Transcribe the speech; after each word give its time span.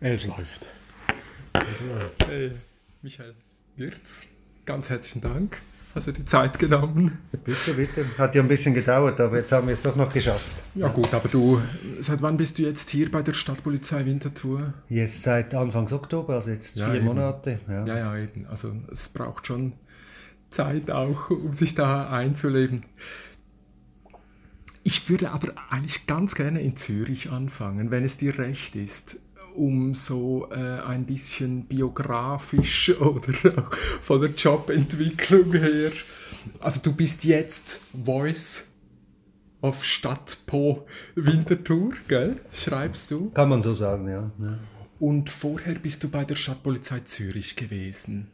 Es 0.00 0.26
läuft. 0.26 0.64
Hey, 2.24 2.52
Michael 3.02 3.34
Wirz, 3.74 4.22
ganz 4.64 4.90
herzlichen 4.90 5.22
Dank. 5.22 5.58
Hast 5.92 6.06
du 6.06 6.12
die 6.12 6.24
Zeit 6.24 6.56
genommen? 6.56 7.18
Bitte, 7.44 7.74
bitte. 7.74 8.06
Hat 8.16 8.32
ja 8.36 8.42
ein 8.42 8.46
bisschen 8.46 8.74
gedauert, 8.74 9.20
aber 9.20 9.38
jetzt 9.38 9.50
haben 9.50 9.66
wir 9.66 9.74
es 9.74 9.82
doch 9.82 9.96
noch 9.96 10.12
geschafft. 10.12 10.62
Ja 10.76 10.86
gut, 10.86 11.12
aber 11.12 11.28
du, 11.28 11.60
seit 11.98 12.22
wann 12.22 12.36
bist 12.36 12.58
du 12.58 12.62
jetzt 12.62 12.90
hier 12.90 13.10
bei 13.10 13.22
der 13.22 13.32
Stadtpolizei 13.32 14.06
Winterthur? 14.06 14.72
Jetzt 14.88 15.24
seit 15.24 15.52
Anfangs 15.52 15.92
Oktober, 15.92 16.34
also 16.34 16.52
jetzt 16.52 16.76
ja, 16.76 16.86
vier 16.86 16.96
eben. 16.96 17.06
Monate. 17.06 17.58
Ja. 17.66 17.84
ja, 17.84 17.98
ja, 17.98 18.18
eben. 18.18 18.46
Also 18.46 18.76
es 18.92 19.08
braucht 19.08 19.48
schon 19.48 19.72
Zeit 20.50 20.92
auch, 20.92 21.30
um 21.30 21.52
sich 21.52 21.74
da 21.74 22.08
einzuleben. 22.08 22.82
Ich 24.84 25.10
würde 25.10 25.32
aber 25.32 25.48
eigentlich 25.70 26.06
ganz 26.06 26.36
gerne 26.36 26.60
in 26.60 26.76
Zürich 26.76 27.30
anfangen, 27.30 27.90
wenn 27.90 28.04
es 28.04 28.16
dir 28.16 28.38
recht 28.38 28.76
ist 28.76 29.18
um 29.58 29.94
so 29.94 30.48
äh, 30.50 30.54
ein 30.54 31.04
bisschen 31.04 31.64
biografisch 31.64 32.90
oder 33.00 33.58
auch 33.58 33.74
von 34.02 34.20
der 34.20 34.30
Jobentwicklung 34.30 35.52
her. 35.52 35.90
Also 36.60 36.80
du 36.82 36.92
bist 36.92 37.24
jetzt 37.24 37.80
Voice 37.92 38.64
of 39.60 39.84
Stadtpo 39.84 40.86
Winterthur, 41.16 41.90
gell? 42.06 42.36
Schreibst 42.52 43.10
du? 43.10 43.30
Kann 43.30 43.48
man 43.48 43.62
so 43.62 43.74
sagen, 43.74 44.08
ja. 44.08 44.30
ja. 44.40 44.58
Und 45.00 45.30
vorher 45.30 45.74
bist 45.74 46.04
du 46.04 46.08
bei 46.08 46.24
der 46.24 46.36
Stadtpolizei 46.36 47.00
Zürich 47.00 47.56
gewesen. 47.56 48.30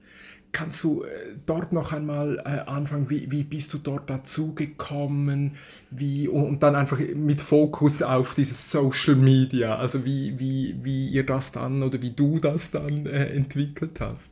Kannst 0.54 0.84
du 0.84 1.02
äh, 1.02 1.34
dort 1.46 1.72
noch 1.72 1.92
einmal 1.92 2.38
äh, 2.38 2.70
anfangen? 2.70 3.10
Wie, 3.10 3.28
wie 3.28 3.42
bist 3.42 3.74
du 3.74 3.78
dort 3.78 4.08
dazugekommen? 4.08 5.56
Wie, 5.90 6.28
und 6.28 6.62
dann 6.62 6.76
einfach 6.76 7.00
mit 7.16 7.40
Fokus 7.40 8.02
auf 8.02 8.36
dieses 8.36 8.70
Social 8.70 9.16
Media, 9.16 9.76
also 9.76 10.04
wie, 10.04 10.38
wie, 10.38 10.76
wie 10.80 11.08
ihr 11.08 11.26
das 11.26 11.50
dann 11.50 11.82
oder 11.82 12.00
wie 12.00 12.12
du 12.12 12.38
das 12.38 12.70
dann 12.70 13.04
äh, 13.06 13.34
entwickelt 13.34 14.00
hast. 14.00 14.30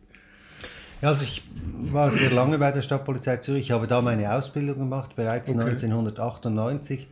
Ja, 1.01 1.09
also 1.09 1.25
ich 1.25 1.43
war 1.91 2.13
sehr 2.13 2.31
lange 2.31 2.57
bei 2.59 2.71
der 2.71 2.83
Stadtpolizei 2.83 3.39
Zürich, 3.39 3.65
ich 3.65 3.71
habe 3.73 3.89
da 3.89 4.01
meine 4.01 4.33
Ausbildung 4.33 4.79
gemacht, 4.79 5.17
bereits 5.17 5.49
okay. 5.49 5.59
1998 5.59 7.09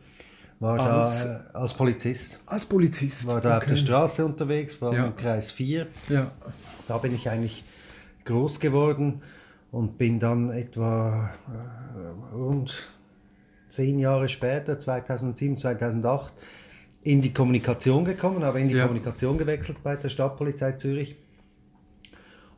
war 0.61 0.79
als, 0.79 1.25
da 1.25 1.35
äh, 1.35 1.57
als 1.57 1.73
Polizist. 1.73 2.39
Als 2.45 2.65
Polizist. 2.65 3.27
War 3.27 3.41
da 3.41 3.57
okay. 3.57 3.57
auf 3.57 3.65
der 3.65 3.75
Straße 3.75 4.25
unterwegs, 4.25 4.81
war 4.81 4.93
ja. 4.93 5.07
im 5.07 5.17
Kreis 5.17 5.51
4. 5.51 5.87
Ja. 6.07 6.31
Da 6.87 6.97
bin 6.97 7.13
ich 7.13 7.29
eigentlich 7.29 7.65
groß 8.31 8.59
geworden 8.59 9.21
und 9.71 9.97
bin 9.97 10.19
dann 10.19 10.51
etwa 10.51 11.31
äh, 11.51 12.35
rund 12.35 12.89
zehn 13.69 13.99
Jahre 13.99 14.29
später, 14.29 14.79
2007, 14.79 15.57
2008, 15.57 16.33
in 17.03 17.21
die 17.21 17.33
Kommunikation 17.33 18.05
gekommen, 18.05 18.43
habe 18.43 18.59
in 18.59 18.67
die 18.67 18.75
ja. 18.75 18.83
Kommunikation 18.83 19.37
gewechselt 19.37 19.83
bei 19.83 19.95
der 19.95 20.09
Stadtpolizei 20.09 20.73
Zürich. 20.73 21.15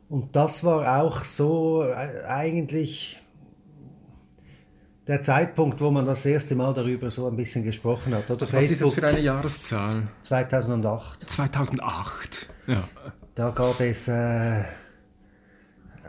Und 0.08 0.36
das 0.36 0.64
war 0.64 1.02
auch 1.02 1.24
so 1.24 1.82
äh, 1.82 2.24
eigentlich 2.26 3.20
der 5.06 5.22
Zeitpunkt, 5.22 5.80
wo 5.80 5.90
man 5.90 6.04
das 6.04 6.24
erste 6.24 6.54
Mal 6.54 6.72
darüber 6.72 7.10
so 7.10 7.26
ein 7.26 7.36
bisschen 7.36 7.64
gesprochen 7.64 8.14
hat. 8.14 8.30
Oder 8.30 8.42
was 8.42 8.50
Facebook, 8.50 8.72
ist 8.72 8.82
das 8.82 8.92
für 8.92 9.06
eine 9.06 9.20
Jahreszahl? 9.20 10.08
2008. 10.22 11.28
2008, 11.28 12.48
ja. 12.66 12.84
Da 13.34 13.50
gab 13.50 13.80
es 13.80 14.08
äh, 14.08 14.62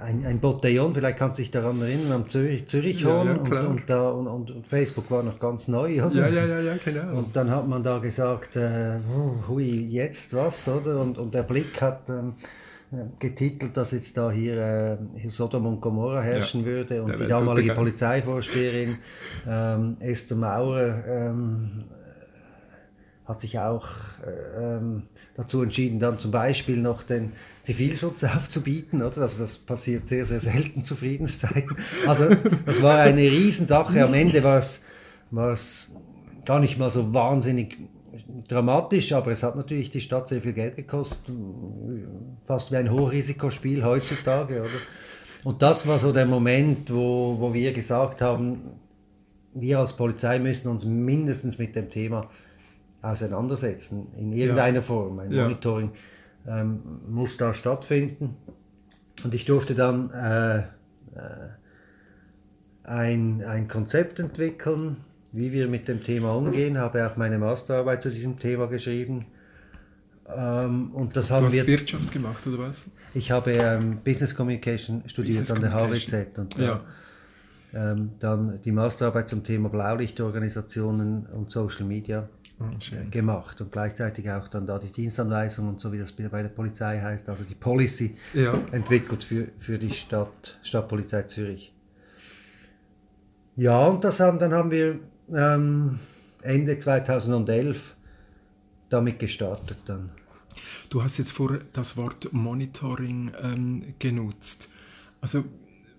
ein, 0.05 0.25
ein 0.25 0.39
Botellon, 0.39 0.93
vielleicht 0.93 1.17
kannst 1.17 1.39
du 1.39 1.41
dich 1.41 1.51
daran 1.51 1.81
erinnern, 1.81 2.11
am 2.11 2.29
Zürich, 2.29 2.67
Zürichhorn 2.67 3.27
ja, 3.27 3.33
ja, 3.33 3.39
und, 3.39 3.67
und, 3.67 3.89
da, 3.89 4.09
und, 4.09 4.51
und, 4.51 4.67
Facebook 4.67 5.09
war 5.09 5.23
noch 5.23 5.39
ganz 5.39 5.67
neu, 5.67 6.03
oder? 6.03 6.29
Ja, 6.29 6.45
ja, 6.45 6.45
ja, 6.45 6.59
ja 6.59 6.73
genau. 6.83 7.17
Und 7.17 7.35
dann 7.35 7.49
hat 7.49 7.67
man 7.67 7.83
da 7.83 7.97
gesagt, 7.97 8.55
äh, 8.55 8.99
hui, 9.47 9.87
jetzt 9.87 10.33
was, 10.33 10.67
oder? 10.67 11.01
Und, 11.01 11.17
und 11.17 11.33
der 11.33 11.43
Blick 11.43 11.81
hat 11.81 12.09
ähm, 12.09 12.33
getitelt, 13.19 13.75
dass 13.75 13.91
jetzt 13.91 14.15
da 14.17 14.31
hier, 14.31 14.57
äh, 14.57 14.97
hier 15.15 15.29
Sodom 15.29 15.65
und 15.65 15.81
Gomorra 15.81 16.21
herrschen 16.21 16.61
ja, 16.61 16.67
würde 16.67 17.03
und 17.03 17.19
die 17.19 17.27
damalige 17.27 17.73
Polizeivorsteherin 17.73 18.97
ähm, 19.47 19.97
Esther 19.99 20.37
Maurer 20.37 21.03
ähm, 21.07 21.83
hat 23.25 23.41
sich 23.41 23.57
auch 23.59 23.87
äh, 24.25 24.77
ähm, 24.77 25.03
dazu 25.33 25.63
entschieden, 25.63 25.99
dann 25.99 26.19
zum 26.19 26.31
Beispiel 26.31 26.77
noch 26.77 27.03
den 27.03 27.33
Zivilschutz 27.63 28.23
aufzubieten, 28.35 29.01
oder? 29.01 29.23
Also 29.23 29.41
das 29.43 29.57
passiert 29.57 30.07
sehr, 30.07 30.25
sehr 30.25 30.39
selten 30.39 30.83
zu 30.83 30.95
Friedenszeiten. 30.95 31.75
Also 32.07 32.27
das 32.65 32.81
war 32.81 32.99
eine 32.99 33.21
Riesensache. 33.21 34.03
Am 34.03 34.13
Ende 34.13 34.43
war 34.43 34.59
es, 34.59 35.91
gar 36.45 36.59
nicht 36.59 36.77
mal 36.77 36.91
so 36.91 37.13
wahnsinnig 37.13 37.77
dramatisch, 38.47 39.13
aber 39.13 39.31
es 39.31 39.41
hat 39.41 39.55
natürlich 39.55 39.89
die 39.89 40.01
Stadt 40.01 40.27
sehr 40.27 40.41
viel 40.41 40.53
Geld 40.53 40.75
gekostet. 40.75 41.19
Fast 42.45 42.71
wie 42.71 42.77
ein 42.77 42.91
Hochrisikospiel 42.91 43.83
heutzutage, 43.83 44.59
oder? 44.59 44.69
Und 45.43 45.61
das 45.61 45.87
war 45.87 45.99
so 45.99 46.11
der 46.11 46.25
Moment, 46.25 46.91
wo, 46.93 47.37
wo 47.39 47.53
wir 47.53 47.71
gesagt 47.71 48.21
haben, 48.21 48.61
wir 49.53 49.79
als 49.79 49.93
Polizei 49.93 50.39
müssen 50.39 50.69
uns 50.69 50.85
mindestens 50.85 51.57
mit 51.57 51.75
dem 51.75 51.89
Thema 51.89 52.29
auseinandersetzen, 53.11 54.07
in 54.17 54.33
irgendeiner 54.33 54.77
ja. 54.77 54.81
Form. 54.81 55.19
Ein 55.19 55.31
ja. 55.31 55.43
Monitoring 55.43 55.91
ähm, 56.47 56.79
muss 57.07 57.37
da 57.37 57.53
stattfinden. 57.53 58.35
Und 59.23 59.33
ich 59.33 59.45
durfte 59.45 59.75
dann 59.75 60.11
äh, 60.11 60.59
äh, 60.59 60.63
ein, 62.83 63.43
ein 63.43 63.67
Konzept 63.67 64.19
entwickeln, 64.19 64.97
wie 65.31 65.51
wir 65.51 65.67
mit 65.67 65.87
dem 65.87 66.03
Thema 66.03 66.33
umgehen, 66.35 66.77
habe 66.77 67.05
auch 67.07 67.17
meine 67.17 67.37
Masterarbeit 67.37 68.03
zu 68.03 68.11
diesem 68.11 68.39
Thema 68.39 68.67
geschrieben. 68.67 69.25
Ähm, 70.33 70.91
und 70.93 71.15
das 71.15 71.31
haben 71.31 71.41
du 71.41 71.47
hast 71.47 71.53
wir, 71.53 71.67
Wirtschaft 71.67 72.11
gemacht 72.11 72.45
oder 72.47 72.59
was? 72.59 72.87
Ich 73.13 73.31
habe 73.31 73.51
ähm, 73.51 73.99
Business 74.03 74.35
Communication 74.35 75.03
studiert 75.07 75.39
Business 75.39 75.51
an 75.51 75.61
der 75.61 75.73
HWZ 75.73 76.37
und 76.37 76.57
ja. 76.57 76.81
ähm, 77.73 78.11
dann 78.19 78.59
die 78.63 78.71
Masterarbeit 78.71 79.29
zum 79.29 79.43
Thema 79.43 79.69
Blaulichtorganisationen 79.69 81.27
und 81.27 81.51
Social 81.51 81.85
Media 81.85 82.27
oh, 82.59 83.09
gemacht 83.11 83.59
und 83.61 83.71
gleichzeitig 83.71 84.29
auch 84.29 84.47
dann 84.47 84.65
da 84.65 84.79
die 84.79 84.91
Dienstanweisung 84.91 85.67
und 85.69 85.81
so 85.81 85.91
wie 85.91 85.99
das 85.99 86.11
bei 86.11 86.41
der 86.41 86.49
Polizei 86.49 86.99
heißt, 86.99 87.27
also 87.29 87.43
die 87.43 87.55
Policy 87.55 88.15
ja. 88.33 88.53
entwickelt 88.71 89.23
für, 89.23 89.49
für 89.59 89.77
die 89.77 89.93
Stadt, 89.93 90.59
Stadtpolizei 90.63 91.23
Zürich. 91.23 91.73
Ja, 93.55 93.87
und 93.87 94.03
das 94.03 94.19
haben, 94.19 94.39
dann 94.39 94.53
haben 94.53 94.71
wir 94.71 94.99
ähm, 95.33 95.99
Ende 96.41 96.79
2011 96.79 97.95
damit 98.89 99.19
gestartet 99.19 99.77
dann. 99.85 100.11
Du 100.89 101.03
hast 101.03 101.17
jetzt 101.17 101.31
vor 101.31 101.57
das 101.73 101.97
Wort 101.97 102.31
Monitoring 102.31 103.31
ähm, 103.41 103.83
genutzt. 103.99 104.69
Also 105.21 105.45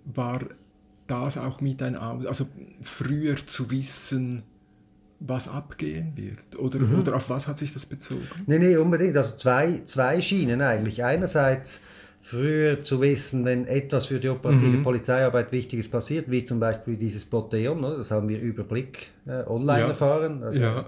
war 0.05 0.41
das 1.07 1.39
auch 1.39 1.61
mit 1.61 1.83
ein 1.83 1.97
also 1.97 2.47
früher 2.83 3.37
zu 3.47 3.71
wissen, 3.71 4.43
was 5.21 5.49
abgehen 5.49 6.13
wird? 6.17 6.59
Oder, 6.59 6.79
mhm. 6.81 7.01
oder 7.01 7.17
auf 7.17 7.31
was 7.31 7.49
hat 7.49 7.59
sich 7.59 7.73
das 7.73 7.87
bezogen? 7.87 8.27
Nee, 8.47 8.59
nee, 8.59 8.77
unbedingt. 8.77 9.17
Also 9.17 9.37
zwei, 9.37 9.81
zwei 9.85 10.21
Schienen 10.21 10.61
eigentlich. 10.61 11.03
Einerseits 11.05 11.81
früher 12.21 12.83
zu 12.83 13.01
wissen, 13.01 13.45
wenn 13.45 13.67
etwas 13.67 14.07
für 14.07 14.19
die 14.19 14.29
operative 14.29 14.79
mhm. 14.79 14.83
Polizeiarbeit 14.83 15.53
Wichtiges 15.53 15.89
passiert, 15.89 16.31
wie 16.31 16.45
zum 16.45 16.59
Beispiel 16.59 16.97
dieses 16.97 17.25
Botellon, 17.25 17.83
das 17.83 18.11
haben 18.11 18.29
wir 18.29 18.41
über 18.41 18.65
Blick 18.65 19.11
äh, 19.27 19.45
online 19.47 19.81
ja. 19.81 19.89
erfahren. 19.89 20.43
Also, 20.43 20.61
ja. 20.61 20.85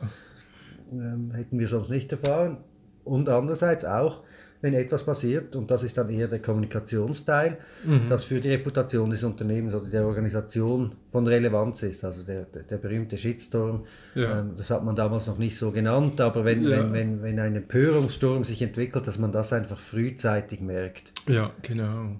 ähm, 0.92 1.30
hätten 1.32 1.58
wir 1.58 1.68
sonst 1.68 1.90
nicht 1.90 2.10
erfahren. 2.12 2.58
Und 3.04 3.28
andererseits 3.28 3.84
auch, 3.84 4.22
wenn 4.60 4.74
etwas 4.74 5.04
passiert, 5.04 5.54
und 5.54 5.70
das 5.70 5.84
ist 5.84 5.96
dann 5.96 6.10
eher 6.10 6.26
der 6.26 6.40
Kommunikationsteil, 6.40 7.58
mhm. 7.84 8.08
das 8.08 8.24
für 8.24 8.40
die 8.40 8.50
Reputation 8.50 9.08
des 9.10 9.22
Unternehmens 9.22 9.74
oder 9.74 9.88
der 9.88 10.04
Organisation 10.04 10.92
von 11.12 11.26
Relevanz 11.26 11.84
ist. 11.84 12.04
Also 12.04 12.24
der, 12.24 12.42
der, 12.44 12.64
der 12.64 12.76
berühmte 12.78 13.16
Shitstorm, 13.16 13.84
ja. 14.16 14.40
ähm, 14.40 14.54
das 14.56 14.70
hat 14.70 14.84
man 14.84 14.96
damals 14.96 15.28
noch 15.28 15.38
nicht 15.38 15.56
so 15.56 15.70
genannt, 15.70 16.20
aber 16.20 16.44
wenn, 16.44 16.64
ja. 16.64 16.70
wenn, 16.70 16.92
wenn, 16.92 17.22
wenn 17.22 17.38
ein 17.38 17.54
Empörungssturm 17.54 18.42
sich 18.42 18.60
entwickelt, 18.60 19.06
dass 19.06 19.18
man 19.18 19.30
das 19.30 19.52
einfach 19.52 19.78
frühzeitig 19.78 20.60
merkt. 20.60 21.12
Ja, 21.28 21.52
genau. 21.62 22.16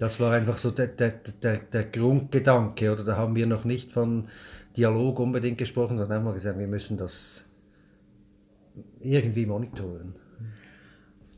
Das 0.00 0.18
war 0.18 0.32
einfach 0.32 0.58
so 0.58 0.70
der, 0.70 0.88
der, 0.88 1.14
der, 1.42 1.58
der 1.58 1.84
Grundgedanke, 1.84 2.92
oder 2.92 3.04
da 3.04 3.16
haben 3.16 3.36
wir 3.36 3.46
noch 3.46 3.64
nicht 3.64 3.92
von 3.92 4.28
Dialog 4.76 5.20
unbedingt 5.20 5.58
gesprochen, 5.58 5.98
sondern 5.98 6.18
einfach 6.18 6.34
gesagt, 6.34 6.58
wir 6.58 6.68
müssen 6.68 6.96
das 6.96 7.44
irgendwie 9.00 9.46
monitoren. 9.46 10.14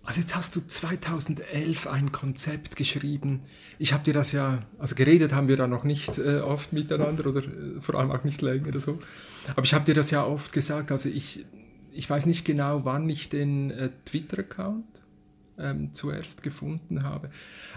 Also 0.02 0.20
jetzt 0.20 0.35
hast 0.35 0.56
du 0.56 0.67
2011 0.67 1.87
ein 1.87 2.11
Konzept 2.11 2.75
geschrieben. 2.75 3.43
Ich 3.79 3.93
habe 3.93 4.02
dir 4.02 4.14
das 4.14 4.32
ja, 4.32 4.62
also 4.79 4.94
geredet 4.94 5.35
haben 5.35 5.47
wir 5.47 5.56
da 5.56 5.67
noch 5.67 5.85
nicht 5.85 6.19
äh, 6.19 6.41
oft 6.41 6.73
miteinander 6.73 7.26
oder 7.26 7.43
äh, 7.43 7.81
vor 7.81 7.97
allem 7.97 8.11
auch 8.11 8.25
nicht 8.25 8.41
länger 8.41 8.69
oder 8.69 8.81
so. 8.81 8.99
Aber 9.50 9.64
ich 9.64 9.75
habe 9.75 9.85
dir 9.85 9.94
das 9.94 10.11
ja 10.11 10.25
oft 10.25 10.52
gesagt. 10.52 10.91
Also 10.91 11.08
ich, 11.08 11.44
ich 11.93 12.08
weiß 12.08 12.26
nicht 12.26 12.44
genau, 12.44 12.85
wann 12.85 13.08
ich 13.08 13.29
den 13.29 13.70
äh, 13.70 13.91
Twitter-Account 14.06 14.87
ähm, 15.58 15.93
zuerst 15.93 16.43
gefunden 16.43 17.02
habe. 17.02 17.31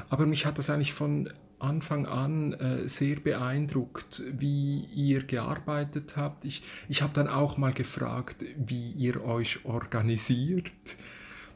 Aber 0.09 0.25
mich 0.25 0.45
hat 0.45 0.57
das 0.57 0.69
eigentlich 0.69 0.93
von 0.93 1.29
Anfang 1.59 2.05
an 2.05 2.53
äh, 2.53 2.87
sehr 2.87 3.17
beeindruckt, 3.17 4.21
wie 4.31 4.85
ihr 4.93 5.23
gearbeitet 5.23 6.15
habt. 6.17 6.45
Ich, 6.45 6.61
ich 6.89 7.01
habe 7.01 7.13
dann 7.13 7.27
auch 7.27 7.57
mal 7.57 7.73
gefragt, 7.73 8.43
wie 8.57 8.91
ihr 8.91 9.23
euch 9.23 9.65
organisiert 9.65 10.71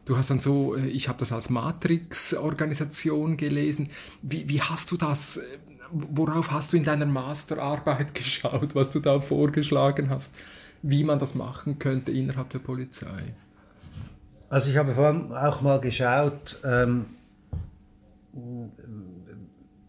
du 0.07 0.17
hast 0.17 0.29
dann 0.29 0.39
so, 0.39 0.75
äh, 0.75 0.87
ich 0.87 1.07
habe 1.07 1.19
das 1.19 1.31
als 1.31 1.49
Matrix-Organisation 1.49 3.37
gelesen. 3.37 3.89
Wie, 4.21 4.49
wie 4.49 4.61
hast 4.61 4.89
du 4.91 4.97
das, 4.97 5.37
äh, 5.37 5.43
worauf 5.91 6.51
hast 6.51 6.73
du 6.73 6.77
in 6.77 6.83
deiner 6.83 7.05
Masterarbeit 7.05 8.15
geschaut, 8.15 8.73
was 8.73 8.89
du 8.91 8.99
da 8.99 9.19
vorgeschlagen 9.19 10.09
hast, 10.09 10.33
wie 10.81 11.03
man 11.03 11.19
das 11.19 11.35
machen 11.35 11.77
könnte 11.77 12.11
innerhalb 12.11 12.49
der 12.49 12.59
Polizei? 12.59 13.35
Also 14.49 14.69
ich 14.69 14.77
habe 14.77 14.93
vor 14.95 15.07
allem 15.07 15.31
auch 15.33 15.61
mal 15.61 15.79
geschaut, 15.81 16.61
ähm, 16.63 17.05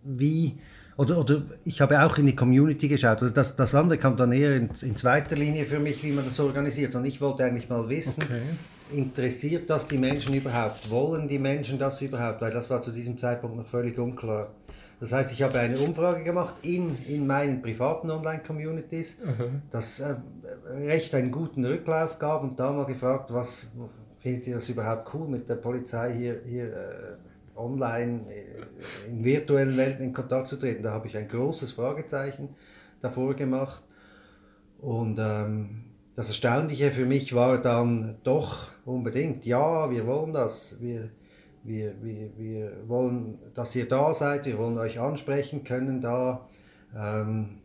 wie 0.02 0.58
oder, 0.98 1.18
oder 1.18 1.42
ich 1.64 1.80
habe 1.80 2.02
auch 2.02 2.18
in 2.18 2.26
die 2.26 2.34
Community 2.34 2.88
geschaut. 2.88 3.22
Also 3.22 3.32
das, 3.32 3.54
das 3.54 3.74
andere 3.76 3.98
kam 3.98 4.16
dann 4.16 4.32
eher 4.32 4.56
in, 4.56 4.68
in 4.82 4.96
zweiter 4.96 5.36
Linie 5.36 5.64
für 5.64 5.78
mich, 5.78 6.02
wie 6.02 6.10
man 6.10 6.24
das 6.24 6.38
organisiert. 6.40 6.92
Und 6.96 7.04
ich 7.04 7.20
wollte 7.20 7.44
eigentlich 7.44 7.68
mal 7.68 7.88
wissen, 7.88 8.24
okay. 8.24 8.42
interessiert 8.90 9.70
das 9.70 9.86
die 9.86 9.96
Menschen 9.96 10.34
überhaupt? 10.34 10.90
Wollen 10.90 11.28
die 11.28 11.38
Menschen 11.38 11.78
das 11.78 12.02
überhaupt? 12.02 12.40
Weil 12.40 12.50
das 12.50 12.68
war 12.68 12.82
zu 12.82 12.90
diesem 12.90 13.16
Zeitpunkt 13.16 13.56
noch 13.56 13.66
völlig 13.66 13.96
unklar. 13.96 14.50
Das 14.98 15.12
heißt, 15.12 15.32
ich 15.32 15.40
habe 15.42 15.60
eine 15.60 15.78
Umfrage 15.78 16.24
gemacht 16.24 16.54
in, 16.62 16.90
in 17.06 17.28
meinen 17.28 17.62
privaten 17.62 18.10
Online-Communities, 18.10 19.18
mhm. 19.24 19.62
das 19.70 20.00
äh, 20.00 20.16
recht 20.84 21.14
einen 21.14 21.30
guten 21.30 21.64
Rücklauf 21.64 22.18
gab 22.18 22.42
und 22.42 22.58
da 22.58 22.72
mal 22.72 22.86
gefragt, 22.86 23.32
was 23.32 23.68
findet 24.18 24.48
ihr 24.48 24.56
das 24.56 24.68
überhaupt 24.68 25.14
cool 25.14 25.28
mit 25.28 25.48
der 25.48 25.54
Polizei 25.54 26.12
hier, 26.12 26.40
hier 26.44 26.64
äh, 26.64 27.27
online, 27.58 28.24
äh, 28.30 29.10
in 29.10 29.24
virtuellen 29.24 29.76
Welten 29.76 30.04
in 30.04 30.12
Kontakt 30.12 30.46
zu 30.46 30.56
treten. 30.56 30.82
Da 30.82 30.92
habe 30.92 31.08
ich 31.08 31.16
ein 31.16 31.28
großes 31.28 31.72
Fragezeichen 31.72 32.50
davor 33.00 33.34
gemacht. 33.34 33.82
Und 34.80 35.18
ähm, 35.18 35.84
das 36.14 36.28
Erstaunliche 36.28 36.90
für 36.90 37.06
mich 37.06 37.34
war 37.34 37.58
dann 37.58 38.16
doch 38.22 38.68
unbedingt, 38.84 39.44
ja, 39.44 39.90
wir 39.90 40.06
wollen 40.06 40.32
das, 40.32 40.80
wir, 40.80 41.10
wir, 41.64 41.94
wir, 42.02 42.30
wir 42.36 42.72
wollen, 42.86 43.38
dass 43.54 43.74
ihr 43.74 43.88
da 43.88 44.14
seid, 44.14 44.46
wir 44.46 44.58
wollen 44.58 44.78
euch 44.78 45.00
ansprechen 45.00 45.64
können 45.64 46.00
da. 46.00 46.46
Ähm, 46.96 47.58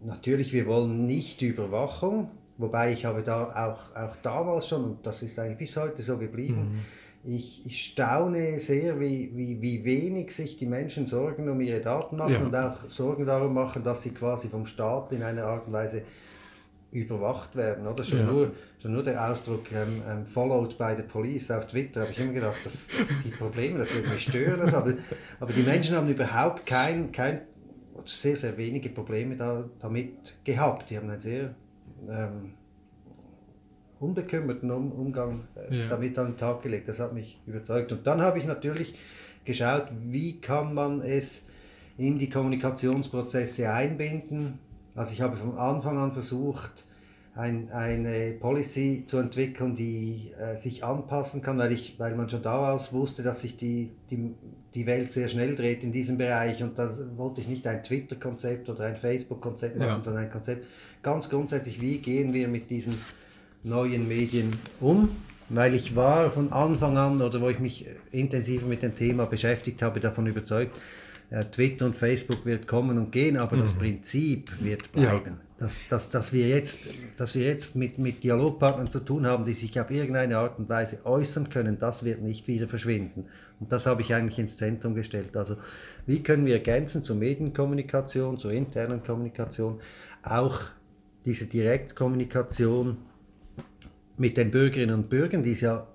natürlich, 0.00 0.52
wir 0.52 0.66
wollen 0.66 1.06
nicht 1.06 1.42
Überwachung, 1.42 2.30
wobei 2.58 2.92
ich 2.92 3.04
habe 3.04 3.22
da 3.22 3.44
auch, 3.66 3.96
auch 3.96 4.16
damals 4.22 4.68
schon, 4.68 4.84
und 4.84 5.06
das 5.06 5.22
ist 5.22 5.38
eigentlich 5.38 5.58
bis 5.58 5.76
heute 5.76 6.02
so 6.02 6.16
geblieben, 6.16 6.70
mhm 6.70 6.80
ich, 7.26 7.64
ich 7.64 7.86
staune 7.86 8.58
sehr, 8.58 9.00
wie, 9.00 9.30
wie, 9.34 9.60
wie 9.62 9.84
wenig 9.84 10.30
sich 10.32 10.58
die 10.58 10.66
Menschen 10.66 11.06
Sorgen 11.06 11.48
um 11.48 11.60
ihre 11.60 11.80
Daten 11.80 12.16
machen 12.16 12.32
ja. 12.32 12.40
und 12.40 12.54
auch 12.54 12.76
Sorgen 12.88 13.24
darum 13.24 13.54
machen, 13.54 13.82
dass 13.82 14.02
sie 14.02 14.10
quasi 14.10 14.48
vom 14.48 14.66
Staat 14.66 15.12
in 15.12 15.22
einer 15.22 15.44
Art 15.44 15.66
und 15.66 15.72
Weise 15.72 16.02
überwacht 16.90 17.56
werden. 17.56 17.86
Oder? 17.86 18.04
Schon, 18.04 18.20
ja. 18.20 18.24
nur, 18.24 18.52
schon 18.80 18.92
nur 18.92 19.02
der 19.02 19.30
Ausdruck 19.30 19.72
ähm, 19.72 20.02
ähm, 20.08 20.26
followed 20.26 20.76
by 20.76 20.94
the 20.96 21.02
police 21.02 21.50
auf 21.50 21.66
Twitter, 21.66 22.02
habe 22.02 22.12
ich 22.12 22.18
immer 22.18 22.32
gedacht, 22.32 22.60
das, 22.64 22.88
das 22.88 23.22
gibt 23.22 23.38
Probleme, 23.38 23.78
das 23.78 23.94
würde 23.94 24.08
mich 24.08 24.24
stören. 24.24 24.60
Das, 24.60 24.74
aber, 24.74 24.92
aber 25.40 25.52
die 25.52 25.62
Menschen 25.62 25.96
haben 25.96 26.08
überhaupt 26.08 26.66
kein, 26.66 27.10
kein 27.10 27.40
sehr, 28.04 28.36
sehr 28.36 28.56
wenige 28.56 28.90
Probleme 28.90 29.36
da, 29.36 29.64
damit 29.80 30.36
gehabt. 30.44 30.90
Die 30.90 30.96
haben 30.96 31.10
ein 31.10 31.20
sehr 31.20 31.54
ähm, 32.08 32.54
unbekümmerten 34.04 34.70
um 34.70 34.92
Umgang 34.92 35.44
äh, 35.70 35.76
ja. 35.76 35.88
damit 35.88 36.18
an 36.18 36.32
den 36.32 36.36
Tag 36.36 36.62
gelegt. 36.62 36.88
Das 36.88 37.00
hat 37.00 37.12
mich 37.12 37.38
überzeugt. 37.46 37.92
Und 37.92 38.06
dann 38.06 38.20
habe 38.20 38.38
ich 38.38 38.44
natürlich 38.44 38.94
geschaut, 39.44 39.88
wie 40.06 40.40
kann 40.40 40.74
man 40.74 41.00
es 41.00 41.42
in 41.96 42.18
die 42.18 42.28
Kommunikationsprozesse 42.28 43.70
einbinden. 43.70 44.58
Also 44.94 45.12
ich 45.12 45.20
habe 45.20 45.36
von 45.36 45.56
Anfang 45.56 45.98
an 45.98 46.12
versucht, 46.12 46.84
ein, 47.36 47.70
eine 47.72 48.32
Policy 48.32 49.04
zu 49.06 49.18
entwickeln, 49.18 49.74
die 49.74 50.30
äh, 50.38 50.56
sich 50.56 50.84
anpassen 50.84 51.42
kann, 51.42 51.58
weil, 51.58 51.72
ich, 51.72 51.98
weil 51.98 52.14
man 52.14 52.28
schon 52.28 52.42
daraus 52.42 52.92
wusste, 52.92 53.24
dass 53.24 53.40
sich 53.40 53.56
die, 53.56 53.90
die, 54.10 54.34
die 54.74 54.86
Welt 54.86 55.10
sehr 55.10 55.28
schnell 55.28 55.56
dreht 55.56 55.82
in 55.82 55.90
diesem 55.90 56.16
Bereich 56.16 56.62
und 56.62 56.78
da 56.78 56.88
wollte 57.16 57.40
ich 57.40 57.48
nicht 57.48 57.66
ein 57.66 57.82
Twitter-Konzept 57.82 58.68
oder 58.68 58.84
ein 58.84 58.94
Facebook-Konzept 58.94 59.76
machen, 59.76 59.88
ja. 59.88 60.02
sondern 60.02 60.24
ein 60.24 60.30
Konzept 60.30 60.64
ganz 61.02 61.28
grundsätzlich, 61.28 61.80
wie 61.80 61.98
gehen 61.98 62.32
wir 62.32 62.46
mit 62.46 62.70
diesen 62.70 62.94
neuen 63.64 64.06
Medien 64.06 64.52
um, 64.80 65.08
weil 65.48 65.74
ich 65.74 65.96
war 65.96 66.30
von 66.30 66.52
Anfang 66.52 66.96
an 66.96 67.20
oder 67.20 67.40
wo 67.40 67.48
ich 67.48 67.58
mich 67.58 67.86
intensiver 68.12 68.66
mit 68.66 68.82
dem 68.82 68.94
Thema 68.94 69.26
beschäftigt 69.26 69.82
habe, 69.82 70.00
davon 70.00 70.26
überzeugt, 70.26 70.76
äh, 71.30 71.44
Twitter 71.46 71.86
und 71.86 71.96
Facebook 71.96 72.44
wird 72.44 72.68
kommen 72.68 72.98
und 72.98 73.10
gehen, 73.10 73.36
aber 73.36 73.56
mhm. 73.56 73.60
das 73.60 73.72
Prinzip 73.72 74.52
wird 74.60 74.92
bleiben. 74.92 75.38
Ja. 75.38 75.40
Dass, 75.58 75.88
dass, 75.88 76.10
dass, 76.10 76.32
wir 76.32 76.48
jetzt, 76.48 76.90
dass 77.16 77.34
wir 77.34 77.44
jetzt 77.44 77.76
mit, 77.76 77.98
mit 77.98 78.22
Dialogpartnern 78.22 78.90
zu 78.90 79.00
tun 79.00 79.26
haben, 79.26 79.44
die 79.44 79.52
sich 79.52 79.78
auf 79.80 79.90
irgendeine 79.90 80.38
Art 80.38 80.58
und 80.58 80.68
Weise 80.68 80.98
äußern 81.04 81.48
können, 81.48 81.78
das 81.78 82.04
wird 82.04 82.22
nicht 82.22 82.46
wieder 82.48 82.68
verschwinden. 82.68 83.26
Und 83.60 83.72
das 83.72 83.86
habe 83.86 84.02
ich 84.02 84.12
eigentlich 84.12 84.38
ins 84.38 84.56
Zentrum 84.56 84.94
gestellt. 84.94 85.36
Also 85.36 85.56
wie 86.06 86.22
können 86.22 86.44
wir 86.44 86.54
ergänzen 86.54 87.02
zur 87.02 87.16
Medienkommunikation, 87.16 88.38
zur 88.38 88.50
internen 88.50 89.02
Kommunikation, 89.02 89.80
auch 90.22 90.60
diese 91.24 91.46
Direktkommunikation 91.46 92.98
mit 94.16 94.36
den 94.36 94.50
Bürgerinnen 94.50 94.94
und 94.94 95.10
Bürgern, 95.10 95.42
die 95.42 95.52
es 95.52 95.60
ja 95.60 95.86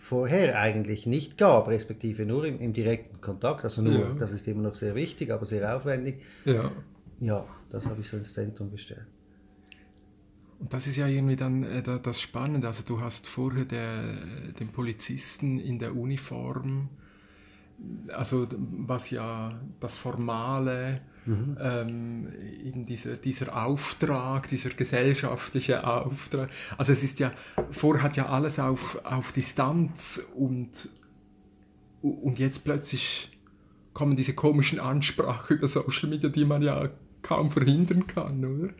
vorher 0.00 0.58
eigentlich 0.58 1.06
nicht 1.06 1.36
gab, 1.36 1.68
respektive 1.68 2.24
nur 2.24 2.44
im, 2.44 2.60
im 2.60 2.72
direkten 2.72 3.20
Kontakt. 3.20 3.64
Also 3.64 3.82
nur, 3.82 3.98
ja. 3.98 4.14
das 4.18 4.32
ist 4.32 4.46
immer 4.46 4.62
noch 4.62 4.74
sehr 4.74 4.94
wichtig, 4.94 5.32
aber 5.32 5.46
sehr 5.46 5.76
aufwendig. 5.76 6.22
Ja, 6.44 6.70
ja 7.20 7.44
das 7.70 7.86
habe 7.86 8.00
ich 8.00 8.08
so 8.08 8.16
ins 8.16 8.32
Zentrum 8.32 8.70
gestellt. 8.70 9.06
Und 10.58 10.72
das 10.72 10.86
ist 10.86 10.96
ja 10.96 11.06
irgendwie 11.06 11.36
dann 11.36 11.64
äh, 11.64 11.82
das 11.82 12.20
Spannende. 12.20 12.66
Also 12.66 12.82
du 12.86 13.00
hast 13.00 13.26
vorher 13.26 13.64
der, 13.64 14.14
den 14.58 14.68
Polizisten 14.68 15.58
in 15.58 15.78
der 15.78 15.94
Uniform 15.94 16.88
also 18.12 18.46
was 18.58 19.10
ja 19.10 19.58
das 19.80 19.96
Formale, 19.96 21.00
mhm. 21.24 21.56
ähm, 21.60 22.28
eben 22.64 22.82
dieser, 22.82 23.16
dieser 23.16 23.64
Auftrag, 23.64 24.48
dieser 24.48 24.70
gesellschaftliche 24.70 25.86
Auftrag, 25.86 26.50
also 26.78 26.92
es 26.92 27.02
ist 27.02 27.18
ja, 27.18 27.32
vorher 27.70 28.02
hat 28.02 28.16
ja 28.16 28.28
alles 28.28 28.58
auf, 28.58 29.04
auf 29.04 29.32
Distanz 29.32 30.22
und, 30.34 30.88
und 32.02 32.38
jetzt 32.38 32.64
plötzlich 32.64 33.30
kommen 33.92 34.16
diese 34.16 34.34
komischen 34.34 34.80
Ansprachen 34.80 35.56
über 35.56 35.68
Social 35.68 36.08
Media, 36.08 36.28
die 36.28 36.44
man 36.44 36.62
ja 36.62 36.90
kaum 37.22 37.50
verhindern 37.50 38.06
kann, 38.06 38.44
oder? 38.44 38.72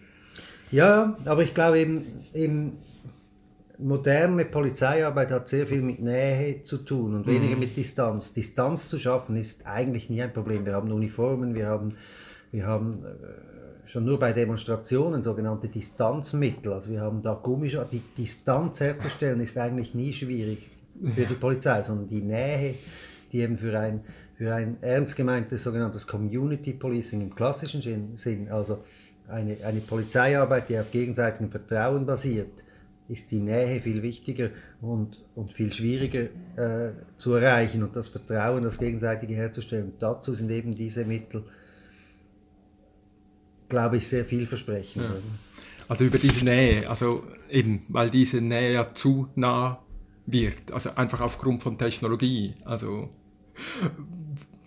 Ja, 0.70 1.16
aber 1.24 1.42
ich 1.42 1.54
glaube 1.54 1.78
eben, 1.78 2.02
eben 2.34 2.72
moderne 3.78 4.44
Polizeiarbeit 4.44 5.30
hat 5.30 5.48
sehr 5.48 5.66
viel 5.66 5.82
mit 5.82 6.00
Nähe 6.00 6.62
zu 6.62 6.78
tun 6.78 7.14
und 7.14 7.26
weniger 7.26 7.54
mhm. 7.54 7.60
mit 7.60 7.76
Distanz. 7.76 8.32
Distanz 8.32 8.88
zu 8.88 8.98
schaffen 8.98 9.36
ist 9.36 9.66
eigentlich 9.66 10.10
nie 10.10 10.22
ein 10.22 10.32
Problem. 10.32 10.64
Wir 10.64 10.74
haben 10.74 10.90
Uniformen, 10.92 11.54
wir 11.54 11.66
haben, 11.66 11.96
wir 12.52 12.66
haben 12.66 13.04
äh, 13.04 13.88
schon 13.88 14.04
nur 14.04 14.18
bei 14.18 14.32
Demonstrationen 14.32 15.22
sogenannte 15.22 15.68
Distanzmittel. 15.68 16.72
Also 16.72 16.90
wir 16.90 17.00
haben 17.00 17.22
da 17.22 17.34
Gummischau. 17.34 17.84
Die 17.84 18.02
Distanz 18.16 18.80
herzustellen 18.80 19.40
ist 19.40 19.56
eigentlich 19.58 19.94
nie 19.94 20.12
schwierig 20.12 20.70
für 21.14 21.24
die 21.24 21.34
Polizei, 21.34 21.82
sondern 21.82 22.08
die 22.08 22.22
Nähe, 22.22 22.74
die 23.32 23.40
eben 23.40 23.58
für 23.58 23.78
ein, 23.78 24.00
für 24.36 24.54
ein 24.54 24.78
ernst 24.80 25.16
gemeintes 25.16 25.62
sogenanntes 25.62 26.06
Community 26.06 26.72
Policing 26.72 27.20
im 27.20 27.34
klassischen 27.34 27.82
Sinn, 28.16 28.48
also 28.50 28.82
eine, 29.28 29.56
eine 29.64 29.80
Polizeiarbeit, 29.80 30.68
die 30.68 30.78
auf 30.78 30.90
gegenseitigem 30.90 31.50
Vertrauen 31.50 32.06
basiert, 32.06 32.64
ist 33.08 33.30
die 33.30 33.40
Nähe 33.40 33.80
viel 33.80 34.02
wichtiger 34.02 34.50
und, 34.80 35.22
und 35.34 35.52
viel 35.52 35.72
schwieriger 35.72 36.28
äh, 36.56 36.92
zu 37.16 37.34
erreichen 37.34 37.82
und 37.82 37.94
das 37.94 38.08
Vertrauen, 38.08 38.62
das 38.62 38.78
Gegenseitige 38.78 39.34
herzustellen. 39.34 39.92
dazu 39.98 40.34
sind 40.34 40.50
eben 40.50 40.74
diese 40.74 41.04
Mittel, 41.04 41.44
glaube 43.68 43.98
ich, 43.98 44.08
sehr 44.08 44.24
vielversprechend. 44.24 45.04
Ja. 45.04 45.10
Also 45.88 46.04
über 46.04 46.18
diese 46.18 46.44
Nähe, 46.44 46.88
also 46.88 47.22
eben, 47.48 47.82
weil 47.88 48.10
diese 48.10 48.40
Nähe 48.40 48.72
ja 48.72 48.92
zu 48.92 49.28
nah 49.36 49.82
wird, 50.26 50.72
also 50.72 50.90
einfach 50.96 51.20
aufgrund 51.20 51.62
von 51.62 51.78
Technologie. 51.78 52.54
Also 52.64 53.10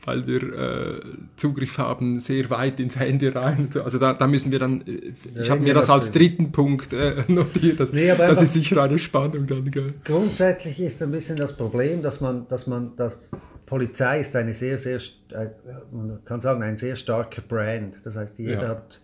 weil 0.10 0.26
wir 0.26 0.42
äh, 0.42 1.02
Zugriff 1.36 1.78
haben 1.78 2.20
sehr 2.20 2.50
weit 2.50 2.80
ins 2.80 2.98
Handy 2.98 3.28
rein. 3.28 3.70
Also 3.84 4.00
da, 4.00 4.14
da 4.14 4.26
müssen 4.26 4.52
wir 4.52 4.58
dann, 4.58 4.82
äh, 4.82 5.14
ich 5.40 5.50
habe 5.52 5.62
mir 5.62 5.76
das 5.76 5.90
als 5.90 6.12
dritten 6.12 6.52
Punkt 6.52 6.94
äh, 6.94 7.24
notiert. 7.28 7.80
Das, 7.80 7.94
nee, 7.94 8.12
das 8.18 8.42
ist 8.42 8.54
sicher 8.54 8.82
eine 8.82 8.98
Spannung 8.98 9.46
dann. 9.46 9.70
Gell? 9.70 9.94
Grundsätzlich 10.04 10.80
ist 10.80 11.04
ein 11.04 11.12
bisschen 11.12 11.38
das 11.38 11.56
Problem, 11.56 12.02
dass 12.02 12.22
man, 12.22 12.48
dass 12.48 12.66
man, 12.66 12.96
dass 12.96 13.30
Polizei 13.68 14.22
ist 14.22 14.36
eine 14.36 14.54
sehr, 14.54 14.80
sehr, 14.80 14.98
äh, 15.30 15.50
man 15.92 16.26
kann 16.26 16.42
sagen, 16.42 16.64
ein 16.64 16.78
sehr 16.78 16.96
starker 16.96 17.44
Brand. 17.44 17.98
Das 18.04 18.16
heißt, 18.16 18.40
jeder 18.40 18.64
ja. 18.64 18.70
hat 18.70 19.00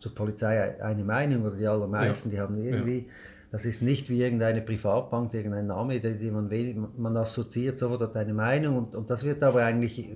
zur 0.00 0.14
Polizei 0.14 0.78
eine 0.82 1.04
Meinung 1.04 1.46
oder 1.46 1.56
die 1.56 1.66
allermeisten, 1.66 2.28
ja. 2.28 2.34
die 2.34 2.40
haben 2.40 2.62
irgendwie 2.62 2.98
ja 2.98 3.12
das 3.52 3.66
ist 3.66 3.82
nicht 3.82 4.08
wie 4.08 4.22
irgendeine 4.22 4.62
Privatbank, 4.62 5.34
irgendein 5.34 5.66
Name, 5.66 6.00
den 6.00 6.32
man 6.32 6.48
will. 6.48 6.74
Man 6.96 7.14
assoziiert 7.18 7.78
sofort 7.78 8.16
eine 8.16 8.32
Meinung 8.32 8.78
und, 8.78 8.94
und 8.94 9.10
das 9.10 9.24
wird 9.24 9.42
aber 9.42 9.62
eigentlich, 9.62 10.08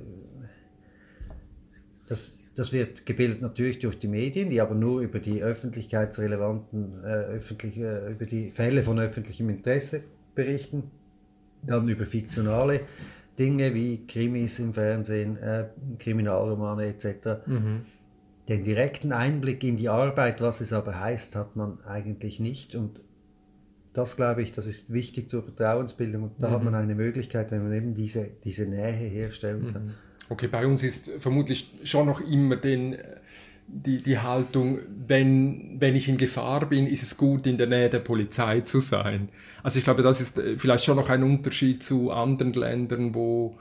das, 2.06 2.38
das 2.54 2.72
wird 2.72 3.06
gebildet 3.06 3.42
natürlich 3.42 3.78
durch 3.78 3.98
die 3.98 4.08
Medien, 4.08 4.50
die 4.50 4.60
aber 4.60 4.74
nur 4.74 5.00
über 5.00 5.18
die 5.18 5.42
öffentlichkeitsrelevanten, 5.42 7.04
äh, 7.04 7.06
öffentlich, 7.06 7.76
äh, 7.78 8.12
über 8.12 8.26
die 8.26 8.50
Fälle 8.50 8.82
von 8.82 8.98
öffentlichem 8.98 9.48
Interesse 9.50 10.02
berichten. 10.34 10.90
dann 11.62 11.88
über 11.88 12.06
fiktionale 12.06 12.82
Dinge 13.38 13.74
wie 13.74 14.06
Krimis 14.06 14.58
im 14.60 14.72
Fernsehen, 14.72 15.36
äh, 15.36 15.66
Kriminalromane 15.98 16.86
etc. 16.86 17.46
Mhm. 17.46 17.80
Den 18.48 18.62
direkten 18.62 19.12
Einblick 19.12 19.64
in 19.64 19.76
die 19.76 19.88
Arbeit, 19.88 20.40
was 20.40 20.60
es 20.60 20.72
aber 20.72 21.00
heißt, 21.00 21.34
hat 21.34 21.56
man 21.56 21.78
eigentlich 21.84 22.38
nicht. 22.38 22.76
Und 22.76 23.00
das 23.92 24.16
glaube 24.16 24.42
ich, 24.42 24.52
das 24.52 24.66
ist 24.66 24.92
wichtig 24.92 25.28
zur 25.28 25.42
Vertrauensbildung. 25.42 26.22
Und 26.24 26.32
da 26.38 26.50
mhm. 26.50 26.52
hat 26.52 26.64
man 26.64 26.74
eine 26.74 26.94
Möglichkeit, 26.94 27.50
wenn 27.50 27.64
man 27.64 27.72
eben 27.72 27.94
diese, 27.94 28.28
diese 28.44 28.66
Nähe 28.66 28.92
herstellen 28.92 29.72
kann. 29.72 29.84
Mhm. 29.86 29.94
Okay, 30.28 30.48
bei 30.48 30.66
uns 30.66 30.82
ist 30.82 31.10
vermutlich 31.18 31.72
schon 31.84 32.06
noch 32.06 32.20
immer 32.20 32.56
den 32.56 32.96
die, 33.68 34.02
die 34.02 34.18
Haltung, 34.18 34.78
wenn, 35.08 35.76
wenn 35.80 35.96
ich 35.96 36.08
in 36.08 36.16
Gefahr 36.16 36.66
bin, 36.66 36.86
ist 36.86 37.02
es 37.02 37.16
gut, 37.16 37.46
in 37.46 37.58
der 37.58 37.66
Nähe 37.66 37.90
der 37.90 37.98
Polizei 37.98 38.60
zu 38.60 38.80
sein. 38.80 39.28
Also 39.62 39.78
ich 39.78 39.84
glaube, 39.84 40.02
das 40.02 40.20
ist 40.20 40.38
äh, 40.38 40.56
vielleicht 40.56 40.84
schon 40.84 40.96
noch 40.96 41.08
ein 41.08 41.22
Unterschied 41.22 41.82
zu 41.82 42.12
anderen 42.12 42.52
Ländern, 42.52 43.14
wo, 43.14 43.58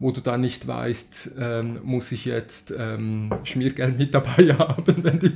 wo 0.00 0.10
du 0.10 0.20
dann 0.20 0.40
nicht 0.40 0.66
weißt, 0.66 1.32
ähm, 1.38 1.78
muss 1.82 2.10
ich 2.12 2.24
jetzt 2.24 2.74
ähm, 2.76 3.32
Schmiergeld 3.44 3.96
mit 3.96 4.12
dabei 4.12 4.54
haben. 4.58 4.94
Wenn 5.02 5.20
die, 5.20 5.32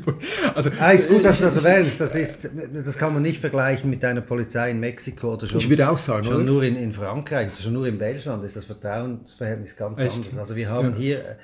also, 0.55 0.71
ah, 0.81 0.91
ist 0.91 1.09
gut, 1.09 1.25
dass 1.25 1.38
du 1.38 1.45
das 1.45 1.65
erwähnst. 1.65 2.00
Das, 2.00 2.15
ist, 2.15 2.50
das 2.73 2.99
kann 2.99 3.15
man 3.15 3.23
nicht 3.23 3.41
vergleichen 3.41 3.88
mit 3.88 4.05
einer 4.05 4.21
Polizei 4.21 4.73
in 4.73 4.81
Mexiko 4.81 5.35
oder 5.35 5.47
schon, 5.47 5.61
ich 5.61 5.69
würde 5.69 5.88
auch 5.88 5.99
sagen, 5.99 6.25
schon 6.25 6.35
oder? 6.37 6.45
nur 6.45 6.62
in, 6.65 6.77
in 6.77 6.93
Frankreich, 6.93 7.50
schon 7.61 7.73
nur 7.73 7.87
in 7.87 7.99
Deutschland 7.99 8.45
ist 8.45 8.57
das 8.57 8.65
Vertrauensverhältnis 8.65 9.77
ganz 9.77 10.00
Echt? 10.00 10.17
anders. 10.17 10.38
Also 10.38 10.57
wir 10.57 10.69
haben 10.69 10.91
ja. 10.91 10.97
hier 10.97 11.37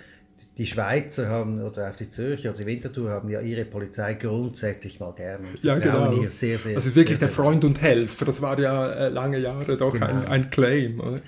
die 0.59 0.66
Schweizer 0.66 1.28
haben 1.28 1.62
oder 1.62 1.90
auch 1.90 1.97
die 1.97 2.09
Zürcher 2.09 2.50
oder 2.50 2.59
die 2.59 2.66
Winterthur 2.66 3.11
haben 3.11 3.28
ja 3.28 3.40
ihre 3.40 3.64
Polizei 3.64 4.14
grundsätzlich 4.14 5.00
mal 5.00 5.12
gerne. 5.12 5.47
Ja, 5.62 5.78
genau. 5.78 6.12
Hier 6.12 6.30
sehr, 6.30 6.59
sehr, 6.59 6.75
das 6.75 6.87
ist 6.87 6.94
wirklich 6.94 7.18
sehr, 7.18 7.28
der 7.28 7.35
Freund 7.35 7.64
und 7.64 7.80
Helfer. 7.80 8.25
Das 8.25 8.40
war 8.40 8.59
ja 8.61 8.88
äh, 8.90 9.09
lange 9.09 9.38
Jahre 9.38 9.76
doch 9.76 9.92
genau. 9.92 10.06
ein, 10.06 10.26
ein 10.26 10.50
Claim. 10.50 11.00
Oder? 11.00 11.21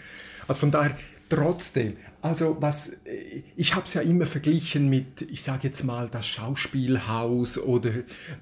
Also 0.46 0.60
von 0.60 0.70
daher, 0.70 0.94
Trotzdem, 1.28 1.96
also 2.22 2.56
was, 2.60 2.92
ich 3.56 3.74
habe 3.74 3.86
es 3.86 3.94
ja 3.94 4.00
immer 4.00 4.26
verglichen 4.26 4.88
mit, 4.88 5.22
ich 5.22 5.42
sage 5.42 5.64
jetzt 5.64 5.82
mal, 5.82 6.08
das 6.08 6.24
Schauspielhaus 6.24 7.58
oder 7.58 7.90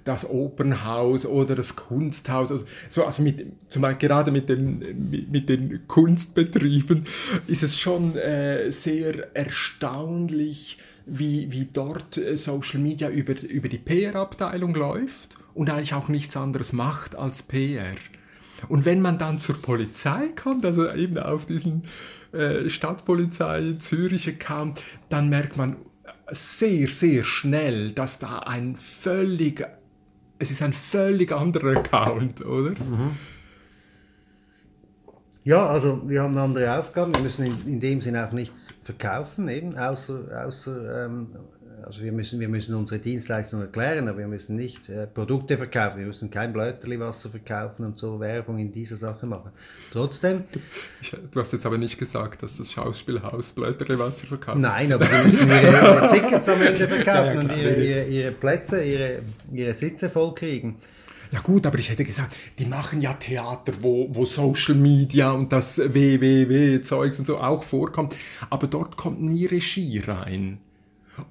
das 0.04 0.28
Opernhaus 0.28 1.24
oder 1.24 1.54
das 1.54 1.76
Kunsthaus, 1.76 2.50
oder 2.50 2.64
so, 2.90 3.06
also 3.06 3.22
mit, 3.22 3.46
zum 3.68 3.80
Beispiel 3.80 4.08
gerade 4.08 4.30
mit, 4.30 4.50
dem, 4.50 4.80
mit, 5.10 5.30
mit 5.30 5.48
den 5.48 5.86
Kunstbetrieben 5.86 7.04
ist 7.46 7.62
es 7.62 7.78
schon 7.78 8.16
äh, 8.16 8.70
sehr 8.70 9.34
erstaunlich, 9.34 10.76
wie, 11.06 11.50
wie 11.50 11.68
dort 11.72 12.18
äh, 12.18 12.36
Social 12.36 12.80
Media 12.80 13.08
über, 13.08 13.34
über 13.42 13.68
die 13.68 13.78
PR-Abteilung 13.78 14.74
läuft 14.74 15.38
und 15.54 15.70
eigentlich 15.70 15.94
auch 15.94 16.08
nichts 16.08 16.36
anderes 16.36 16.74
macht 16.74 17.16
als 17.16 17.42
PR. 17.42 17.94
Und 18.68 18.84
wenn 18.84 19.00
man 19.00 19.18
dann 19.18 19.38
zur 19.38 19.61
Polizei 19.61 20.28
kommt, 20.40 20.64
also 20.64 20.90
eben 20.92 21.18
auf 21.18 21.46
diesen 21.46 21.84
äh, 22.32 22.68
Stadtpolizei 22.68 23.75
Zürich 23.78 24.38
kam, 24.38 24.75
dann 25.08 25.28
merkt 25.28 25.56
man 25.56 25.76
sehr, 26.30 26.88
sehr 26.88 27.25
schnell, 27.25 27.92
dass 27.92 28.18
da 28.18 28.40
ein 28.40 28.76
völlig, 28.76 29.66
es 30.38 30.50
ist 30.50 30.62
ein 30.62 30.73
völlig 30.73 31.32
anderer 31.32 31.78
Account, 31.78 32.44
oder? 32.44 32.70
Mhm. 32.70 33.12
Ja, 35.44 35.66
also 35.66 36.00
wir 36.08 36.23
haben 36.23 36.38
andere 36.38 36.78
Aufgaben. 36.78 37.14
Wir 37.14 37.20
müssen 37.20 37.44
in, 37.44 37.66
in 37.66 37.80
dem 37.80 38.00
Sinne 38.00 38.26
auch 38.26 38.32
nichts 38.32 38.75
verkaufen, 38.82 39.49
eben, 39.49 39.76
außer, 39.76 40.46
außer 40.46 41.04
ähm, 41.04 41.28
also 41.86 42.02
wir 42.02 42.12
müssen, 42.12 42.40
wir 42.40 42.48
müssen 42.48 42.74
unsere 42.74 43.00
Dienstleistung 43.00 43.60
erklären, 43.60 44.08
aber 44.08 44.18
wir 44.18 44.26
müssen 44.26 44.56
nicht 44.56 44.88
äh, 44.88 45.06
Produkte 45.06 45.56
verkaufen, 45.56 45.98
wir 45.98 46.06
müssen 46.06 46.30
kein 46.30 46.52
Bläuterliwasser 46.52 47.30
verkaufen 47.30 47.84
und 47.84 47.98
so 47.98 48.20
Werbung 48.20 48.58
in 48.58 48.72
dieser 48.72 48.96
Sache 48.96 49.26
machen. 49.26 49.50
Trotzdem... 49.92 50.44
Du 51.30 51.40
hast 51.40 51.52
jetzt 51.52 51.66
aber 51.66 51.78
nicht 51.78 51.98
gesagt, 51.98 52.42
dass 52.42 52.56
das 52.56 52.72
Schauspielhaus 52.72 53.52
Bläuterliwasser 53.52 54.26
verkauft. 54.26 54.58
Nein, 54.58 54.92
aber 54.92 55.10
wir 55.10 55.24
müssen 55.24 55.48
ihre, 55.48 55.70
ihre 55.70 56.08
Tickets 56.12 56.48
am 56.48 56.62
Ende 56.62 56.88
verkaufen 56.88 57.26
ja, 57.26 57.34
ja, 57.34 57.40
und 57.40 57.56
ihre, 57.56 57.74
ihre, 57.74 58.04
ihre, 58.04 58.32
Plätze, 58.32 58.82
ihre, 58.82 59.22
ihre 59.52 59.74
Sitze 59.74 60.08
vollkriegen. 60.08 60.76
Ja 61.32 61.40
gut, 61.40 61.66
aber 61.66 61.78
ich 61.78 61.90
hätte 61.90 62.04
gesagt, 62.04 62.36
die 62.58 62.66
machen 62.66 63.00
ja 63.00 63.14
Theater, 63.14 63.72
wo, 63.80 64.08
wo 64.10 64.24
Social 64.24 64.76
Media 64.76 65.32
und 65.32 65.52
das 65.52 65.78
WWW-Zeugs 65.78 67.18
und 67.18 67.24
so 67.24 67.38
auch 67.38 67.64
vorkommt, 67.64 68.14
aber 68.50 68.68
dort 68.68 68.96
kommt 68.96 69.20
nie 69.20 69.46
Regie 69.46 69.98
rein. 69.98 70.60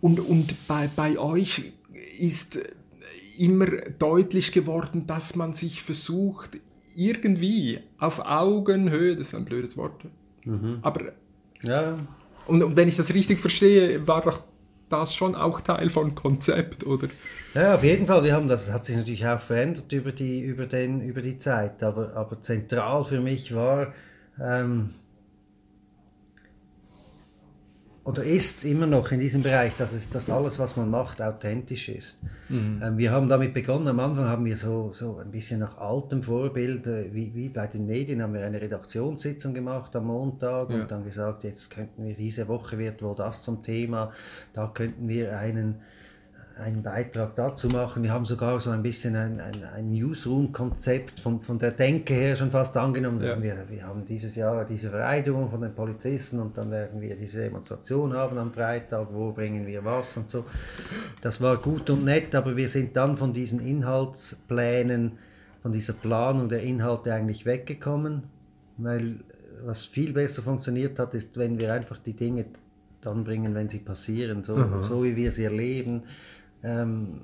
Und, 0.01 0.19
und 0.19 0.67
bei, 0.67 0.89
bei 0.95 1.17
euch 1.17 1.73
ist 2.17 2.59
immer 3.37 3.67
deutlich 3.99 4.51
geworden, 4.51 5.07
dass 5.07 5.35
man 5.35 5.53
sich 5.53 5.81
versucht, 5.81 6.51
irgendwie 6.95 7.79
auf 7.97 8.19
Augenhöhe, 8.19 9.15
das 9.15 9.27
ist 9.27 9.35
ein 9.35 9.45
blödes 9.45 9.77
Wort, 9.77 10.05
mhm. 10.43 10.79
aber 10.81 11.13
ja. 11.63 11.97
Und, 12.45 12.61
und, 12.61 12.75
wenn 12.75 12.87
ich 12.87 12.97
das 12.97 13.13
richtig 13.13 13.39
verstehe, 13.39 14.05
war 14.07 14.21
doch 14.21 14.43
das 14.89 15.15
schon 15.15 15.33
auch 15.33 15.61
Teil 15.61 15.89
von 15.89 16.13
Konzept, 16.13 16.85
oder? 16.85 17.07
Ja, 17.53 17.75
auf 17.75 17.83
jeden 17.83 18.05
Fall. 18.05 18.23
Wir 18.23 18.33
haben 18.33 18.47
das 18.47 18.71
hat 18.71 18.85
sich 18.85 18.95
natürlich 18.95 19.25
auch 19.25 19.39
verändert 19.39 19.91
über 19.91 20.11
die, 20.11 20.41
über 20.41 20.65
den, 20.65 21.01
über 21.01 21.21
die 21.21 21.37
Zeit. 21.37 21.81
Aber, 21.81 22.13
aber 22.15 22.41
zentral 22.41 23.05
für 23.05 23.21
mich 23.21 23.55
war, 23.55 23.93
ähm, 24.39 24.89
oder 28.05 28.23
ist 28.23 28.65
immer 28.65 28.85
noch 28.85 29.11
in 29.13 29.21
diesem 29.21 29.43
Bereich, 29.43 29.75
dass, 29.77 29.93
es, 29.93 30.09
dass 30.09 30.29
alles, 30.29 30.59
was 30.59 30.75
man 30.75 30.89
macht, 30.89 31.21
authentisch 31.21 31.87
ist. 31.87 32.17
Mhm. 32.49 32.81
Ähm, 32.83 32.97
wir 32.97 33.11
haben 33.11 33.29
damit 33.29 33.53
begonnen, 33.53 33.87
am 33.87 33.99
Anfang 34.01 34.25
haben 34.25 34.43
wir 34.43 34.57
so, 34.57 34.91
so 34.91 35.19
ein 35.19 35.31
bisschen 35.31 35.61
nach 35.61 35.77
altem 35.77 36.21
Vorbild, 36.21 36.85
äh, 36.85 37.13
wie, 37.13 37.33
wie 37.33 37.47
bei 37.47 37.65
den 37.67 37.85
Medien, 37.85 38.21
haben 38.21 38.33
wir 38.33 38.45
eine 38.45 38.59
Redaktionssitzung 38.59 39.53
gemacht 39.53 39.95
am 39.95 40.07
Montag 40.07 40.69
ja. 40.69 40.81
und 40.81 40.91
dann 40.91 41.05
gesagt, 41.05 41.45
jetzt 41.45 41.69
könnten 41.69 42.03
wir, 42.03 42.13
diese 42.13 42.49
Woche 42.49 42.77
wird 42.77 43.01
wohl 43.01 43.15
das 43.15 43.41
zum 43.41 43.63
Thema, 43.63 44.11
da 44.51 44.67
könnten 44.67 45.07
wir 45.07 45.37
einen 45.37 45.81
einen 46.57 46.83
Beitrag 46.83 47.35
dazu 47.35 47.67
machen. 47.67 48.03
Wir 48.03 48.11
haben 48.11 48.25
sogar 48.25 48.59
so 48.61 48.69
ein 48.69 48.83
bisschen 48.83 49.15
ein, 49.15 49.39
ein, 49.39 49.63
ein 49.75 49.91
Newsroom-Konzept 49.91 51.19
von, 51.19 51.41
von 51.41 51.57
der 51.57 51.71
Denke 51.71 52.13
her 52.13 52.35
schon 52.35 52.51
fast 52.51 52.77
angenommen. 52.77 53.23
Ja. 53.23 53.41
Wir, 53.41 53.65
wir 53.69 53.87
haben 53.87 54.05
dieses 54.05 54.35
Jahr 54.35 54.63
diese 54.65 54.91
Vereidigung 54.91 55.49
von 55.49 55.61
den 55.61 55.73
Polizisten 55.73 56.39
und 56.39 56.55
dann 56.57 56.69
werden 56.69 57.01
wir 57.01 57.15
diese 57.15 57.41
Demonstration 57.41 58.13
haben 58.13 58.37
am 58.37 58.53
Freitag, 58.53 59.07
wo 59.11 59.31
bringen 59.31 59.65
wir 59.65 59.83
was 59.83 60.15
und 60.17 60.29
so. 60.29 60.45
Das 61.21 61.41
war 61.41 61.57
gut 61.57 61.89
und 61.89 62.05
nett, 62.05 62.35
aber 62.35 62.55
wir 62.55 62.69
sind 62.69 62.95
dann 62.95 63.17
von 63.17 63.33
diesen 63.33 63.59
Inhaltsplänen, 63.59 65.13
von 65.63 65.71
dieser 65.71 65.93
Planung 65.93 66.49
der 66.49 66.61
Inhalte 66.61 67.13
eigentlich 67.13 67.47
weggekommen, 67.47 68.23
weil 68.77 69.15
was 69.65 69.85
viel 69.85 70.13
besser 70.13 70.43
funktioniert 70.43 70.99
hat, 70.99 71.15
ist, 71.15 71.37
wenn 71.37 71.57
wir 71.57 71.73
einfach 71.73 71.97
die 71.97 72.13
Dinge 72.13 72.45
dann 73.01 73.23
bringen, 73.23 73.55
wenn 73.55 73.69
sie 73.69 73.79
passieren, 73.79 74.43
so, 74.43 74.81
so 74.81 75.03
wie 75.03 75.15
wir 75.15 75.31
sie 75.31 75.45
erleben 75.45 76.03
ähm, 76.63 77.21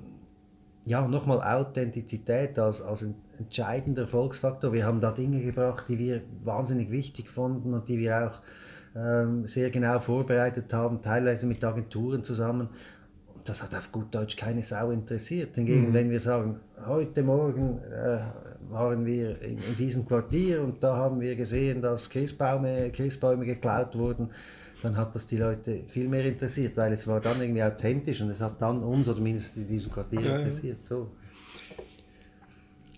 ja, 0.84 1.06
nochmal 1.06 1.40
Authentizität 1.42 2.58
als, 2.58 2.80
als 2.82 3.04
entscheidender 3.38 4.02
Erfolgsfaktor. 4.02 4.72
Wir 4.72 4.86
haben 4.86 5.00
da 5.00 5.12
Dinge 5.12 5.42
gebracht, 5.42 5.84
die 5.88 5.98
wir 5.98 6.22
wahnsinnig 6.44 6.90
wichtig 6.90 7.28
fanden 7.28 7.74
und 7.74 7.88
die 7.88 7.98
wir 7.98 8.26
auch 8.26 8.40
ähm, 8.96 9.46
sehr 9.46 9.70
genau 9.70 10.00
vorbereitet 10.00 10.72
haben, 10.72 11.02
teilweise 11.02 11.46
mit 11.46 11.62
Agenturen 11.64 12.24
zusammen. 12.24 12.68
Und 13.34 13.48
das 13.48 13.62
hat 13.62 13.74
auf 13.74 13.92
gut 13.92 14.14
Deutsch 14.14 14.36
keine 14.36 14.62
Sau 14.62 14.90
interessiert. 14.90 15.54
Hingegen, 15.54 15.90
mhm. 15.90 15.94
wenn 15.94 16.10
wir 16.10 16.20
sagen, 16.20 16.60
heute 16.86 17.22
Morgen 17.22 17.78
äh, 17.78 18.18
waren 18.70 19.04
wir 19.04 19.40
in, 19.42 19.56
in, 19.56 19.76
diesem 19.78 20.06
Quartier 20.06 20.62
und 20.62 20.82
da 20.82 20.96
haben 20.96 21.20
wir 21.20 21.36
gesehen, 21.36 21.82
dass 21.82 22.10
Christbäume, 22.10 22.90
Christbäume 22.90 23.44
geklaut 23.44 23.96
wurden, 23.96 24.30
dann 24.82 24.96
hat 24.96 25.14
das 25.14 25.26
die 25.26 25.36
Leute 25.36 25.84
viel 25.88 26.08
mehr 26.08 26.24
interessiert, 26.24 26.76
weil 26.76 26.92
es 26.92 27.06
war 27.06 27.20
dann 27.20 27.40
irgendwie 27.40 27.62
authentisch 27.62 28.20
und 28.20 28.30
es 28.30 28.40
hat 28.40 28.60
dann 28.60 28.82
uns 28.82 29.08
oder 29.08 29.20
mindestens 29.20 29.64
in 29.64 29.68
diesem 29.68 29.92
Quartier 29.92 30.20
ja, 30.20 30.36
interessiert. 30.36 30.86
So. 30.86 31.10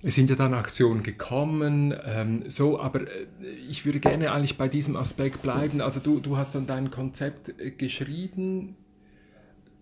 Es 0.02 0.16
sind 0.16 0.30
ja 0.30 0.36
dann 0.36 0.52
Aktionen 0.52 1.02
gekommen, 1.02 1.94
ähm, 2.04 2.44
so, 2.48 2.80
aber 2.80 3.02
äh, 3.02 3.26
ich 3.68 3.86
würde 3.86 4.00
gerne 4.00 4.32
eigentlich 4.32 4.58
bei 4.58 4.68
diesem 4.68 4.96
Aspekt 4.96 5.42
bleiben. 5.42 5.80
Also 5.80 6.00
du, 6.00 6.18
du 6.18 6.36
hast 6.36 6.54
dann 6.54 6.66
dein 6.66 6.90
Konzept 6.90 7.60
äh, 7.60 7.70
geschrieben, 7.70 8.76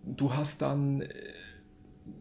du 0.05 0.33
hast 0.33 0.61
dann 0.61 1.01
äh, 1.01 1.09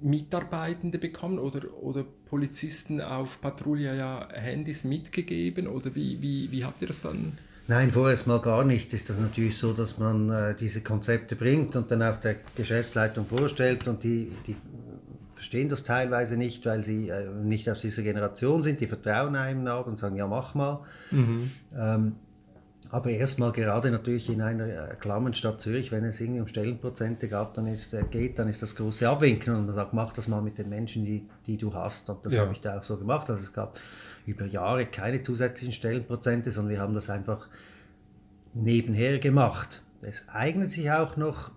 Mitarbeitende 0.02 0.99
bekommen 0.99 1.38
oder, 1.38 1.75
oder 1.82 2.04
Polizisten 2.04 3.02
auf 3.02 3.40
Patrouille 3.40 3.96
ja 3.96 4.28
Handys 4.32 4.84
mitgegeben 4.84 5.66
oder 5.66 5.94
wie, 5.94 6.22
wie, 6.22 6.50
wie 6.52 6.64
habt 6.64 6.80
ihr 6.80 6.88
das 6.88 7.02
dann 7.02 7.37
Nein, 7.70 7.92
vorerst 7.92 8.26
mal 8.26 8.40
gar 8.40 8.64
nicht. 8.64 8.92
Ist 8.94 9.10
das 9.10 9.16
natürlich 9.16 9.56
so, 9.56 9.72
dass 9.72 9.96
man 9.96 10.28
äh, 10.28 10.56
diese 10.56 10.80
Konzepte 10.80 11.36
bringt 11.36 11.76
und 11.76 11.88
dann 11.92 12.02
auch 12.02 12.16
der 12.16 12.34
Geschäftsleitung 12.56 13.26
vorstellt 13.26 13.86
und 13.86 14.02
die, 14.02 14.32
die 14.48 14.56
verstehen 15.36 15.68
das 15.68 15.84
teilweise 15.84 16.36
nicht, 16.36 16.66
weil 16.66 16.82
sie 16.82 17.10
äh, 17.10 17.28
nicht 17.28 17.70
aus 17.70 17.80
dieser 17.80 18.02
Generation 18.02 18.64
sind, 18.64 18.80
die 18.80 18.88
Vertrauen 18.88 19.36
einem 19.36 19.68
haben 19.68 19.92
und 19.92 20.00
sagen, 20.00 20.16
ja 20.16 20.26
mach 20.26 20.54
mal. 20.54 20.80
Mhm. 21.12 21.52
Ähm, 21.78 22.16
aber 22.90 23.10
erstmal 23.10 23.52
gerade 23.52 23.92
natürlich 23.92 24.28
in 24.28 24.42
einer 24.42 24.66
äh, 24.66 24.96
Klammerstadt 24.98 25.60
Zürich, 25.60 25.92
wenn 25.92 26.04
es 26.04 26.20
irgendwie 26.20 26.40
um 26.40 26.48
Stellenprozente 26.48 27.28
gab, 27.28 27.54
dann 27.54 27.68
ist, 27.68 27.94
äh, 27.94 28.02
geht, 28.10 28.40
dann 28.40 28.48
ist 28.48 28.62
das 28.62 28.74
große 28.74 29.08
Abwinken 29.08 29.54
und 29.54 29.66
man 29.66 29.74
sagt, 29.76 29.92
mach 29.92 30.12
das 30.12 30.26
mal 30.26 30.42
mit 30.42 30.58
den 30.58 30.70
Menschen, 30.70 31.04
die, 31.04 31.28
die 31.46 31.56
du 31.56 31.72
hast. 31.72 32.10
Und 32.10 32.26
das 32.26 32.32
ja. 32.32 32.40
habe 32.40 32.52
ich 32.52 32.60
da 32.60 32.78
auch 32.78 32.82
so 32.82 32.96
gemacht. 32.96 33.30
Also 33.30 33.42
es 33.42 33.52
gab 33.52 33.78
über 34.26 34.46
Jahre 34.46 34.86
keine 34.86 35.22
zusätzlichen 35.22 35.72
Stellenprozente, 35.72 36.50
sondern 36.50 36.72
wir 36.72 36.80
haben 36.80 36.94
das 36.94 37.10
einfach 37.10 37.48
nebenher 38.54 39.18
gemacht. 39.18 39.82
Es 40.02 40.28
eignet 40.28 40.70
sich 40.70 40.90
auch 40.90 41.16
noch 41.16 41.52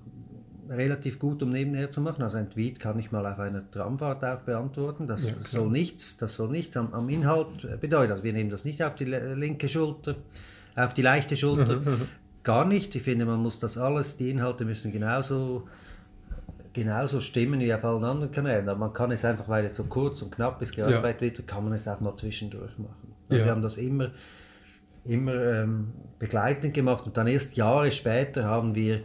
relativ 0.70 1.20
gut, 1.20 1.44
um 1.44 1.52
nebenher 1.52 1.92
zu 1.92 2.02
machen. 2.02 2.24
Also 2.24 2.38
ein 2.38 2.50
Tweet 2.50 2.80
kann 2.80 2.98
ich 3.00 3.12
mal 3.12 3.26
auf 3.26 3.40
einer 3.40 3.70
Tramfahrt 3.70 4.24
auch 4.24 4.40
beantworten. 4.40 5.08
Das 5.08 5.30
ja, 5.30 5.36
soll 5.42 5.70
nichts, 5.70 6.18
das 6.18 6.36
soll 6.36 6.50
nichts 6.50 6.78
am, 6.78 6.94
am, 6.94 7.10
Inhalt 7.10 7.80
bedeuten. 7.80 8.12
Also 8.12 8.24
wir 8.24 8.34
nehmen 8.34 8.50
das 8.50 8.66
nicht 8.66 8.82
auf 8.84 8.96
die 8.96 9.06
linke 9.06 9.70
Schulter, 9.70 10.16
auf 10.76 10.94
die 10.94 11.02
leichte 11.02 11.38
Schulter. 11.38 11.82
Gar 12.44 12.66
nicht. 12.66 12.96
Ich 12.96 13.04
finde, 13.04 13.26
man 13.26 13.40
muss 13.40 13.60
das 13.60 13.78
alles, 13.78 14.18
die 14.18 14.30
Inhalte 14.30 14.66
müssen 14.66 14.92
genauso, 14.92 15.68
genauso 16.74 17.20
stimmen 17.20 17.60
wie 17.60 17.74
auf 17.74 17.86
allen 17.86 18.04
anderen 18.04 18.32
Kanälen. 18.32 18.68
Aber 18.68 18.80
man 18.80 18.94
kann 18.94 19.12
es 19.12 19.24
einfach, 19.24 19.48
weil 19.48 19.66
es 19.66 19.76
so 19.76 19.86
kurz 19.86 20.22
und 20.22 20.32
knapp 20.32 20.62
ist, 20.62 20.76
gearbeitet 20.76 21.22
ja. 21.22 21.38
wird, 21.38 21.48
kann 21.48 21.64
man 21.64 21.74
es 21.74 21.88
auch 21.88 22.00
mal 22.00 22.16
zwischendurch 22.16 22.78
machen. 22.78 23.14
Also 23.30 23.40
ja. 23.40 23.46
Wir 23.46 23.52
haben 23.52 23.62
das 23.62 23.78
immer, 23.78 24.12
immer 25.06 25.36
ähm, 25.36 25.94
begleitend 26.20 26.74
gemacht 26.74 27.06
und 27.06 27.16
dann 27.16 27.28
erst 27.28 27.56
Jahre 27.56 27.92
später 27.92 28.46
haben 28.46 28.76
wir 28.76 29.02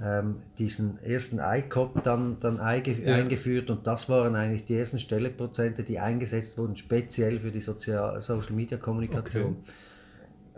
ähm, 0.00 0.42
diesen 0.58 1.02
ersten 1.02 1.40
ICOP 1.40 2.02
dann, 2.04 2.38
dann 2.38 2.56
ja. 2.56 2.62
eingeführt 2.64 3.68
und 3.68 3.86
das 3.86 4.08
waren 4.08 4.36
eigentlich 4.36 4.64
die 4.64 4.76
ersten 4.76 4.98
Stelleprozente, 4.98 5.82
die 5.82 5.98
eingesetzt 5.98 6.56
wurden, 6.56 6.76
speziell 6.76 7.40
für 7.40 7.50
die 7.50 7.60
Sozial 7.60 8.20
Social 8.20 8.52
Media 8.52 8.78
Kommunikation. 8.78 9.56
Okay. 9.62 9.72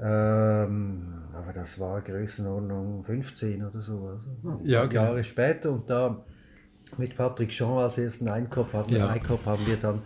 Ähm, 0.02 1.24
aber 1.34 1.52
das 1.52 1.78
war 1.78 2.00
Größenordnung 2.00 3.04
15 3.04 3.64
oder 3.64 3.80
so. 3.80 4.08
Also 4.08 4.60
ja, 4.64 4.86
genau. 4.86 5.02
Jahre 5.02 5.24
später 5.24 5.70
und 5.70 5.88
da 5.88 6.22
mit 6.98 7.16
Patrick 7.16 7.50
Jean 7.50 7.78
als 7.78 7.98
ersten 7.98 8.28
Einkopf 8.28 8.72
haben, 8.72 8.94
ja. 8.94 9.08
Haben 9.08 9.66
wir 9.66 9.76
dann 9.76 10.02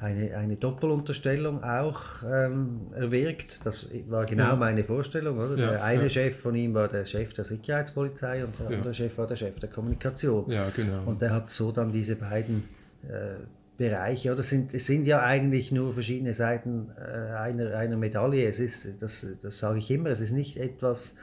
eine, 0.00 0.36
eine 0.36 0.56
Doppelunterstellung 0.56 1.62
auch 1.62 2.22
ähm, 2.22 2.88
erwirkt. 2.94 3.60
Das 3.64 3.88
war 4.08 4.26
genau 4.26 4.48
ja. 4.50 4.56
meine 4.56 4.84
Vorstellung. 4.84 5.38
Oder? 5.38 5.56
Ja, 5.56 5.70
der 5.72 5.84
eine 5.84 6.10
Chef 6.10 6.36
von 6.36 6.54
ihm 6.54 6.74
war 6.74 6.88
der 6.88 7.04
Chef 7.04 7.34
der 7.34 7.44
Sicherheitspolizei 7.44 8.44
und 8.44 8.58
der 8.58 8.66
andere 8.66 8.94
Chef 8.94 9.16
war 9.18 9.26
der 9.26 9.36
Chef 9.36 9.58
der 9.60 9.70
Kommunikation. 9.70 10.50
Ja, 10.50 10.70
genau. 10.70 11.02
Und 11.06 11.20
der 11.22 11.32
hat 11.32 11.50
so 11.50 11.72
dann 11.72 11.92
diese 11.92 12.16
beiden 12.16 12.64
äh, 13.04 13.36
Bereiche, 13.76 14.32
oder 14.32 14.42
sind, 14.42 14.72
es 14.72 14.86
sind 14.86 15.06
ja 15.06 15.22
eigentlich 15.24 15.72
nur 15.72 15.94
verschiedene 15.94 16.32
Seiten 16.32 16.90
äh, 16.96 17.34
einer, 17.36 17.76
einer 17.76 17.96
Medaille. 17.96 18.48
Es 18.48 18.60
ist, 18.60 19.02
das, 19.02 19.26
das 19.42 19.58
sage 19.58 19.80
ich 19.80 19.90
immer, 19.90 20.10
es 20.10 20.20
ist 20.20 20.30
nicht 20.30 20.58
etwas, 20.58 21.14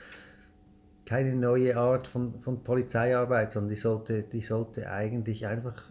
keine 1.12 1.36
neue 1.36 1.76
Art 1.76 2.08
von, 2.08 2.40
von 2.40 2.64
Polizeiarbeit, 2.64 3.52
sondern 3.52 3.72
die 3.72 3.76
sollte, 3.76 4.24
die 4.24 4.40
sollte 4.40 4.90
eigentlich 4.90 5.46
einfach 5.46 5.84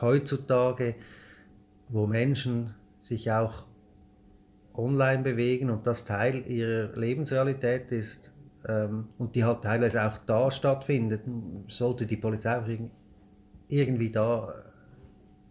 heutzutage, 0.00 0.94
wo 1.90 2.06
Menschen 2.06 2.74
sich 3.00 3.30
auch 3.30 3.66
online 4.72 5.22
bewegen 5.22 5.68
und 5.68 5.86
das 5.86 6.06
Teil 6.06 6.42
ihrer 6.50 6.96
Lebensrealität 6.98 7.92
ist 7.92 8.32
ähm, 8.66 9.08
und 9.18 9.34
die 9.36 9.44
halt 9.44 9.60
teilweise 9.60 10.02
auch 10.02 10.16
da 10.16 10.50
stattfindet, 10.50 11.20
sollte 11.68 12.06
die 12.06 12.16
Polizei 12.16 12.58
auch 12.58 12.66
irgendwie 13.68 14.10
da 14.10 14.54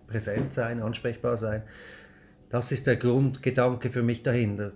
präsent 0.08 0.51
sein, 0.51 0.82
ansprechbar 0.82 1.38
sein. 1.38 1.62
Das 2.50 2.72
ist 2.72 2.88
der 2.88 2.96
Grundgedanke 2.96 3.92
für 3.92 4.01
mich 4.01 4.24
dahinter. 4.24 4.72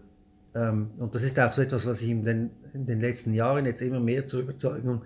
Ähm, 0.56 0.92
und 0.98 1.16
das 1.16 1.24
ist 1.24 1.40
auch 1.40 1.52
so 1.52 1.62
etwas, 1.62 1.86
was 1.86 2.02
ich 2.02 2.10
in 2.10 2.24
den, 2.24 2.50
in 2.74 2.86
den 2.86 3.00
letzten 3.00 3.34
Jahren 3.34 3.66
jetzt 3.66 3.82
immer 3.82 4.00
mehr 4.00 4.28
zur 4.28 4.42
Überzeugung 4.42 5.04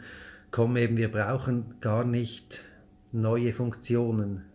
komme, 0.52 0.82
eben 0.82 0.98
wir 0.98 1.12
brauchen 1.12 1.76
gar 1.80 2.04
nicht 2.04 2.64
neue 3.12 3.54
Funktionen. 3.54 4.46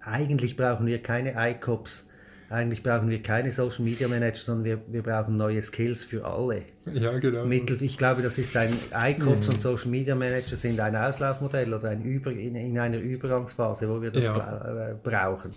Eigentlich 0.00 0.56
brauchen 0.56 0.86
wir 0.86 1.02
keine 1.02 1.34
ICOPs, 1.36 2.06
eigentlich 2.48 2.84
brauchen 2.84 3.10
wir 3.10 3.22
keine 3.22 3.50
Social 3.50 3.84
Media 3.84 4.06
Manager, 4.06 4.36
sondern 4.36 4.64
wir, 4.64 4.80
wir 4.88 5.02
brauchen 5.02 5.36
neue 5.36 5.60
Skills 5.62 6.04
für 6.04 6.24
alle. 6.24 6.62
Ja, 6.92 7.18
genau. 7.18 7.44
Mittel, 7.44 7.82
ich 7.82 7.98
glaube, 7.98 8.22
das 8.22 8.38
ist 8.38 8.56
ein 8.56 8.72
ICOPs 8.94 9.48
mhm. 9.48 9.54
und 9.54 9.60
Social 9.60 9.90
Media 9.90 10.14
Manager 10.14 10.54
sind 10.54 10.78
ein 10.78 10.94
Auslaufmodell 10.94 11.74
oder 11.74 11.88
ein 11.88 12.02
Über, 12.02 12.30
in, 12.30 12.54
in 12.54 12.78
einer 12.78 12.98
Übergangsphase, 12.98 13.88
wo 13.88 14.00
wir 14.00 14.12
das 14.12 14.26
ja. 14.26 14.90
äh, 14.90 14.94
brauchen. 15.02 15.50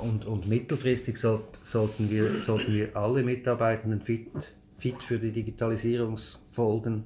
Und, 0.00 0.26
und 0.26 0.48
mittelfristig 0.48 1.16
soll, 1.16 1.44
sollten, 1.64 2.10
wir, 2.10 2.40
sollten 2.44 2.72
wir 2.72 2.96
alle 2.96 3.22
Mitarbeitenden 3.22 4.00
fit, 4.00 4.30
fit 4.78 5.02
für 5.02 5.18
die 5.18 5.30
Digitalisierungsfolgen 5.30 7.04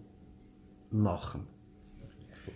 machen. 0.91 1.47